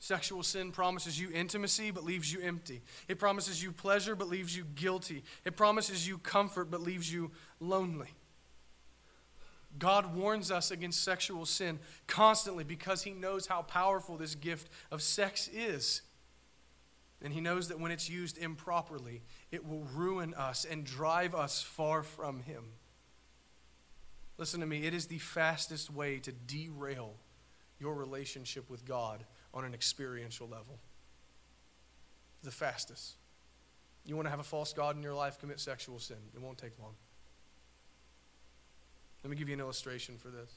Sexual 0.00 0.42
sin 0.42 0.72
promises 0.72 1.20
you 1.20 1.30
intimacy 1.32 1.92
but 1.92 2.02
leaves 2.02 2.32
you 2.32 2.40
empty. 2.40 2.82
It 3.06 3.20
promises 3.20 3.62
you 3.62 3.70
pleasure 3.70 4.16
but 4.16 4.26
leaves 4.26 4.56
you 4.56 4.64
guilty. 4.74 5.22
It 5.44 5.56
promises 5.56 6.08
you 6.08 6.18
comfort 6.18 6.72
but 6.72 6.80
leaves 6.80 7.10
you 7.12 7.30
lonely. 7.60 8.08
God 9.78 10.14
warns 10.14 10.50
us 10.50 10.70
against 10.70 11.04
sexual 11.04 11.46
sin 11.46 11.78
constantly 12.06 12.64
because 12.64 13.02
he 13.02 13.12
knows 13.12 13.46
how 13.46 13.62
powerful 13.62 14.16
this 14.16 14.34
gift 14.34 14.68
of 14.90 15.00
sex 15.00 15.48
is. 15.52 16.02
And 17.22 17.32
he 17.32 17.40
knows 17.40 17.68
that 17.68 17.78
when 17.78 17.92
it's 17.92 18.08
used 18.08 18.38
improperly, 18.38 19.22
it 19.52 19.66
will 19.66 19.84
ruin 19.94 20.34
us 20.34 20.66
and 20.68 20.84
drive 20.84 21.34
us 21.34 21.62
far 21.62 22.02
from 22.02 22.40
him. 22.40 22.64
Listen 24.38 24.60
to 24.60 24.66
me, 24.66 24.86
it 24.86 24.94
is 24.94 25.06
the 25.06 25.18
fastest 25.18 25.90
way 25.90 26.18
to 26.18 26.32
derail 26.32 27.14
your 27.78 27.94
relationship 27.94 28.70
with 28.70 28.86
God 28.86 29.24
on 29.52 29.64
an 29.64 29.74
experiential 29.74 30.48
level. 30.48 30.78
The 32.42 32.50
fastest. 32.50 33.16
You 34.06 34.16
want 34.16 34.26
to 34.26 34.30
have 34.30 34.40
a 34.40 34.44
false 34.44 34.72
God 34.72 34.96
in 34.96 35.02
your 35.02 35.14
life, 35.14 35.38
commit 35.38 35.60
sexual 35.60 35.98
sin. 35.98 36.16
It 36.34 36.40
won't 36.40 36.56
take 36.56 36.78
long. 36.78 36.94
Let 39.22 39.30
me 39.30 39.36
give 39.36 39.48
you 39.48 39.54
an 39.54 39.60
illustration 39.60 40.16
for 40.16 40.28
this. 40.28 40.50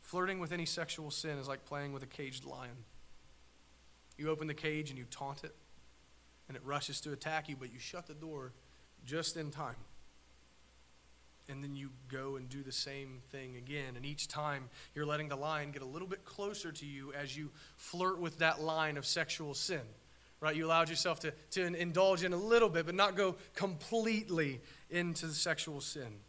Flirting 0.00 0.40
with 0.40 0.52
any 0.52 0.66
sexual 0.66 1.10
sin 1.10 1.38
is 1.38 1.48
like 1.48 1.64
playing 1.64 1.92
with 1.92 2.02
a 2.02 2.06
caged 2.06 2.44
lion. 2.44 2.84
You 4.16 4.30
open 4.30 4.46
the 4.46 4.54
cage 4.54 4.90
and 4.90 4.98
you 4.98 5.04
taunt 5.10 5.44
it, 5.44 5.54
and 6.48 6.56
it 6.56 6.62
rushes 6.64 7.00
to 7.02 7.12
attack 7.12 7.48
you, 7.48 7.56
but 7.56 7.72
you 7.72 7.78
shut 7.78 8.06
the 8.06 8.14
door 8.14 8.52
just 9.04 9.36
in 9.36 9.50
time. 9.50 9.76
And 11.48 11.62
then 11.62 11.74
you 11.74 11.90
go 12.08 12.36
and 12.36 12.48
do 12.48 12.62
the 12.62 12.72
same 12.72 13.20
thing 13.30 13.56
again. 13.56 13.96
And 13.96 14.06
each 14.06 14.28
time 14.28 14.70
you're 14.94 15.06
letting 15.06 15.28
the 15.28 15.36
lion 15.36 15.72
get 15.72 15.82
a 15.82 15.86
little 15.86 16.06
bit 16.06 16.24
closer 16.24 16.70
to 16.70 16.86
you 16.86 17.12
as 17.14 17.36
you 17.36 17.50
flirt 17.76 18.20
with 18.20 18.38
that 18.38 18.60
line 18.60 18.96
of 18.96 19.04
sexual 19.04 19.54
sin. 19.54 19.80
Right? 20.40 20.54
You 20.54 20.66
allowed 20.66 20.88
yourself 20.88 21.20
to, 21.20 21.32
to 21.52 21.64
indulge 21.74 22.22
in 22.22 22.32
a 22.32 22.36
little 22.36 22.68
bit, 22.68 22.86
but 22.86 22.94
not 22.94 23.16
go 23.16 23.36
completely 23.54 24.60
into 24.90 25.26
the 25.26 25.34
sexual 25.34 25.80
sin. 25.80 26.20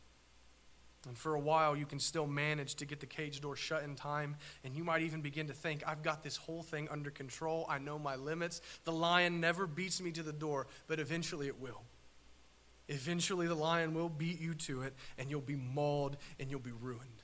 And 1.05 1.17
for 1.17 1.35
a 1.35 1.39
while, 1.39 1.75
you 1.75 1.85
can 1.85 1.99
still 1.99 2.27
manage 2.27 2.75
to 2.75 2.85
get 2.85 3.01
the 3.01 3.05
cage 3.05 3.41
door 3.41 3.57
shut 3.57 3.83
in 3.83 3.95
time. 3.95 4.37
And 4.63 4.73
you 4.73 4.85
might 4.85 5.01
even 5.01 5.21
begin 5.21 5.47
to 5.47 5.53
think, 5.53 5.83
I've 5.85 6.01
got 6.01 6.23
this 6.23 6.37
whole 6.37 6.63
thing 6.63 6.87
under 6.89 7.11
control. 7.11 7.65
I 7.67 7.77
know 7.77 7.99
my 7.99 8.15
limits. 8.15 8.61
The 8.85 8.93
lion 8.93 9.41
never 9.41 9.67
beats 9.67 10.01
me 10.01 10.11
to 10.11 10.23
the 10.23 10.31
door, 10.31 10.67
but 10.87 10.99
eventually 10.99 11.47
it 11.47 11.59
will. 11.59 11.81
Eventually, 12.89 13.47
the 13.47 13.55
lion 13.55 13.93
will 13.93 14.09
beat 14.09 14.41
you 14.41 14.53
to 14.53 14.81
it, 14.81 14.93
and 15.17 15.29
you'll 15.29 15.41
be 15.41 15.55
mauled 15.55 16.17
and 16.39 16.51
you'll 16.51 16.59
be 16.59 16.73
ruined. 16.73 17.23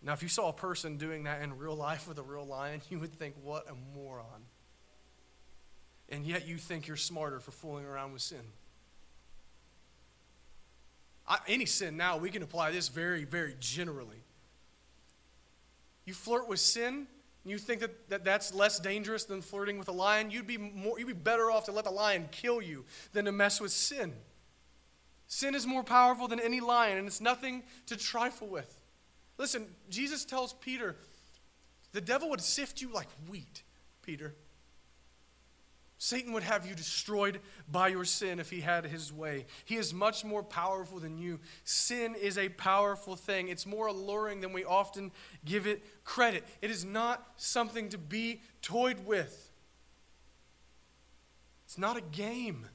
Now, 0.00 0.12
if 0.12 0.22
you 0.22 0.28
saw 0.28 0.48
a 0.48 0.52
person 0.52 0.96
doing 0.96 1.24
that 1.24 1.42
in 1.42 1.58
real 1.58 1.74
life 1.74 2.06
with 2.06 2.18
a 2.18 2.22
real 2.22 2.46
lion, 2.46 2.82
you 2.88 3.00
would 3.00 3.12
think, 3.12 3.34
what 3.42 3.68
a 3.68 3.74
moron. 3.96 4.46
And 6.08 6.24
yet, 6.24 6.46
you 6.46 6.56
think 6.56 6.86
you're 6.86 6.96
smarter 6.96 7.40
for 7.40 7.50
fooling 7.50 7.84
around 7.84 8.12
with 8.12 8.22
sin. 8.22 8.44
I, 11.28 11.38
any 11.48 11.66
sin 11.66 11.96
now, 11.96 12.16
we 12.16 12.30
can 12.30 12.42
apply 12.42 12.70
this 12.70 12.88
very, 12.88 13.24
very 13.24 13.54
generally. 13.58 14.22
You 16.04 16.14
flirt 16.14 16.48
with 16.48 16.60
sin, 16.60 17.06
you 17.44 17.58
think 17.58 17.80
that, 17.80 18.08
that 18.10 18.24
that's 18.24 18.54
less 18.54 18.78
dangerous 18.78 19.24
than 19.24 19.42
flirting 19.42 19.78
with 19.78 19.88
a 19.88 19.92
lion, 19.92 20.30
you'd 20.30 20.46
be, 20.46 20.58
more, 20.58 20.98
you'd 20.98 21.06
be 21.06 21.12
better 21.12 21.50
off 21.50 21.64
to 21.66 21.72
let 21.72 21.84
the 21.84 21.90
lion 21.90 22.28
kill 22.32 22.60
you 22.60 22.84
than 23.12 23.24
to 23.24 23.32
mess 23.32 23.60
with 23.60 23.72
sin. 23.72 24.12
Sin 25.28 25.54
is 25.54 25.66
more 25.66 25.82
powerful 25.82 26.28
than 26.28 26.40
any 26.40 26.60
lion, 26.60 26.98
and 26.98 27.06
it's 27.06 27.20
nothing 27.20 27.62
to 27.86 27.96
trifle 27.96 28.46
with. 28.46 28.80
Listen, 29.38 29.66
Jesus 29.90 30.24
tells 30.24 30.52
Peter, 30.54 30.96
the 31.92 32.00
devil 32.00 32.30
would 32.30 32.40
sift 32.40 32.80
you 32.80 32.92
like 32.92 33.08
wheat, 33.28 33.62
Peter. 34.02 34.34
Satan 35.98 36.32
would 36.34 36.42
have 36.42 36.66
you 36.66 36.74
destroyed 36.74 37.40
by 37.70 37.88
your 37.88 38.04
sin 38.04 38.38
if 38.38 38.50
he 38.50 38.60
had 38.60 38.84
his 38.84 39.12
way. 39.12 39.46
He 39.64 39.76
is 39.76 39.94
much 39.94 40.24
more 40.24 40.42
powerful 40.42 41.00
than 41.00 41.16
you. 41.16 41.40
Sin 41.64 42.14
is 42.14 42.36
a 42.36 42.50
powerful 42.50 43.16
thing, 43.16 43.48
it's 43.48 43.66
more 43.66 43.86
alluring 43.86 44.40
than 44.40 44.52
we 44.52 44.64
often 44.64 45.10
give 45.44 45.66
it 45.66 45.82
credit. 46.04 46.44
It 46.60 46.70
is 46.70 46.84
not 46.84 47.26
something 47.36 47.88
to 47.90 47.98
be 47.98 48.42
toyed 48.60 49.06
with, 49.06 49.50
it's 51.64 51.78
not 51.78 51.96
a 51.96 52.02
game. 52.02 52.66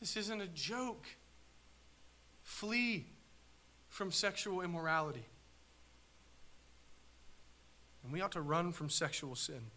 This 0.00 0.16
isn't 0.16 0.40
a 0.40 0.48
joke. 0.48 1.06
Flee 2.42 3.06
from 3.88 4.12
sexual 4.12 4.60
immorality. 4.60 5.24
And 8.02 8.12
we 8.12 8.20
ought 8.20 8.32
to 8.32 8.42
run 8.42 8.72
from 8.72 8.90
sexual 8.90 9.34
sin. 9.34 9.70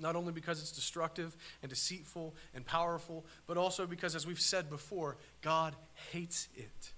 Not 0.00 0.16
only 0.16 0.32
because 0.32 0.60
it's 0.60 0.72
destructive 0.72 1.36
and 1.62 1.70
deceitful 1.70 2.34
and 2.54 2.64
powerful, 2.64 3.26
but 3.46 3.56
also 3.56 3.86
because, 3.86 4.14
as 4.14 4.26
we've 4.26 4.40
said 4.40 4.70
before, 4.70 5.18
God 5.42 5.76
hates 6.12 6.48
it. 6.56 6.92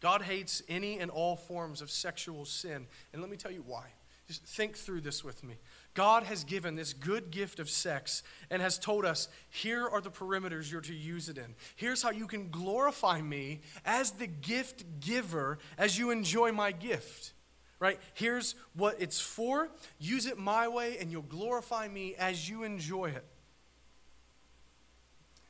God 0.00 0.22
hates 0.22 0.62
any 0.68 0.98
and 0.98 1.10
all 1.10 1.36
forms 1.36 1.82
of 1.82 1.90
sexual 1.90 2.44
sin. 2.44 2.86
And 3.12 3.22
let 3.22 3.30
me 3.30 3.36
tell 3.36 3.52
you 3.52 3.62
why. 3.66 3.84
Just 4.26 4.44
think 4.44 4.76
through 4.76 5.00
this 5.00 5.24
with 5.24 5.42
me. 5.42 5.56
God 5.92 6.22
has 6.22 6.44
given 6.44 6.76
this 6.76 6.92
good 6.92 7.32
gift 7.32 7.58
of 7.58 7.68
sex 7.68 8.22
and 8.48 8.62
has 8.62 8.78
told 8.78 9.04
us 9.04 9.28
here 9.48 9.88
are 9.88 10.00
the 10.00 10.10
perimeters 10.10 10.70
you're 10.70 10.80
to 10.82 10.94
use 10.94 11.28
it 11.28 11.36
in. 11.36 11.56
Here's 11.74 12.00
how 12.00 12.10
you 12.10 12.28
can 12.28 12.48
glorify 12.48 13.20
me 13.20 13.60
as 13.84 14.12
the 14.12 14.28
gift 14.28 14.84
giver 15.00 15.58
as 15.76 15.98
you 15.98 16.10
enjoy 16.10 16.52
my 16.52 16.70
gift 16.70 17.32
right? 17.80 17.98
Here's 18.14 18.54
what 18.76 18.96
it's 19.00 19.20
for. 19.20 19.70
Use 19.98 20.26
it 20.26 20.38
my 20.38 20.68
way, 20.68 20.98
and 20.98 21.10
you'll 21.10 21.22
glorify 21.22 21.88
me 21.88 22.14
as 22.16 22.48
you 22.48 22.62
enjoy 22.62 23.06
it. 23.06 23.24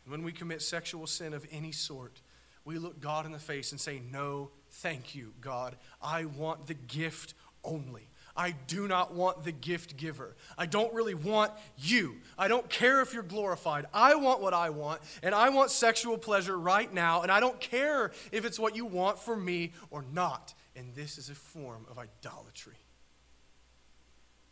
When 0.07 0.23
we 0.23 0.33
commit 0.33 0.63
sexual 0.63 1.07
sin 1.07 1.35
of 1.35 1.47
any 1.53 1.73
sort, 1.73 2.21
we 2.65 2.79
look 2.79 3.01
God 3.01 3.27
in 3.27 3.33
the 3.33 3.39
face 3.39 3.73
and 3.73 3.81
say, 3.81 4.01
No, 4.11 4.51
thank 4.71 5.15
you, 5.15 5.35
God. 5.41 5.77
I 6.01 6.25
want 6.25 6.67
the 6.67 6.75
gift 6.75 7.35
only. 7.65 8.09
I 8.37 8.55
do 8.69 8.89
not 8.89 9.13
want 9.13 9.45
the 9.45 9.53
gift 9.53 9.97
giver. 9.97 10.37
I 10.57 10.67
don't 10.67 10.95
really 10.95 11.15
want 11.15 11.53
you. 11.77 12.17
I 12.39 12.49
don't 12.49 12.69
care 12.71 13.03
if 13.03 13.13
you're 13.13 13.23
glorified. 13.23 13.87
I 13.93 14.15
want 14.15 14.41
what 14.41 14.55
I 14.55 14.71
want, 14.71 15.01
and 15.23 15.35
I 15.35 15.49
want 15.51 15.71
sexual 15.71 16.17
pleasure 16.17 16.57
right 16.57 16.93
now, 16.93 17.23
and 17.23 17.31
I 17.31 17.41
don't 17.41 17.61
care 17.61 18.13
if 18.33 18.45
it's 18.45 18.59
what 18.59 18.77
you 18.77 18.87
want 18.87 19.19
for 19.19 19.37
me 19.37 19.73
or 19.91 20.05
not. 20.13 20.55
And 20.81 20.95
this 20.95 21.19
is 21.19 21.29
a 21.29 21.35
form 21.35 21.85
of 21.91 21.99
idolatry. 21.99 22.79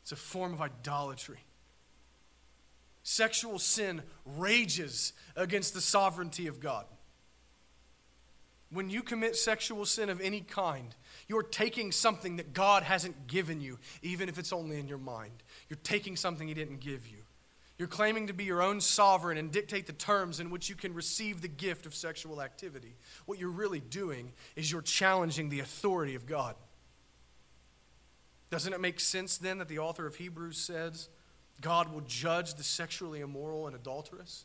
It's 0.03 0.13
a 0.13 0.17
form 0.17 0.53
of 0.53 0.61
idolatry. 0.61 1.39
Sexual 3.03 3.59
sin 3.59 4.03
rages 4.27 5.15
against 5.37 5.73
the 5.73 5.81
sovereignty 5.81 6.47
of 6.47 6.61
God. 6.61 6.85
When 8.71 8.91
you 8.91 9.01
commit 9.01 9.37
sexual 9.37 9.87
sin 9.87 10.11
of 10.11 10.21
any 10.21 10.43
kind, 10.43 10.95
you're 11.29 11.43
taking 11.43 11.93
something 11.93 12.37
that 12.37 12.53
God 12.53 12.83
hasn't 12.83 13.27
given 13.27 13.63
you, 13.63 13.79
even 14.03 14.29
if 14.29 14.39
it's 14.39 14.53
only 14.53 14.79
in 14.79 14.87
your 14.87 14.99
mind. 14.99 15.43
You're 15.71 15.79
taking 15.83 16.15
something 16.15 16.47
He 16.47 16.53
didn't 16.53 16.81
give 16.81 17.07
you. 17.07 17.23
You're 17.79 17.87
claiming 17.87 18.27
to 18.27 18.35
be 18.35 18.45
your 18.45 18.61
own 18.61 18.81
sovereign 18.81 19.39
and 19.39 19.53
dictate 19.53 19.87
the 19.87 19.93
terms 19.93 20.41
in 20.41 20.51
which 20.51 20.69
you 20.69 20.75
can 20.75 20.95
receive 20.95 21.41
the 21.41 21.49
gift 21.49 21.87
of 21.87 21.95
sexual 21.95 22.43
activity. 22.43 22.97
What 23.25 23.39
you're 23.39 23.51
really 23.51 23.79
doing 23.79 24.33
is 24.57 24.71
you're 24.71 24.83
challenging 24.83 25.49
the 25.49 25.61
authority 25.61 26.17
of 26.17 26.27
God. 26.27 26.57
Doesn't 28.51 28.73
it 28.73 28.81
make 28.81 28.99
sense 28.99 29.39
then 29.39 29.59
that 29.59 29.69
the 29.69 29.79
author 29.79 30.07
of 30.07 30.17
Hebrews 30.17 30.59
says 30.59 31.09
God 31.61 31.93
will 31.93 32.01
judge 32.01 32.55
the 32.55 32.65
sexually 32.65 33.21
immoral 33.21 33.69
and 33.69 33.77
adulterous? 33.77 34.45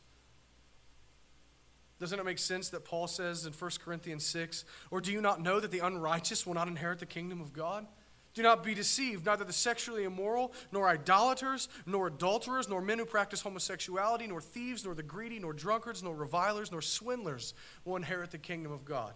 Doesn't 1.99 2.19
it 2.19 2.25
make 2.25 2.39
sense 2.39 2.69
that 2.69 2.85
Paul 2.85 3.07
says 3.07 3.45
in 3.45 3.53
1 3.53 3.71
Corinthians 3.83 4.25
6, 4.25 4.65
or 4.91 4.99
do 4.99 5.11
you 5.11 5.21
not 5.21 5.41
know 5.41 5.59
that 5.59 5.71
the 5.71 5.79
unrighteous 5.79 6.45
will 6.45 6.53
not 6.53 6.67
inherit 6.67 6.99
the 6.99 7.05
kingdom 7.05 7.39
of 7.39 7.53
God? 7.53 7.87
Do 8.33 8.41
not 8.41 8.63
be 8.63 8.73
deceived. 8.73 9.25
Neither 9.25 9.43
the 9.43 9.53
sexually 9.53 10.05
immoral, 10.05 10.53
nor 10.71 10.87
idolaters, 10.87 11.69
nor 11.85 12.07
adulterers, 12.07 12.67
nor 12.67 12.81
men 12.81 12.97
who 12.97 13.05
practice 13.05 13.41
homosexuality, 13.41 14.25
nor 14.27 14.41
thieves, 14.41 14.83
nor 14.83 14.95
the 14.95 15.03
greedy, 15.03 15.37
nor 15.37 15.53
drunkards, 15.53 16.01
nor 16.01 16.15
revilers, 16.15 16.71
nor 16.71 16.81
swindlers 16.81 17.53
will 17.85 17.95
inherit 17.95 18.31
the 18.31 18.39
kingdom 18.39 18.71
of 18.71 18.85
God. 18.85 19.13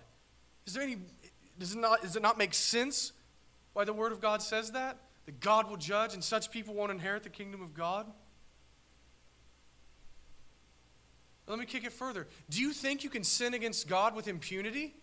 Is 0.68 0.74
there 0.74 0.84
any, 0.84 0.97
does 1.57 1.74
it 1.74 1.80
not, 1.80 2.01
does 2.01 2.15
it 2.15 2.22
not 2.22 2.38
make 2.38 2.53
sense 2.53 3.13
why 3.74 3.86
the 3.86 3.93
Word 3.93 4.11
of 4.11 4.22
God 4.22 4.41
says 4.41 4.72
that? 4.74 4.97
That 5.26 5.39
God 5.39 5.70
will 5.70 5.78
judge 5.78 6.13
and 6.13 6.24
such 6.24 6.51
people 6.51 6.76
won't 6.76 6.91
inherit 6.91 7.24
the 7.24 7.30
kingdom 7.30 7.61
of 7.61 7.74
God? 7.74 8.05
Let 11.47 11.57
me 11.57 11.65
kick 11.65 11.86
it 11.86 11.93
further. 11.93 12.28
Do 12.49 12.61
you 12.61 12.72
think 12.72 13.03
you 13.03 13.09
can 13.09 13.24
sin 13.24 13.53
against 13.53 13.88
God 13.88 14.15
with 14.15 14.28
impunity? 14.28 14.93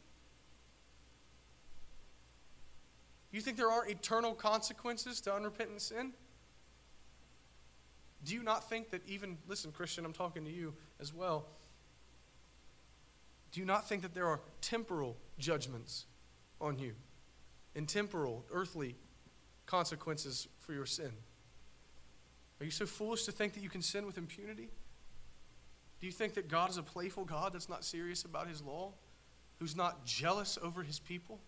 You 3.35 3.41
think 3.41 3.57
there 3.57 3.69
aren't 3.69 3.91
eternal 3.91 4.33
consequences 4.33 5.21
to 5.23 5.35
unrepentant 5.35 5.83
sin? 5.83 6.13
Do 8.25 8.33
you 8.33 8.45
not 8.45 8.69
think 8.69 8.91
that 8.91 9.03
even, 9.09 9.39
listen, 9.49 9.73
Christian, 9.73 10.05
I'm 10.05 10.13
talking 10.13 10.45
to 10.45 10.53
you 10.53 10.73
as 11.01 11.13
well. 11.13 11.45
Do 13.51 13.59
you 13.59 13.67
not 13.67 13.89
think 13.89 14.03
that 14.03 14.15
there 14.15 14.29
are 14.29 14.39
temporal 14.61 15.17
judgments 15.37 16.07
on 16.61 16.79
you 16.79 16.93
and 17.75 17.89
temporal, 17.89 18.45
earthly 18.53 18.95
consequences 19.67 20.47
for 20.61 20.73
your 20.73 20.87
sin? 20.87 21.11
Are 22.61 22.65
you 22.65 22.71
so 22.71 22.87
foolish 22.87 23.25
to 23.25 23.33
think 23.33 23.55
that 23.55 23.65
you 23.65 23.69
can 23.69 23.83
sin 23.83 24.07
with 24.07 24.17
impunity? 24.17 24.69
Do 25.99 26.07
you 26.07 26.13
think 26.13 26.35
that 26.35 26.47
God 26.47 26.71
is 26.71 26.77
a 26.77 26.85
playful 26.85 27.25
God 27.25 27.53
that's 27.53 27.69
not 27.69 27.83
serious 27.83 28.25
about 28.25 28.47
his 28.47 28.63
law, 28.63 28.93
who's 29.59 29.75
not 29.75 30.07
jealous 30.07 30.57
over 30.63 30.85
his 30.85 31.01
people? 31.01 31.41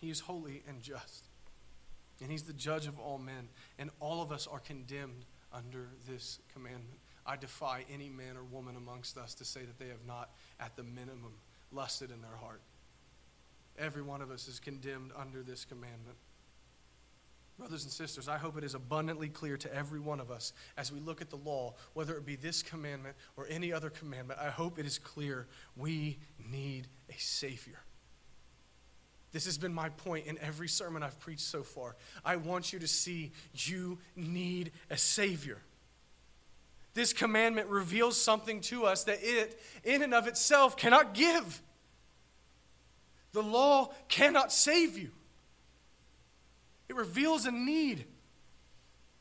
He 0.00 0.10
is 0.10 0.20
holy 0.20 0.62
and 0.68 0.80
just. 0.80 1.28
And 2.22 2.30
He's 2.30 2.42
the 2.42 2.52
judge 2.52 2.86
of 2.86 2.98
all 2.98 3.18
men. 3.18 3.48
And 3.78 3.90
all 4.00 4.22
of 4.22 4.32
us 4.32 4.46
are 4.46 4.60
condemned 4.60 5.24
under 5.52 5.88
this 6.08 6.38
commandment. 6.52 7.00
I 7.26 7.36
defy 7.36 7.84
any 7.92 8.08
man 8.08 8.36
or 8.36 8.44
woman 8.44 8.76
amongst 8.76 9.18
us 9.18 9.34
to 9.34 9.44
say 9.44 9.60
that 9.60 9.78
they 9.78 9.88
have 9.88 10.06
not, 10.06 10.30
at 10.58 10.76
the 10.76 10.82
minimum, 10.82 11.34
lusted 11.72 12.10
in 12.10 12.22
their 12.22 12.36
heart. 12.36 12.62
Every 13.78 14.02
one 14.02 14.22
of 14.22 14.30
us 14.30 14.48
is 14.48 14.58
condemned 14.58 15.12
under 15.16 15.42
this 15.42 15.64
commandment. 15.64 16.16
Brothers 17.58 17.82
and 17.82 17.92
sisters, 17.92 18.28
I 18.28 18.38
hope 18.38 18.56
it 18.56 18.62
is 18.62 18.74
abundantly 18.74 19.28
clear 19.28 19.56
to 19.56 19.74
every 19.74 19.98
one 19.98 20.20
of 20.20 20.30
us 20.30 20.52
as 20.76 20.92
we 20.92 21.00
look 21.00 21.20
at 21.20 21.28
the 21.28 21.36
law, 21.36 21.74
whether 21.92 22.16
it 22.16 22.24
be 22.24 22.36
this 22.36 22.62
commandment 22.62 23.16
or 23.36 23.46
any 23.50 23.72
other 23.72 23.90
commandment, 23.90 24.38
I 24.40 24.50
hope 24.50 24.78
it 24.78 24.86
is 24.86 24.98
clear 24.98 25.48
we 25.76 26.18
need 26.38 26.86
a 27.10 27.18
Savior. 27.18 27.80
This 29.32 29.44
has 29.44 29.58
been 29.58 29.74
my 29.74 29.90
point 29.90 30.26
in 30.26 30.38
every 30.38 30.68
sermon 30.68 31.02
I've 31.02 31.18
preached 31.20 31.42
so 31.42 31.62
far. 31.62 31.96
I 32.24 32.36
want 32.36 32.72
you 32.72 32.78
to 32.78 32.88
see 32.88 33.32
you 33.54 33.98
need 34.16 34.72
a 34.90 34.96
Savior. 34.96 35.58
This 36.94 37.12
commandment 37.12 37.68
reveals 37.68 38.16
something 38.16 38.60
to 38.62 38.86
us 38.86 39.04
that 39.04 39.18
it, 39.22 39.60
in 39.84 40.02
and 40.02 40.14
of 40.14 40.26
itself, 40.26 40.76
cannot 40.76 41.14
give. 41.14 41.62
The 43.32 43.42
law 43.42 43.92
cannot 44.08 44.52
save 44.52 44.98
you, 44.98 45.10
it 46.88 46.96
reveals 46.96 47.44
a 47.46 47.52
need. 47.52 48.06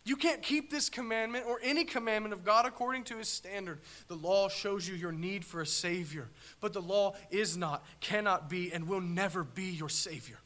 You 0.08 0.16
can't 0.16 0.42
keep 0.42 0.72
this 0.72 0.90
commandment 0.90 1.46
or 1.46 1.60
any 1.62 1.84
commandment 1.84 2.32
of 2.32 2.46
God 2.46 2.66
according 2.66 3.04
to 3.06 3.18
his 3.18 3.28
standard. 3.28 3.82
The 4.08 4.16
law 4.16 4.48
shows 4.48 4.88
you 4.88 4.96
your 4.96 5.12
need 5.12 5.44
for 5.44 5.60
a 5.60 5.66
Savior, 5.66 6.30
but 6.62 6.72
the 6.72 6.82
law 6.82 7.16
is 7.30 7.58
not, 7.58 7.84
cannot 8.00 8.50
be, 8.50 8.72
and 8.72 8.88
will 8.88 9.02
never 9.02 9.44
be 9.44 9.66
your 9.66 9.90
Savior. 9.90 10.38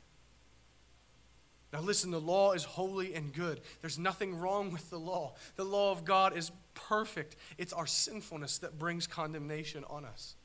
Now, 1.71 1.81
listen, 1.81 2.09
the 2.09 2.19
law 2.19 2.53
is 2.53 2.63
holy 2.63 3.13
and 3.13 3.31
good. 3.31 3.61
There's 3.81 3.99
nothing 3.99 4.35
wrong 4.35 4.71
with 4.71 4.89
the 4.89 4.97
law. 4.97 5.35
The 5.57 5.63
law 5.63 5.91
of 5.91 6.05
God 6.05 6.35
is 6.35 6.51
perfect. 6.73 7.35
It's 7.59 7.71
our 7.71 7.85
sinfulness 7.85 8.57
that 8.57 8.79
brings 8.79 9.05
condemnation 9.05 9.83
on 9.91 10.05
us. 10.05 10.37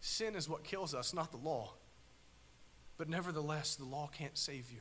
Sin 0.00 0.34
is 0.34 0.48
what 0.48 0.64
kills 0.64 0.94
us, 0.94 1.12
not 1.12 1.30
the 1.30 1.36
law. 1.36 1.74
But 2.96 3.10
nevertheless, 3.10 3.74
the 3.74 3.84
law 3.84 4.08
can't 4.10 4.38
save 4.38 4.72
you. 4.72 4.80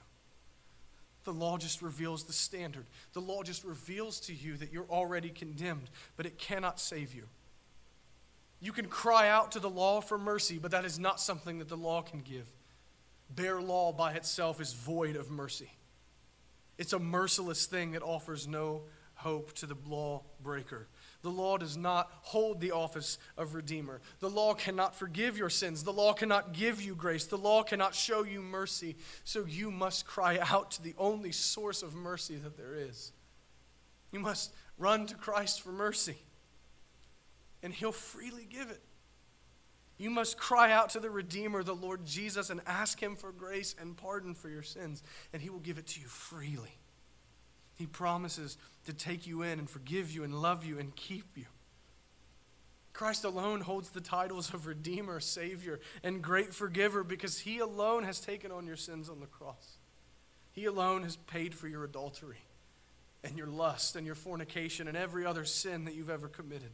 The 1.26 1.34
law 1.34 1.58
just 1.58 1.82
reveals 1.82 2.24
the 2.24 2.34
standard. 2.34 2.86
The 3.14 3.20
law 3.20 3.44
just 3.44 3.64
reveals 3.64 4.20
to 4.22 4.34
you 4.34 4.58
that 4.58 4.72
you're 4.72 4.90
already 4.90 5.30
condemned, 5.30 5.90
but 6.16 6.26
it 6.26 6.38
cannot 6.38 6.80
save 6.80 7.14
you. 7.14 7.24
You 8.62 8.72
can 8.72 8.88
cry 8.88 9.30
out 9.30 9.52
to 9.54 9.60
the 9.60 9.70
law 9.70 10.02
for 10.02 10.18
mercy, 10.18 10.58
but 10.58 10.72
that 10.72 10.86
is 10.86 11.00
not 11.00 11.20
something 11.20 11.60
that 11.60 11.70
the 11.70 11.78
law 11.78 12.02
can 12.02 12.20
give. 12.20 12.46
Bare 13.30 13.62
law 13.62 13.92
by 13.92 14.14
itself 14.14 14.60
is 14.60 14.74
void 14.74 15.16
of 15.16 15.30
mercy. 15.30 15.72
It's 16.78 16.94
a 16.94 17.00
merciless 17.00 17.66
thing 17.66 17.92
that 17.92 18.02
offers 18.02 18.48
no 18.48 18.84
hope 19.16 19.54
to 19.54 19.66
the 19.66 19.76
lawbreaker. 19.86 20.88
The 21.22 21.30
law 21.30 21.58
does 21.58 21.76
not 21.76 22.10
hold 22.22 22.62
the 22.62 22.72
office 22.72 23.18
of 23.38 23.54
Redeemer. 23.54 24.00
The 24.20 24.30
law 24.30 24.54
cannot 24.54 24.96
forgive 24.96 25.38
your 25.38 25.50
sins. 25.50 25.84
The 25.84 25.92
law 25.92 26.14
cannot 26.14 26.54
give 26.54 26.82
you 26.82 26.96
grace. 26.96 27.26
The 27.26 27.38
law 27.38 27.62
cannot 27.62 27.94
show 27.94 28.24
you 28.24 28.42
mercy. 28.42 28.96
So 29.26 29.46
you 29.46 29.70
must 29.70 30.06
cry 30.06 30.40
out 30.40 30.72
to 30.72 30.82
the 30.82 30.96
only 30.98 31.34
source 31.34 31.84
of 31.84 31.94
mercy 31.94 32.36
that 32.38 32.56
there 32.56 32.74
is. 32.74 33.12
You 34.12 34.20
must 34.20 34.54
run 34.78 35.08
to 35.08 35.16
Christ 35.16 35.62
for 35.62 35.72
mercy, 35.72 36.18
and 37.62 37.74
He'll 37.74 37.92
freely 37.92 38.48
give 38.50 38.72
it. 38.72 38.82
You 39.98 40.10
must 40.10 40.38
cry 40.38 40.72
out 40.72 40.92
to 40.92 41.02
the 41.02 41.10
Redeemer, 41.10 41.62
the 41.62 41.76
Lord 41.76 42.06
Jesus, 42.06 42.50
and 42.50 42.62
ask 42.66 43.04
Him 43.04 43.18
for 43.18 43.34
grace 43.34 43.76
and 43.80 43.98
pardon 43.98 44.34
for 44.34 44.50
your 44.50 44.64
sins, 44.64 45.04
and 45.34 45.42
He 45.42 45.50
will 45.50 45.60
give 45.60 45.78
it 45.78 45.88
to 45.88 46.00
you 46.00 46.08
freely. 46.08 46.80
He 47.80 47.86
promises 47.86 48.58
to 48.86 48.94
take 48.94 49.26
you 49.26 49.42
in 49.42 49.58
and 49.58 49.70
forgive 49.70 50.12
you 50.12 50.26
and 50.26 50.42
love 50.42 50.66
you 50.66 50.78
and 50.78 50.94
keep 50.94 51.38
you. 51.38 51.46
Christ 52.92 53.24
alone 53.24 53.62
holds 53.62 53.92
the 53.92 54.02
titles 54.02 54.54
of 54.54 54.68
Redeemer, 54.68 55.22
Savior, 55.22 55.80
and 56.04 56.22
Great 56.22 56.54
Forgiver 56.54 57.06
because 57.06 57.40
He 57.40 57.60
alone 57.60 58.04
has 58.04 58.20
taken 58.20 58.52
on 58.52 58.68
your 58.68 58.76
sins 58.76 59.10
on 59.10 59.22
the 59.22 59.28
cross. 59.28 59.78
He 60.52 60.66
alone 60.66 61.04
has 61.04 61.16
paid 61.16 61.56
for 61.56 61.70
your 61.70 61.86
adultery 61.86 62.42
and 63.24 63.38
your 63.38 63.48
lust 63.48 63.96
and 63.96 64.06
your 64.06 64.16
fornication 64.16 64.90
and 64.90 64.98
every 64.98 65.26
other 65.26 65.46
sin 65.46 65.86
that 65.86 65.96
you've 65.96 66.10
ever 66.10 66.28
committed. 66.28 66.72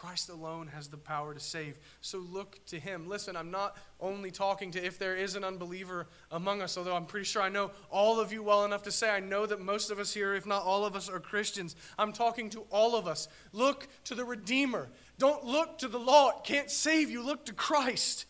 Christ 0.00 0.30
alone 0.30 0.68
has 0.68 0.88
the 0.88 0.96
power 0.96 1.34
to 1.34 1.40
save. 1.40 1.78
So 2.00 2.20
look 2.20 2.58
to 2.68 2.80
him. 2.80 3.06
Listen, 3.06 3.36
I'm 3.36 3.50
not 3.50 3.76
only 4.00 4.30
talking 4.30 4.70
to 4.70 4.82
if 4.82 4.98
there 4.98 5.14
is 5.14 5.34
an 5.34 5.44
unbeliever 5.44 6.06
among 6.30 6.62
us, 6.62 6.78
although 6.78 6.96
I'm 6.96 7.04
pretty 7.04 7.26
sure 7.26 7.42
I 7.42 7.50
know 7.50 7.70
all 7.90 8.18
of 8.18 8.32
you 8.32 8.42
well 8.42 8.64
enough 8.64 8.82
to 8.84 8.90
say 8.90 9.10
I 9.10 9.20
know 9.20 9.44
that 9.44 9.60
most 9.60 9.90
of 9.90 9.98
us 9.98 10.14
here, 10.14 10.32
if 10.32 10.46
not 10.46 10.62
all 10.62 10.86
of 10.86 10.96
us, 10.96 11.10
are 11.10 11.20
Christians. 11.20 11.76
I'm 11.98 12.14
talking 12.14 12.48
to 12.48 12.60
all 12.70 12.96
of 12.96 13.06
us. 13.06 13.28
Look 13.52 13.88
to 14.04 14.14
the 14.14 14.24
Redeemer. 14.24 14.88
Don't 15.18 15.44
look 15.44 15.76
to 15.80 15.88
the 15.88 15.98
law, 15.98 16.30
it 16.30 16.44
can't 16.44 16.70
save 16.70 17.10
you. 17.10 17.22
Look 17.22 17.44
to 17.44 17.52
Christ. 17.52 18.24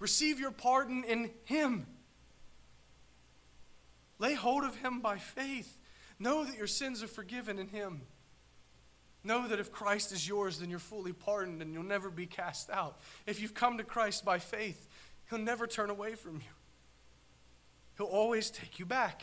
Receive 0.00 0.40
your 0.40 0.50
pardon 0.50 1.04
in 1.04 1.30
him. 1.44 1.86
Lay 4.18 4.34
hold 4.34 4.64
of 4.64 4.74
him 4.78 4.98
by 4.98 5.18
faith. 5.18 5.78
Know 6.18 6.44
that 6.44 6.58
your 6.58 6.66
sins 6.66 7.04
are 7.04 7.08
forgiven 7.08 7.60
in 7.60 7.68
him. 7.68 8.00
Know 9.24 9.48
that 9.48 9.58
if 9.58 9.72
Christ 9.72 10.12
is 10.12 10.28
yours, 10.28 10.58
then 10.58 10.70
you're 10.70 10.78
fully 10.78 11.12
pardoned 11.12 11.60
and 11.60 11.74
you'll 11.74 11.82
never 11.82 12.10
be 12.10 12.26
cast 12.26 12.70
out. 12.70 13.00
If 13.26 13.40
you've 13.40 13.54
come 13.54 13.78
to 13.78 13.84
Christ 13.84 14.24
by 14.24 14.38
faith, 14.38 14.88
He'll 15.28 15.38
never 15.38 15.66
turn 15.66 15.90
away 15.90 16.14
from 16.14 16.36
you, 16.36 16.52
He'll 17.96 18.06
always 18.06 18.50
take 18.50 18.78
you 18.78 18.86
back. 18.86 19.22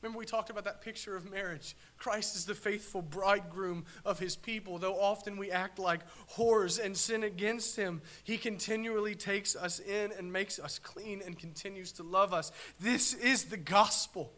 Remember, 0.00 0.20
we 0.20 0.26
talked 0.26 0.48
about 0.48 0.64
that 0.64 0.80
picture 0.80 1.16
of 1.16 1.28
marriage. 1.28 1.74
Christ 1.96 2.36
is 2.36 2.46
the 2.46 2.54
faithful 2.54 3.02
bridegroom 3.02 3.84
of 4.04 4.20
his 4.20 4.36
people. 4.36 4.78
Though 4.78 4.94
often 4.94 5.36
we 5.36 5.50
act 5.50 5.80
like 5.80 6.02
whores 6.36 6.82
and 6.82 6.96
sin 6.96 7.24
against 7.24 7.74
him, 7.74 8.00
he 8.22 8.38
continually 8.38 9.16
takes 9.16 9.56
us 9.56 9.80
in 9.80 10.12
and 10.12 10.32
makes 10.32 10.60
us 10.60 10.78
clean 10.78 11.20
and 11.26 11.36
continues 11.36 11.90
to 11.92 12.04
love 12.04 12.32
us. 12.32 12.52
This 12.78 13.12
is 13.12 13.46
the 13.46 13.56
gospel. 13.56 14.32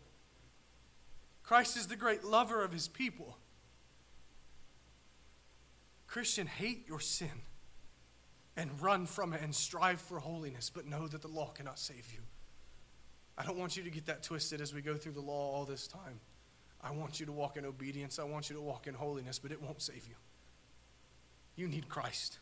Christ 1.43 1.77
is 1.77 1.89
the 1.89 1.97
great 1.97 2.25
lover 2.25 2.65
of 2.65 2.73
his 2.73 2.89
people. 2.89 3.37
Christian, 6.11 6.49
hate 6.49 6.89
your 6.89 6.99
sin 6.99 7.31
and 8.57 8.69
run 8.83 9.07
from 9.07 9.33
it 9.33 9.43
and 9.43 9.55
strive 9.55 10.01
for 10.01 10.19
holiness, 10.19 10.69
but 10.69 10.85
know 10.85 11.07
that 11.07 11.23
the 11.23 11.29
law 11.29 11.51
cannot 11.51 11.79
save 11.79 12.13
you. 12.13 12.19
I 13.39 13.45
don't 13.45 13.57
want 13.57 13.77
you 13.77 13.85
to 13.85 13.91
get 13.91 14.07
that 14.07 14.25
twisted 14.25 14.61
as 14.61 14.75
we 14.75 14.83
go 14.83 14.97
through 14.97 15.13
the 15.13 15.21
law 15.21 15.55
all 15.55 15.65
this 15.65 15.87
time. 15.87 16.19
I 16.83 16.91
want 16.91 17.21
you 17.21 17.27
to 17.27 17.33
walk 17.33 17.57
in 17.57 17.65
obedience. 17.65 18.19
I 18.19 18.25
want 18.25 18.51
you 18.51 18.57
to 18.57 18.61
walk 18.61 18.89
in 18.89 18.95
holiness, 18.95 19.39
but 19.39 19.53
it 19.53 19.63
won't 19.63 19.81
save 19.81 20.05
you. 20.09 20.17
You 21.55 21.69
need 21.69 21.89
Christ. 21.89 22.41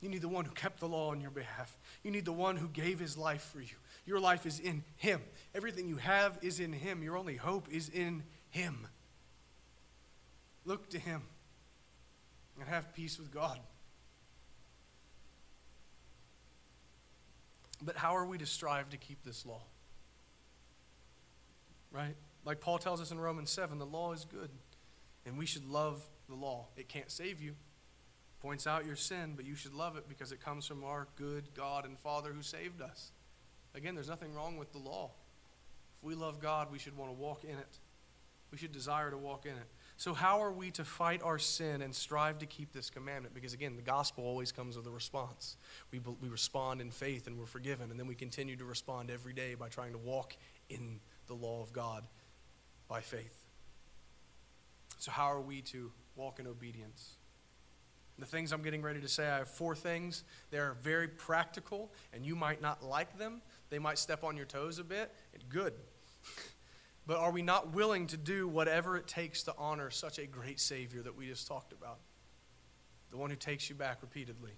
You 0.00 0.08
need 0.08 0.22
the 0.22 0.28
one 0.28 0.44
who 0.44 0.50
kept 0.50 0.80
the 0.80 0.88
law 0.88 1.10
on 1.10 1.20
your 1.20 1.30
behalf. 1.30 1.78
You 2.02 2.10
need 2.10 2.24
the 2.24 2.32
one 2.32 2.56
who 2.56 2.66
gave 2.66 2.98
his 2.98 3.16
life 3.16 3.50
for 3.52 3.60
you. 3.60 3.76
Your 4.04 4.18
life 4.18 4.46
is 4.46 4.58
in 4.58 4.82
him. 4.96 5.20
Everything 5.54 5.86
you 5.86 5.98
have 5.98 6.40
is 6.42 6.58
in 6.58 6.72
him. 6.72 7.04
Your 7.04 7.16
only 7.16 7.36
hope 7.36 7.68
is 7.70 7.88
in 7.88 8.24
him. 8.50 8.88
Look 10.64 10.90
to 10.90 10.98
him 10.98 11.22
and 12.62 12.70
have 12.70 12.94
peace 12.94 13.18
with 13.18 13.32
God. 13.32 13.58
But 17.84 17.96
how 17.96 18.16
are 18.16 18.24
we 18.24 18.38
to 18.38 18.46
strive 18.46 18.90
to 18.90 18.96
keep 18.96 19.24
this 19.24 19.44
law? 19.44 19.62
Right? 21.90 22.14
Like 22.44 22.60
Paul 22.60 22.78
tells 22.78 23.00
us 23.00 23.10
in 23.10 23.18
Romans 23.18 23.50
7, 23.50 23.80
the 23.80 23.84
law 23.84 24.12
is 24.12 24.24
good, 24.24 24.48
and 25.26 25.36
we 25.36 25.44
should 25.44 25.68
love 25.68 26.04
the 26.28 26.36
law. 26.36 26.68
It 26.76 26.88
can't 26.88 27.10
save 27.10 27.42
you, 27.42 27.56
points 28.40 28.68
out 28.68 28.86
your 28.86 28.94
sin, 28.94 29.32
but 29.34 29.44
you 29.44 29.56
should 29.56 29.74
love 29.74 29.96
it 29.96 30.08
because 30.08 30.30
it 30.30 30.40
comes 30.40 30.64
from 30.64 30.84
our 30.84 31.08
good 31.16 31.48
God 31.54 31.84
and 31.84 31.98
Father 31.98 32.32
who 32.32 32.42
saved 32.42 32.80
us. 32.80 33.10
Again, 33.74 33.96
there's 33.96 34.08
nothing 34.08 34.32
wrong 34.32 34.56
with 34.56 34.70
the 34.70 34.78
law. 34.78 35.10
If 35.98 36.06
we 36.06 36.14
love 36.14 36.40
God, 36.40 36.70
we 36.70 36.78
should 36.78 36.96
want 36.96 37.10
to 37.10 37.20
walk 37.20 37.42
in 37.42 37.58
it. 37.58 37.78
We 38.52 38.58
should 38.58 38.72
desire 38.72 39.10
to 39.10 39.18
walk 39.18 39.46
in 39.46 39.52
it. 39.52 39.66
So, 39.96 40.14
how 40.14 40.42
are 40.42 40.52
we 40.52 40.70
to 40.72 40.84
fight 40.84 41.22
our 41.22 41.38
sin 41.38 41.82
and 41.82 41.94
strive 41.94 42.38
to 42.40 42.46
keep 42.46 42.72
this 42.72 42.90
commandment? 42.90 43.34
Because, 43.34 43.52
again, 43.52 43.76
the 43.76 43.82
gospel 43.82 44.24
always 44.24 44.50
comes 44.50 44.76
with 44.76 44.86
a 44.86 44.90
response. 44.90 45.56
We, 45.90 46.00
we 46.20 46.28
respond 46.28 46.80
in 46.80 46.90
faith 46.90 47.26
and 47.26 47.38
we're 47.38 47.46
forgiven, 47.46 47.90
and 47.90 48.00
then 48.00 48.06
we 48.06 48.14
continue 48.14 48.56
to 48.56 48.64
respond 48.64 49.10
every 49.10 49.32
day 49.32 49.54
by 49.54 49.68
trying 49.68 49.92
to 49.92 49.98
walk 49.98 50.36
in 50.68 51.00
the 51.26 51.34
law 51.34 51.62
of 51.62 51.72
God 51.72 52.04
by 52.88 53.00
faith. 53.00 53.44
So, 54.98 55.10
how 55.10 55.26
are 55.26 55.40
we 55.40 55.62
to 55.62 55.92
walk 56.16 56.40
in 56.40 56.46
obedience? 56.46 57.16
The 58.18 58.26
things 58.26 58.52
I'm 58.52 58.62
getting 58.62 58.82
ready 58.82 59.00
to 59.00 59.08
say, 59.08 59.28
I 59.28 59.38
have 59.38 59.48
four 59.48 59.74
things. 59.74 60.22
They're 60.50 60.76
very 60.82 61.08
practical, 61.08 61.92
and 62.12 62.24
you 62.24 62.36
might 62.36 62.60
not 62.60 62.82
like 62.82 63.18
them. 63.18 63.42
They 63.70 63.78
might 63.78 63.98
step 63.98 64.22
on 64.22 64.36
your 64.36 64.46
toes 64.46 64.78
a 64.78 64.84
bit. 64.84 65.12
Good. 65.48 65.74
But 67.06 67.18
are 67.18 67.32
we 67.32 67.42
not 67.42 67.74
willing 67.74 68.06
to 68.08 68.16
do 68.16 68.46
whatever 68.46 68.96
it 68.96 69.06
takes 69.06 69.42
to 69.44 69.54
honor 69.58 69.90
such 69.90 70.18
a 70.18 70.26
great 70.26 70.60
Savior 70.60 71.02
that 71.02 71.16
we 71.16 71.26
just 71.26 71.48
talked 71.48 71.72
about? 71.72 71.98
The 73.10 73.16
one 73.16 73.30
who 73.30 73.36
takes 73.36 73.68
you 73.68 73.74
back 73.74 73.98
repeatedly, 74.02 74.52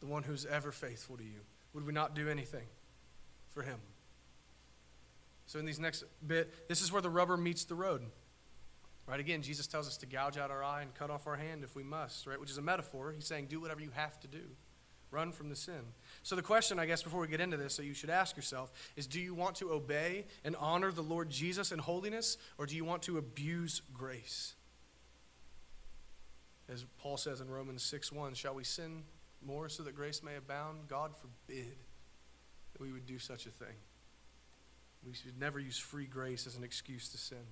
the 0.00 0.06
one 0.06 0.22
who's 0.22 0.46
ever 0.46 0.72
faithful 0.72 1.16
to 1.16 1.24
you. 1.24 1.40
Would 1.72 1.86
we 1.86 1.92
not 1.92 2.14
do 2.14 2.28
anything 2.28 2.66
for 3.50 3.62
him? 3.62 3.78
So, 5.46 5.58
in 5.58 5.64
these 5.64 5.80
next 5.80 6.04
bit, 6.26 6.68
this 6.68 6.80
is 6.80 6.92
where 6.92 7.02
the 7.02 7.10
rubber 7.10 7.36
meets 7.36 7.64
the 7.64 7.74
road. 7.74 8.02
Right? 9.06 9.20
Again, 9.20 9.42
Jesus 9.42 9.66
tells 9.66 9.86
us 9.86 9.98
to 9.98 10.06
gouge 10.06 10.38
out 10.38 10.50
our 10.50 10.64
eye 10.64 10.82
and 10.82 10.94
cut 10.94 11.10
off 11.10 11.26
our 11.26 11.36
hand 11.36 11.62
if 11.62 11.76
we 11.76 11.82
must, 11.82 12.26
right? 12.26 12.40
Which 12.40 12.50
is 12.50 12.56
a 12.56 12.62
metaphor. 12.62 13.12
He's 13.12 13.26
saying, 13.26 13.46
do 13.46 13.60
whatever 13.60 13.80
you 13.80 13.90
have 13.92 14.18
to 14.20 14.28
do. 14.28 14.42
Run 15.14 15.30
from 15.30 15.48
the 15.48 15.54
sin. 15.54 15.80
So, 16.24 16.34
the 16.34 16.42
question, 16.42 16.80
I 16.80 16.86
guess, 16.86 17.04
before 17.04 17.20
we 17.20 17.28
get 17.28 17.40
into 17.40 17.56
this, 17.56 17.72
so 17.72 17.82
you 17.82 17.94
should 17.94 18.10
ask 18.10 18.34
yourself 18.34 18.72
is 18.96 19.06
do 19.06 19.20
you 19.20 19.32
want 19.32 19.54
to 19.56 19.70
obey 19.70 20.24
and 20.44 20.56
honor 20.56 20.90
the 20.90 21.02
Lord 21.02 21.30
Jesus 21.30 21.70
in 21.70 21.78
holiness, 21.78 22.36
or 22.58 22.66
do 22.66 22.74
you 22.74 22.84
want 22.84 23.02
to 23.02 23.16
abuse 23.16 23.80
grace? 23.92 24.54
As 26.68 26.84
Paul 26.98 27.16
says 27.16 27.40
in 27.40 27.48
Romans 27.48 27.84
6 27.84 28.10
1, 28.10 28.34
shall 28.34 28.56
we 28.56 28.64
sin 28.64 29.04
more 29.46 29.68
so 29.68 29.84
that 29.84 29.94
grace 29.94 30.20
may 30.20 30.34
abound? 30.34 30.88
God 30.88 31.12
forbid 31.16 31.76
that 32.72 32.82
we 32.82 32.90
would 32.90 33.06
do 33.06 33.20
such 33.20 33.46
a 33.46 33.50
thing. 33.50 33.76
We 35.06 35.14
should 35.14 35.38
never 35.38 35.60
use 35.60 35.78
free 35.78 36.06
grace 36.06 36.48
as 36.48 36.56
an 36.56 36.64
excuse 36.64 37.08
to 37.10 37.18
sin. 37.18 37.46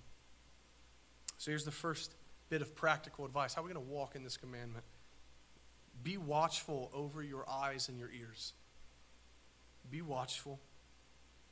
So, 1.38 1.52
here's 1.52 1.64
the 1.64 1.70
first 1.70 2.12
bit 2.50 2.60
of 2.60 2.74
practical 2.74 3.24
advice. 3.24 3.54
How 3.54 3.62
are 3.62 3.64
we 3.64 3.72
going 3.72 3.86
to 3.86 3.92
walk 3.92 4.16
in 4.16 4.24
this 4.24 4.36
commandment? 4.36 4.84
Be 6.02 6.16
watchful 6.16 6.90
over 6.94 7.22
your 7.22 7.48
eyes 7.48 7.88
and 7.88 7.98
your 7.98 8.10
ears. 8.10 8.52
Be 9.90 10.02
watchful. 10.02 10.58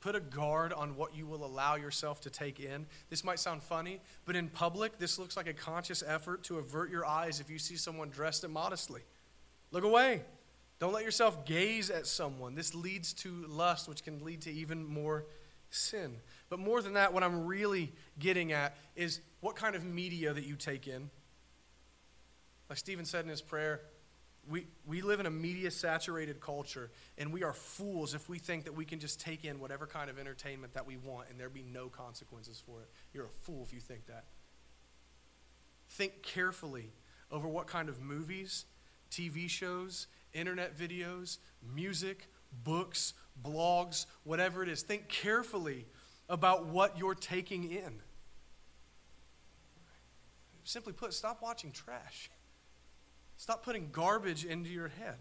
Put 0.01 0.17
a 0.17 0.21
guard 0.21 0.73
on 0.73 0.97
what 0.97 1.15
you 1.15 1.27
will 1.27 1.45
allow 1.45 1.77
yourself 1.77 2.23
to 2.23 2.31
take 2.31 2.59
in. 2.59 2.87
This 3.11 3.23
might 3.23 3.39
sound 3.39 3.63
funny, 3.63 4.01
but 4.25 4.35
in 4.35 4.49
public, 4.49 4.99
this 4.99 5.19
looks 5.19 5.37
like 5.37 5.47
a 5.47 5.53
conscious 5.53 6.03
effort 6.07 6.43
to 6.45 6.59
avert 6.59 6.91
your 6.91 7.05
eyes 7.05 7.39
if 7.39 7.51
you 7.51 7.59
see 7.59 7.77
someone 7.77 8.09
dressed 8.09 8.43
immodestly. 8.43 9.03
Look 9.71 9.85
away. 9.85 10.23
Don't 10.79 10.95
let 10.95 11.05
yourself 11.05 11.45
gaze 11.45 11.91
at 11.91 12.07
someone. 12.07 12.55
This 12.55 12.75
leads 12.75 13.13
to 13.15 13.45
lust, 13.47 13.89
which 13.89 14.03
can 14.03 14.25
lead 14.25 14.41
to 14.43 14.51
even 14.51 14.83
more 14.83 15.27
sin. 15.69 16.17
But 16.49 16.59
more 16.59 16.81
than 16.81 16.95
that, 16.95 17.13
what 17.13 17.23
I'm 17.23 17.47
really 17.47 17.93
getting 18.19 18.53
at 18.53 18.77
is 18.97 19.21
what 19.41 19.57
kind 19.57 19.77
of 19.77 19.85
media 19.85 20.33
that 20.33 20.45
you 20.45 20.57
take 20.57 20.89
in. 20.89 21.11
Like 22.71 22.79
Stephen 22.79 23.05
said 23.05 23.25
in 23.25 23.31
his 23.31 23.43
prayer, 23.43 23.83
we, 24.49 24.67
we 24.87 25.03
live 25.03 25.21
in 25.21 25.27
a 25.27 25.31
media 25.31 25.71
saturated 25.71 26.41
culture, 26.41 26.91
and 27.19 27.33
we 27.33 27.43
are 27.43 27.53
fools 27.53 28.15
if 28.15 28.29
we 28.29 28.39
think 28.39 28.65
that 28.65 28.75
we 28.75 28.85
can 28.85 28.99
just 28.99 29.21
take 29.21 29.45
in 29.45 29.61
whatever 29.61 29.87
kind 29.87 30.11
of 30.11 30.19
entertainment 30.19 30.75
that 30.75 30.87
we 30.87 30.97
want 30.97 31.29
and 31.31 31.39
there 31.39 31.49
be 31.49 31.63
no 31.63 31.89
consequences 31.89 32.63
for 32.65 32.81
it. 32.81 32.89
You're 33.13 33.27
a 33.27 33.29
fool 33.29 33.63
if 33.63 33.73
you 33.73 33.81
think 33.81 34.07
that. 34.07 34.25
Think 35.91 36.23
carefully 36.23 36.93
over 37.31 37.47
what 37.49 37.67
kind 37.67 37.89
of 37.89 38.01
movies, 38.01 38.65
TV 39.11 39.49
shows, 39.49 40.07
internet 40.33 40.77
videos, 40.77 41.39
music, 41.75 42.29
books, 42.65 43.15
blogs, 43.43 44.07
whatever 44.25 44.63
it 44.63 44.69
is. 44.69 44.83
Think 44.83 45.09
carefully 45.09 45.87
about 46.29 46.67
what 46.67 46.99
you're 46.99 47.15
taking 47.15 47.71
in. 47.71 48.01
simply 50.65 50.93
put, 50.93 51.13
stop 51.13 51.43
watching 51.43 51.73
trash. 51.73 52.31
Stop 53.41 53.65
putting 53.65 53.89
garbage 53.91 54.45
into 54.45 54.69
your 54.69 54.89
head. 54.89 55.17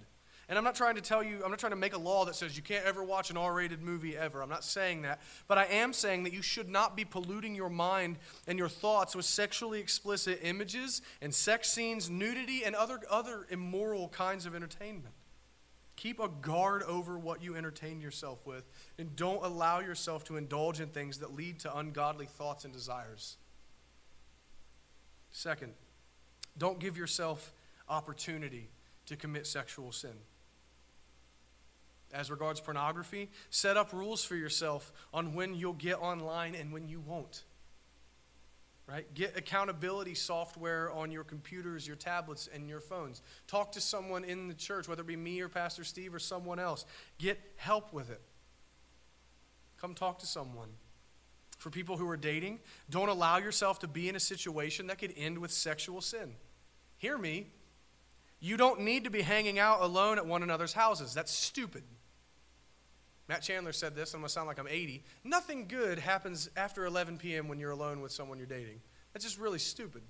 And 0.50 0.58
I'm 0.58 0.66
not 0.66 0.76
trying 0.76 0.96
to 0.96 1.02
tell 1.02 1.24
you, 1.24 1.42
I'm 1.42 1.52
not 1.52 1.58
trying 1.58 1.72
to 1.72 1.78
make 1.78 1.94
a 1.94 1.98
law 1.98 2.26
that 2.26 2.36
says 2.36 2.58
you 2.58 2.62
can't 2.62 2.84
ever 2.86 3.02
watch 3.02 3.30
an 3.30 3.38
R 3.38 3.54
rated 3.54 3.82
movie 3.82 4.18
ever. 4.18 4.44
I'm 4.44 4.50
not 4.50 4.66
saying 4.66 5.04
that. 5.04 5.22
But 5.48 5.58
I 5.58 5.64
am 5.68 5.94
saying 5.94 6.24
that 6.24 6.34
you 6.34 6.42
should 6.42 6.68
not 6.68 6.98
be 6.98 7.06
polluting 7.06 7.56
your 7.56 7.70
mind 7.70 8.18
and 8.46 8.60
your 8.60 8.68
thoughts 8.68 9.16
with 9.16 9.24
sexually 9.24 9.80
explicit 9.80 10.42
images 10.44 11.02
and 11.22 11.34
sex 11.34 11.72
scenes, 11.72 12.10
nudity, 12.10 12.66
and 12.66 12.76
other, 12.76 13.00
other 13.10 13.48
immoral 13.50 14.10
kinds 14.10 14.46
of 14.46 14.54
entertainment. 14.54 15.16
Keep 15.96 16.20
a 16.20 16.28
guard 16.28 16.84
over 16.84 17.18
what 17.18 17.42
you 17.42 17.56
entertain 17.56 18.02
yourself 18.02 18.46
with, 18.46 18.66
and 18.98 19.16
don't 19.16 19.46
allow 19.46 19.80
yourself 19.80 20.26
to 20.26 20.36
indulge 20.36 20.82
in 20.82 20.90
things 20.90 21.20
that 21.20 21.34
lead 21.34 21.60
to 21.60 21.78
ungodly 21.78 22.26
thoughts 22.26 22.66
and 22.66 22.74
desires. 22.74 23.38
Second, 25.32 25.72
don't 26.58 26.80
give 26.80 26.98
yourself 26.98 27.54
opportunity 27.90 28.70
to 29.08 29.16
commit 29.16 29.48
sexual 29.48 29.92
sin. 29.92 30.14
As 32.14 32.32
regards 32.32 32.60
pornography, 32.60 33.30
set 33.50 33.78
up 33.78 33.94
rules 33.94 34.24
for 34.24 34.36
yourself 34.36 34.92
on 35.14 35.36
when 35.36 35.54
you'll 35.54 35.74
get 35.74 36.00
online 36.00 36.56
and 36.56 36.72
when 36.72 36.88
you 36.88 37.00
won't. 37.00 37.44
Right? 38.88 39.12
Get 39.14 39.38
accountability 39.38 40.16
software 40.16 40.92
on 40.92 41.12
your 41.12 41.24
computers, 41.24 41.86
your 41.86 41.96
tablets, 41.96 42.50
and 42.52 42.68
your 42.68 42.80
phones. 42.80 43.22
Talk 43.46 43.74
to 43.74 43.82
someone 43.82 44.24
in 44.24 44.48
the 44.48 44.56
church, 44.56 44.88
whether 44.88 45.02
it 45.02 45.08
be 45.08 45.16
me 45.16 45.40
or 45.42 45.50
Pastor 45.50 45.84
Steve 45.84 46.16
or 46.16 46.20
someone 46.20 46.58
else. 46.58 46.86
Get 47.20 47.40
help 47.58 47.94
with 47.94 48.10
it. 48.10 48.22
Come 49.80 49.94
talk 49.94 50.18
to 50.20 50.26
someone. 50.26 50.70
For 51.60 51.70
people 51.70 51.98
who 51.98 52.10
are 52.10 52.18
dating, 52.18 52.60
don't 52.90 53.10
allow 53.10 53.38
yourself 53.38 53.80
to 53.80 53.88
be 53.88 54.10
in 54.10 54.16
a 54.16 54.20
situation 54.20 54.88
that 54.88 54.98
could 54.98 55.14
end 55.16 55.38
with 55.38 55.52
sexual 55.52 56.02
sin. 56.02 56.34
Hear 56.98 57.18
me. 57.18 57.48
You 58.40 58.58
don't 58.58 58.82
need 58.82 59.04
to 59.04 59.10
be 59.10 59.22
hanging 59.22 59.60
out 59.60 59.82
alone 59.82 60.18
at 60.18 60.26
one 60.26 60.44
another's 60.44 60.74
houses. 60.74 61.14
That's 61.14 61.32
stupid. 61.32 61.84
Matt 63.28 63.44
Chandler 63.44 63.74
said 63.74 63.96
this, 63.96 64.14
I'm 64.14 64.22
going 64.22 64.28
to 64.28 64.34
sound 64.34 64.48
like 64.48 64.60
I'm 64.60 64.68
80. 64.68 65.04
Nothing 65.24 65.68
good 65.68 66.00
happens 66.00 66.50
after 66.58 66.86
11 66.86 67.18
p.m. 67.18 67.48
when 67.48 67.60
you're 67.60 67.72
alone 67.72 68.02
with 68.02 68.12
someone 68.12 68.38
you're 68.40 68.48
dating. 68.48 68.82
That's 69.14 69.26
just 69.26 69.38
really 69.38 69.60
stupid. 69.60 70.02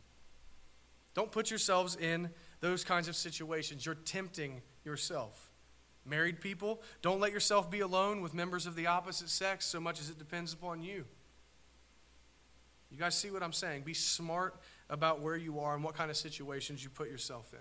Don't 1.16 1.32
put 1.32 1.50
yourselves 1.50 1.96
in 1.96 2.30
those 2.62 2.84
kinds 2.84 3.08
of 3.08 3.16
situations. 3.16 3.86
You're 3.86 3.96
tempting 3.96 4.62
yourself. 4.86 5.50
Married 6.06 6.40
people, 6.40 6.82
don't 7.02 7.20
let 7.20 7.34
yourself 7.34 7.70
be 7.70 7.82
alone 7.82 8.22
with 8.22 8.34
members 8.34 8.66
of 8.66 8.76
the 8.76 8.88
opposite 8.88 9.30
sex 9.30 9.66
so 9.66 9.80
much 9.80 10.00
as 10.00 10.10
it 10.10 10.18
depends 10.18 10.54
upon 10.54 10.82
you. 10.82 11.04
You 12.90 12.98
guys 12.98 13.16
see 13.16 13.32
what 13.32 13.44
I'm 13.44 13.54
saying? 13.54 13.84
Be 13.84 13.94
smart 13.94 14.60
about 14.90 15.22
where 15.22 15.36
you 15.36 15.60
are 15.60 15.76
and 15.76 15.84
what 15.84 15.96
kind 15.96 16.10
of 16.10 16.18
situations 16.18 16.84
you 16.84 16.90
put 16.90 17.10
yourself 17.10 17.54
in. 17.54 17.60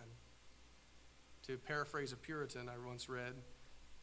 To 1.49 1.57
paraphrase 1.57 2.13
a 2.13 2.17
Puritan 2.17 2.69
I 2.69 2.75
once 2.87 3.09
read, 3.09 3.33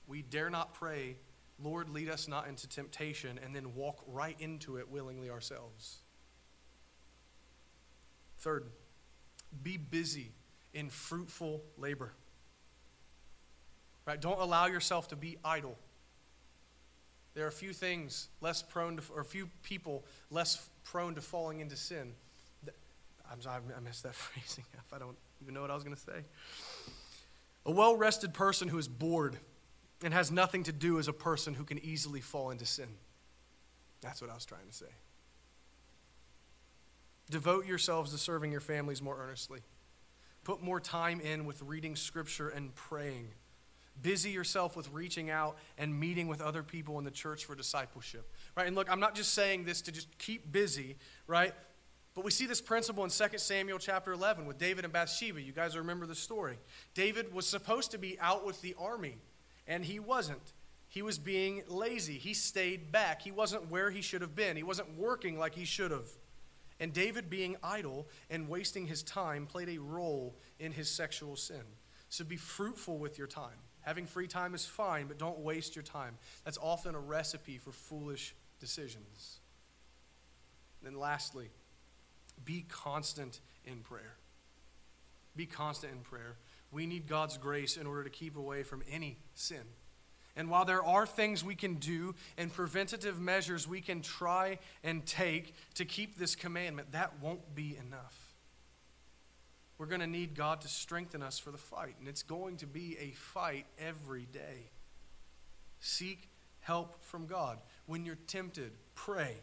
we 0.08 0.22
dare 0.24 0.50
not 0.50 0.74
pray 0.74 1.18
Lord, 1.64 1.90
lead 1.90 2.10
us 2.10 2.28
not 2.28 2.48
into 2.48 2.68
temptation, 2.68 3.40
and 3.44 3.56
then 3.56 3.76
walk 3.76 4.04
right 4.08 4.36
into 4.40 4.78
it 4.78 4.90
willingly 4.90 5.30
ourselves. 5.30 6.00
Third, 8.40 8.66
be 9.64 9.78
busy 9.78 10.34
in 10.74 10.90
fruitful 10.90 11.64
labor. 11.78 12.12
Right? 14.06 14.20
Don't 14.20 14.40
allow 14.40 14.66
yourself 14.66 15.08
to 15.10 15.16
be 15.16 15.38
idle. 15.46 15.78
There 17.34 17.46
are 17.46 17.50
a 17.50 17.54
few 17.54 17.74
things 17.74 18.28
less 18.42 18.62
prone 18.62 18.98
to, 18.98 19.04
or 19.14 19.24
few 19.24 19.50
people 19.64 20.06
less 20.30 20.70
prone 20.84 21.16
to 21.16 21.22
falling 21.22 21.62
into 21.62 21.76
sin. 21.76 22.14
I'm 23.32 23.42
sorry, 23.42 23.62
I 23.76 23.80
messed 23.80 24.04
that 24.04 24.14
phrasing 24.16 24.66
up. 24.78 24.86
I 24.94 25.00
don't 25.00 25.18
even 25.42 25.54
know 25.54 25.62
what 25.62 25.72
I 25.72 25.74
was 25.74 25.84
going 25.84 25.96
to 25.96 26.02
say. 26.02 26.26
A 27.66 27.72
well 27.72 27.96
rested 27.96 28.34
person 28.34 28.68
who 28.68 28.78
is 28.78 28.88
bored 28.88 29.38
and 30.04 30.14
has 30.14 30.32
nothing 30.32 30.64
to 30.64 30.72
do 30.72 30.98
is 30.98 31.08
a 31.08 31.14
person 31.14 31.54
who 31.54 31.64
can 31.64 31.80
easily 31.80 32.22
fall 32.22 32.52
into 32.52 32.66
sin. 32.66 32.90
That's 34.02 34.22
what 34.22 34.30
I 34.30 34.36
was 34.36 34.46
trying 34.46 34.68
to 34.68 34.74
say. 34.74 34.86
Devote 37.30 37.66
yourselves 37.66 38.12
to 38.12 38.18
serving 38.18 38.52
your 38.52 38.62
families 38.62 39.02
more 39.02 39.18
earnestly. 39.20 39.62
Put 40.44 40.62
more 40.62 40.80
time 40.80 41.20
in 41.22 41.46
with 41.46 41.62
reading 41.64 41.96
scripture 41.96 42.50
and 42.50 42.74
praying. 42.76 43.30
Busy 44.00 44.30
yourself 44.30 44.76
with 44.76 44.92
reaching 44.92 45.32
out 45.32 45.58
and 45.78 46.00
meeting 46.00 46.28
with 46.28 46.42
other 46.42 46.62
people 46.62 47.00
in 47.00 47.06
the 47.06 47.12
church 47.12 47.46
for 47.46 47.56
discipleship. 47.56 48.30
Right? 48.56 48.68
And 48.68 48.76
look, 48.76 48.92
I'm 48.92 49.00
not 49.00 49.16
just 49.16 49.34
saying 49.34 49.66
this 49.66 49.82
to 49.84 49.92
just 49.92 50.16
keep 50.20 50.52
busy, 50.52 50.98
right? 51.26 51.54
But 52.16 52.24
we 52.24 52.32
see 52.32 52.46
this 52.46 52.62
principle 52.62 53.04
in 53.04 53.10
2 53.10 53.38
Samuel 53.38 53.78
chapter 53.78 54.14
11 54.14 54.46
with 54.46 54.58
David 54.58 54.86
and 54.86 54.94
Bathsheba. 54.94 55.42
You 55.42 55.52
guys 55.52 55.78
remember 55.78 56.06
the 56.06 56.16
story. 56.16 56.58
David 56.94 57.34
was 57.34 57.46
supposed 57.46 57.92
to 57.92 57.98
be 57.98 58.18
out 58.20 58.46
with 58.46 58.62
the 58.62 58.74
army 58.80 59.18
and 59.68 59.84
he 59.84 60.00
wasn't. 60.00 60.54
He 60.88 61.02
was 61.02 61.20
being 61.20 61.64
lazy. 61.68 62.14
He 62.14 62.34
stayed 62.34 62.90
back. 62.90 63.22
He 63.22 63.32
wasn't 63.32 63.70
where 63.70 63.92
he 63.92 64.02
should 64.02 64.22
have 64.22 64.34
been. 64.34 64.56
He 64.56 64.64
wasn't 64.64 64.98
working 64.98 65.38
like 65.38 65.56
he 65.56 65.66
should 65.66 65.92
have. 65.92 66.08
And 66.80 66.94
David 66.94 67.30
being 67.30 67.58
idle 67.62 68.08
and 68.30 68.48
wasting 68.48 68.88
his 68.88 69.04
time 69.04 69.46
played 69.46 69.68
a 69.68 69.78
role 69.78 70.38
in 70.58 70.72
his 70.72 70.90
sexual 70.90 71.36
sin. 71.36 71.64
So 72.08 72.24
be 72.24 72.38
fruitful 72.38 72.98
with 72.98 73.18
your 73.18 73.28
time. 73.28 73.58
Having 73.82 74.06
free 74.08 74.28
time 74.28 74.56
is 74.56 74.66
fine, 74.66 75.08
but 75.08 75.18
don't 75.18 75.40
waste 75.40 75.76
your 75.76 75.84
time. 75.84 76.18
That's 76.46 76.58
often 76.62 76.96
a 76.96 77.00
recipe 77.00 77.58
for 77.58 77.72
foolish 77.72 78.36
decisions. 78.60 79.40
And 80.80 80.94
then 80.94 81.00
lastly, 81.00 81.50
be 82.44 82.66
constant 82.68 83.40
in 83.66 83.80
prayer. 83.80 84.18
Be 85.36 85.46
constant 85.46 85.94
in 85.94 86.00
prayer. 86.00 86.38
We 86.72 86.86
need 86.86 87.08
God's 87.08 87.38
grace 87.38 87.78
in 87.78 87.88
order 87.88 88.04
to 88.04 88.10
keep 88.10 88.36
away 88.36 88.64
from 88.64 88.84
any 88.90 89.18
sin. 89.34 89.64
And 90.36 90.50
while 90.50 90.66
there 90.66 90.84
are 90.84 91.06
things 91.06 91.44
we 91.44 91.56
can 91.56 91.76
do 91.76 92.14
and 92.38 92.52
preventative 92.52 93.22
measures 93.22 93.68
we 93.68 93.80
can 93.80 94.02
try 94.02 94.60
and 94.84 95.06
take 95.06 95.56
to 95.76 95.86
keep 95.86 96.18
this 96.18 96.36
commandment, 96.36 96.92
that 96.92 97.14
won't 97.22 97.56
be 97.56 97.78
enough. 97.78 98.36
We're 99.78 99.86
going 99.86 100.02
to 100.02 100.08
need 100.08 100.36
God 100.36 100.62
to 100.62 100.68
strengthen 100.68 101.22
us 101.22 101.38
for 101.38 101.52
the 101.52 101.58
fight, 101.58 101.96
and 102.00 102.08
it's 102.08 102.24
going 102.24 102.58
to 102.58 102.68
be 102.68 102.98
a 103.00 103.12
fight 103.12 103.66
every 103.78 104.26
day. 104.32 104.70
Seek 105.80 106.30
help 106.62 107.04
from 107.04 107.28
God. 107.28 107.58
When 107.86 108.06
you're 108.06 108.18
tempted, 108.28 108.72
pray. 108.96 109.36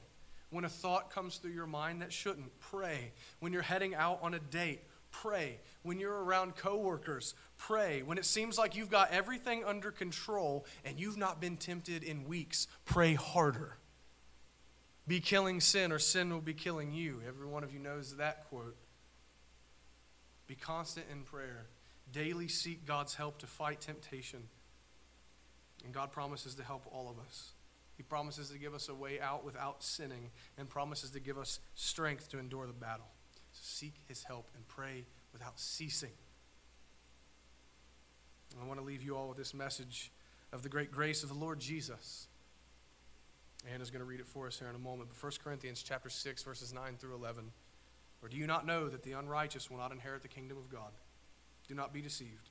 When 0.52 0.66
a 0.66 0.68
thought 0.68 1.10
comes 1.10 1.38
through 1.38 1.52
your 1.52 1.66
mind 1.66 2.02
that 2.02 2.12
shouldn't, 2.12 2.58
pray. 2.60 3.12
When 3.40 3.54
you're 3.54 3.62
heading 3.62 3.94
out 3.94 4.18
on 4.22 4.34
a 4.34 4.38
date, 4.38 4.82
pray. 5.10 5.58
When 5.82 5.98
you're 5.98 6.22
around 6.24 6.56
coworkers, 6.56 7.34
pray. 7.56 8.02
When 8.02 8.18
it 8.18 8.26
seems 8.26 8.58
like 8.58 8.76
you've 8.76 8.90
got 8.90 9.10
everything 9.10 9.64
under 9.64 9.90
control 9.90 10.66
and 10.84 11.00
you've 11.00 11.16
not 11.16 11.40
been 11.40 11.56
tempted 11.56 12.04
in 12.04 12.24
weeks, 12.24 12.66
pray 12.84 13.14
harder. 13.14 13.78
Be 15.08 15.20
killing 15.20 15.60
sin, 15.60 15.90
or 15.90 15.98
sin 15.98 16.30
will 16.30 16.42
be 16.42 16.54
killing 16.54 16.92
you. 16.92 17.22
Every 17.26 17.46
one 17.46 17.64
of 17.64 17.72
you 17.72 17.78
knows 17.78 18.16
that 18.18 18.48
quote. 18.50 18.76
Be 20.46 20.54
constant 20.54 21.06
in 21.10 21.22
prayer. 21.22 21.66
Daily 22.12 22.46
seek 22.46 22.84
God's 22.84 23.14
help 23.14 23.38
to 23.38 23.46
fight 23.46 23.80
temptation. 23.80 24.42
And 25.82 25.94
God 25.94 26.12
promises 26.12 26.54
to 26.56 26.62
help 26.62 26.86
all 26.92 27.08
of 27.08 27.18
us. 27.26 27.52
He 27.96 28.02
promises 28.02 28.50
to 28.50 28.58
give 28.58 28.74
us 28.74 28.88
a 28.88 28.94
way 28.94 29.20
out 29.20 29.44
without 29.44 29.82
sinning 29.82 30.30
and 30.56 30.68
promises 30.68 31.10
to 31.10 31.20
give 31.20 31.38
us 31.38 31.60
strength 31.74 32.30
to 32.30 32.38
endure 32.38 32.66
the 32.66 32.72
battle. 32.72 33.06
So 33.52 33.60
seek 33.62 33.94
his 34.08 34.24
help 34.24 34.48
and 34.54 34.66
pray 34.66 35.04
without 35.32 35.60
ceasing. 35.60 36.12
I 38.60 38.66
want 38.66 38.80
to 38.80 38.84
leave 38.84 39.02
you 39.02 39.16
all 39.16 39.28
with 39.28 39.38
this 39.38 39.54
message 39.54 40.12
of 40.52 40.62
the 40.62 40.68
great 40.68 40.90
grace 40.90 41.22
of 41.22 41.28
the 41.28 41.34
Lord 41.34 41.58
Jesus. 41.60 42.28
Anna's 43.72 43.90
going 43.90 44.00
to 44.00 44.06
read 44.06 44.20
it 44.20 44.26
for 44.26 44.46
us 44.46 44.58
here 44.58 44.68
in 44.68 44.74
a 44.74 44.78
moment. 44.78 45.08
But 45.08 45.22
1 45.22 45.32
Corinthians 45.42 45.82
chapter 45.82 46.10
6, 46.10 46.42
verses 46.42 46.72
9 46.72 46.96
through 46.98 47.14
11. 47.14 47.52
Or 48.22 48.28
do 48.28 48.36
you 48.36 48.46
not 48.46 48.66
know 48.66 48.88
that 48.88 49.02
the 49.02 49.12
unrighteous 49.12 49.70
will 49.70 49.78
not 49.78 49.92
inherit 49.92 50.22
the 50.22 50.28
kingdom 50.28 50.58
of 50.58 50.70
God? 50.70 50.92
Do 51.68 51.74
not 51.74 51.92
be 51.92 52.02
deceived. 52.02 52.50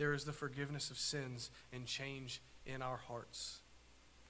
there 0.00 0.14
is 0.14 0.24
the 0.24 0.32
forgiveness 0.32 0.90
of 0.90 0.96
sins 0.96 1.50
and 1.74 1.84
change 1.84 2.40
in 2.64 2.80
our 2.80 2.96
hearts. 2.96 3.58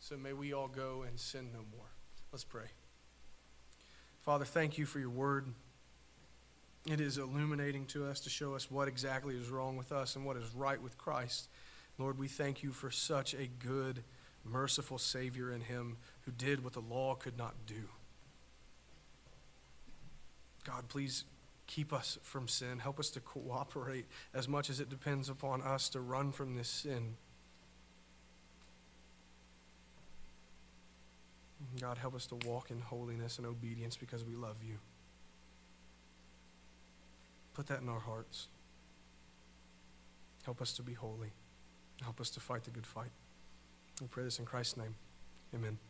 So 0.00 0.16
may 0.16 0.32
we 0.32 0.52
all 0.52 0.66
go 0.66 1.04
and 1.06 1.16
sin 1.16 1.50
no 1.52 1.60
more. 1.76 1.86
Let's 2.32 2.42
pray. 2.42 2.64
Father, 4.18 4.44
thank 4.44 4.78
you 4.78 4.84
for 4.84 4.98
your 4.98 5.10
word. 5.10 5.46
It 6.90 7.00
is 7.00 7.18
illuminating 7.18 7.86
to 7.86 8.04
us 8.04 8.18
to 8.22 8.30
show 8.30 8.56
us 8.56 8.68
what 8.68 8.88
exactly 8.88 9.36
is 9.36 9.48
wrong 9.48 9.76
with 9.76 9.92
us 9.92 10.16
and 10.16 10.24
what 10.24 10.36
is 10.36 10.52
right 10.56 10.82
with 10.82 10.98
Christ. 10.98 11.48
Lord, 11.98 12.18
we 12.18 12.26
thank 12.26 12.64
you 12.64 12.72
for 12.72 12.90
such 12.90 13.32
a 13.34 13.46
good, 13.46 14.02
merciful 14.44 14.98
Savior 14.98 15.52
in 15.52 15.60
Him 15.60 15.98
who 16.22 16.32
did 16.32 16.64
what 16.64 16.72
the 16.72 16.80
law 16.80 17.14
could 17.14 17.38
not 17.38 17.54
do. 17.64 17.88
God, 20.64 20.88
please 20.88 21.22
keep 21.70 21.92
us 21.92 22.18
from 22.22 22.48
sin. 22.48 22.80
Help 22.80 22.98
us 22.98 23.10
to 23.10 23.20
cooperate 23.20 24.06
as 24.34 24.48
much 24.48 24.70
as 24.70 24.80
it 24.80 24.90
depends 24.90 25.28
upon 25.28 25.62
us 25.62 25.88
to 25.90 26.00
run 26.00 26.32
from 26.32 26.56
this 26.56 26.68
sin. 26.68 27.16
God, 31.80 31.98
help 31.98 32.14
us 32.14 32.26
to 32.26 32.34
walk 32.46 32.70
in 32.70 32.80
holiness 32.80 33.38
and 33.38 33.46
obedience 33.46 33.96
because 33.96 34.24
we 34.24 34.34
love 34.34 34.56
you. 34.66 34.78
Put 37.54 37.68
that 37.68 37.80
in 37.80 37.88
our 37.88 38.00
hearts. 38.00 38.48
Help 40.44 40.60
us 40.60 40.72
to 40.72 40.82
be 40.82 40.94
holy. 40.94 41.30
Help 42.02 42.20
us 42.20 42.30
to 42.30 42.40
fight 42.40 42.64
the 42.64 42.70
good 42.70 42.86
fight. 42.86 43.10
We 44.00 44.08
pray 44.08 44.24
this 44.24 44.38
in 44.38 44.46
Christ's 44.46 44.78
name. 44.78 44.94
Amen. 45.54 45.89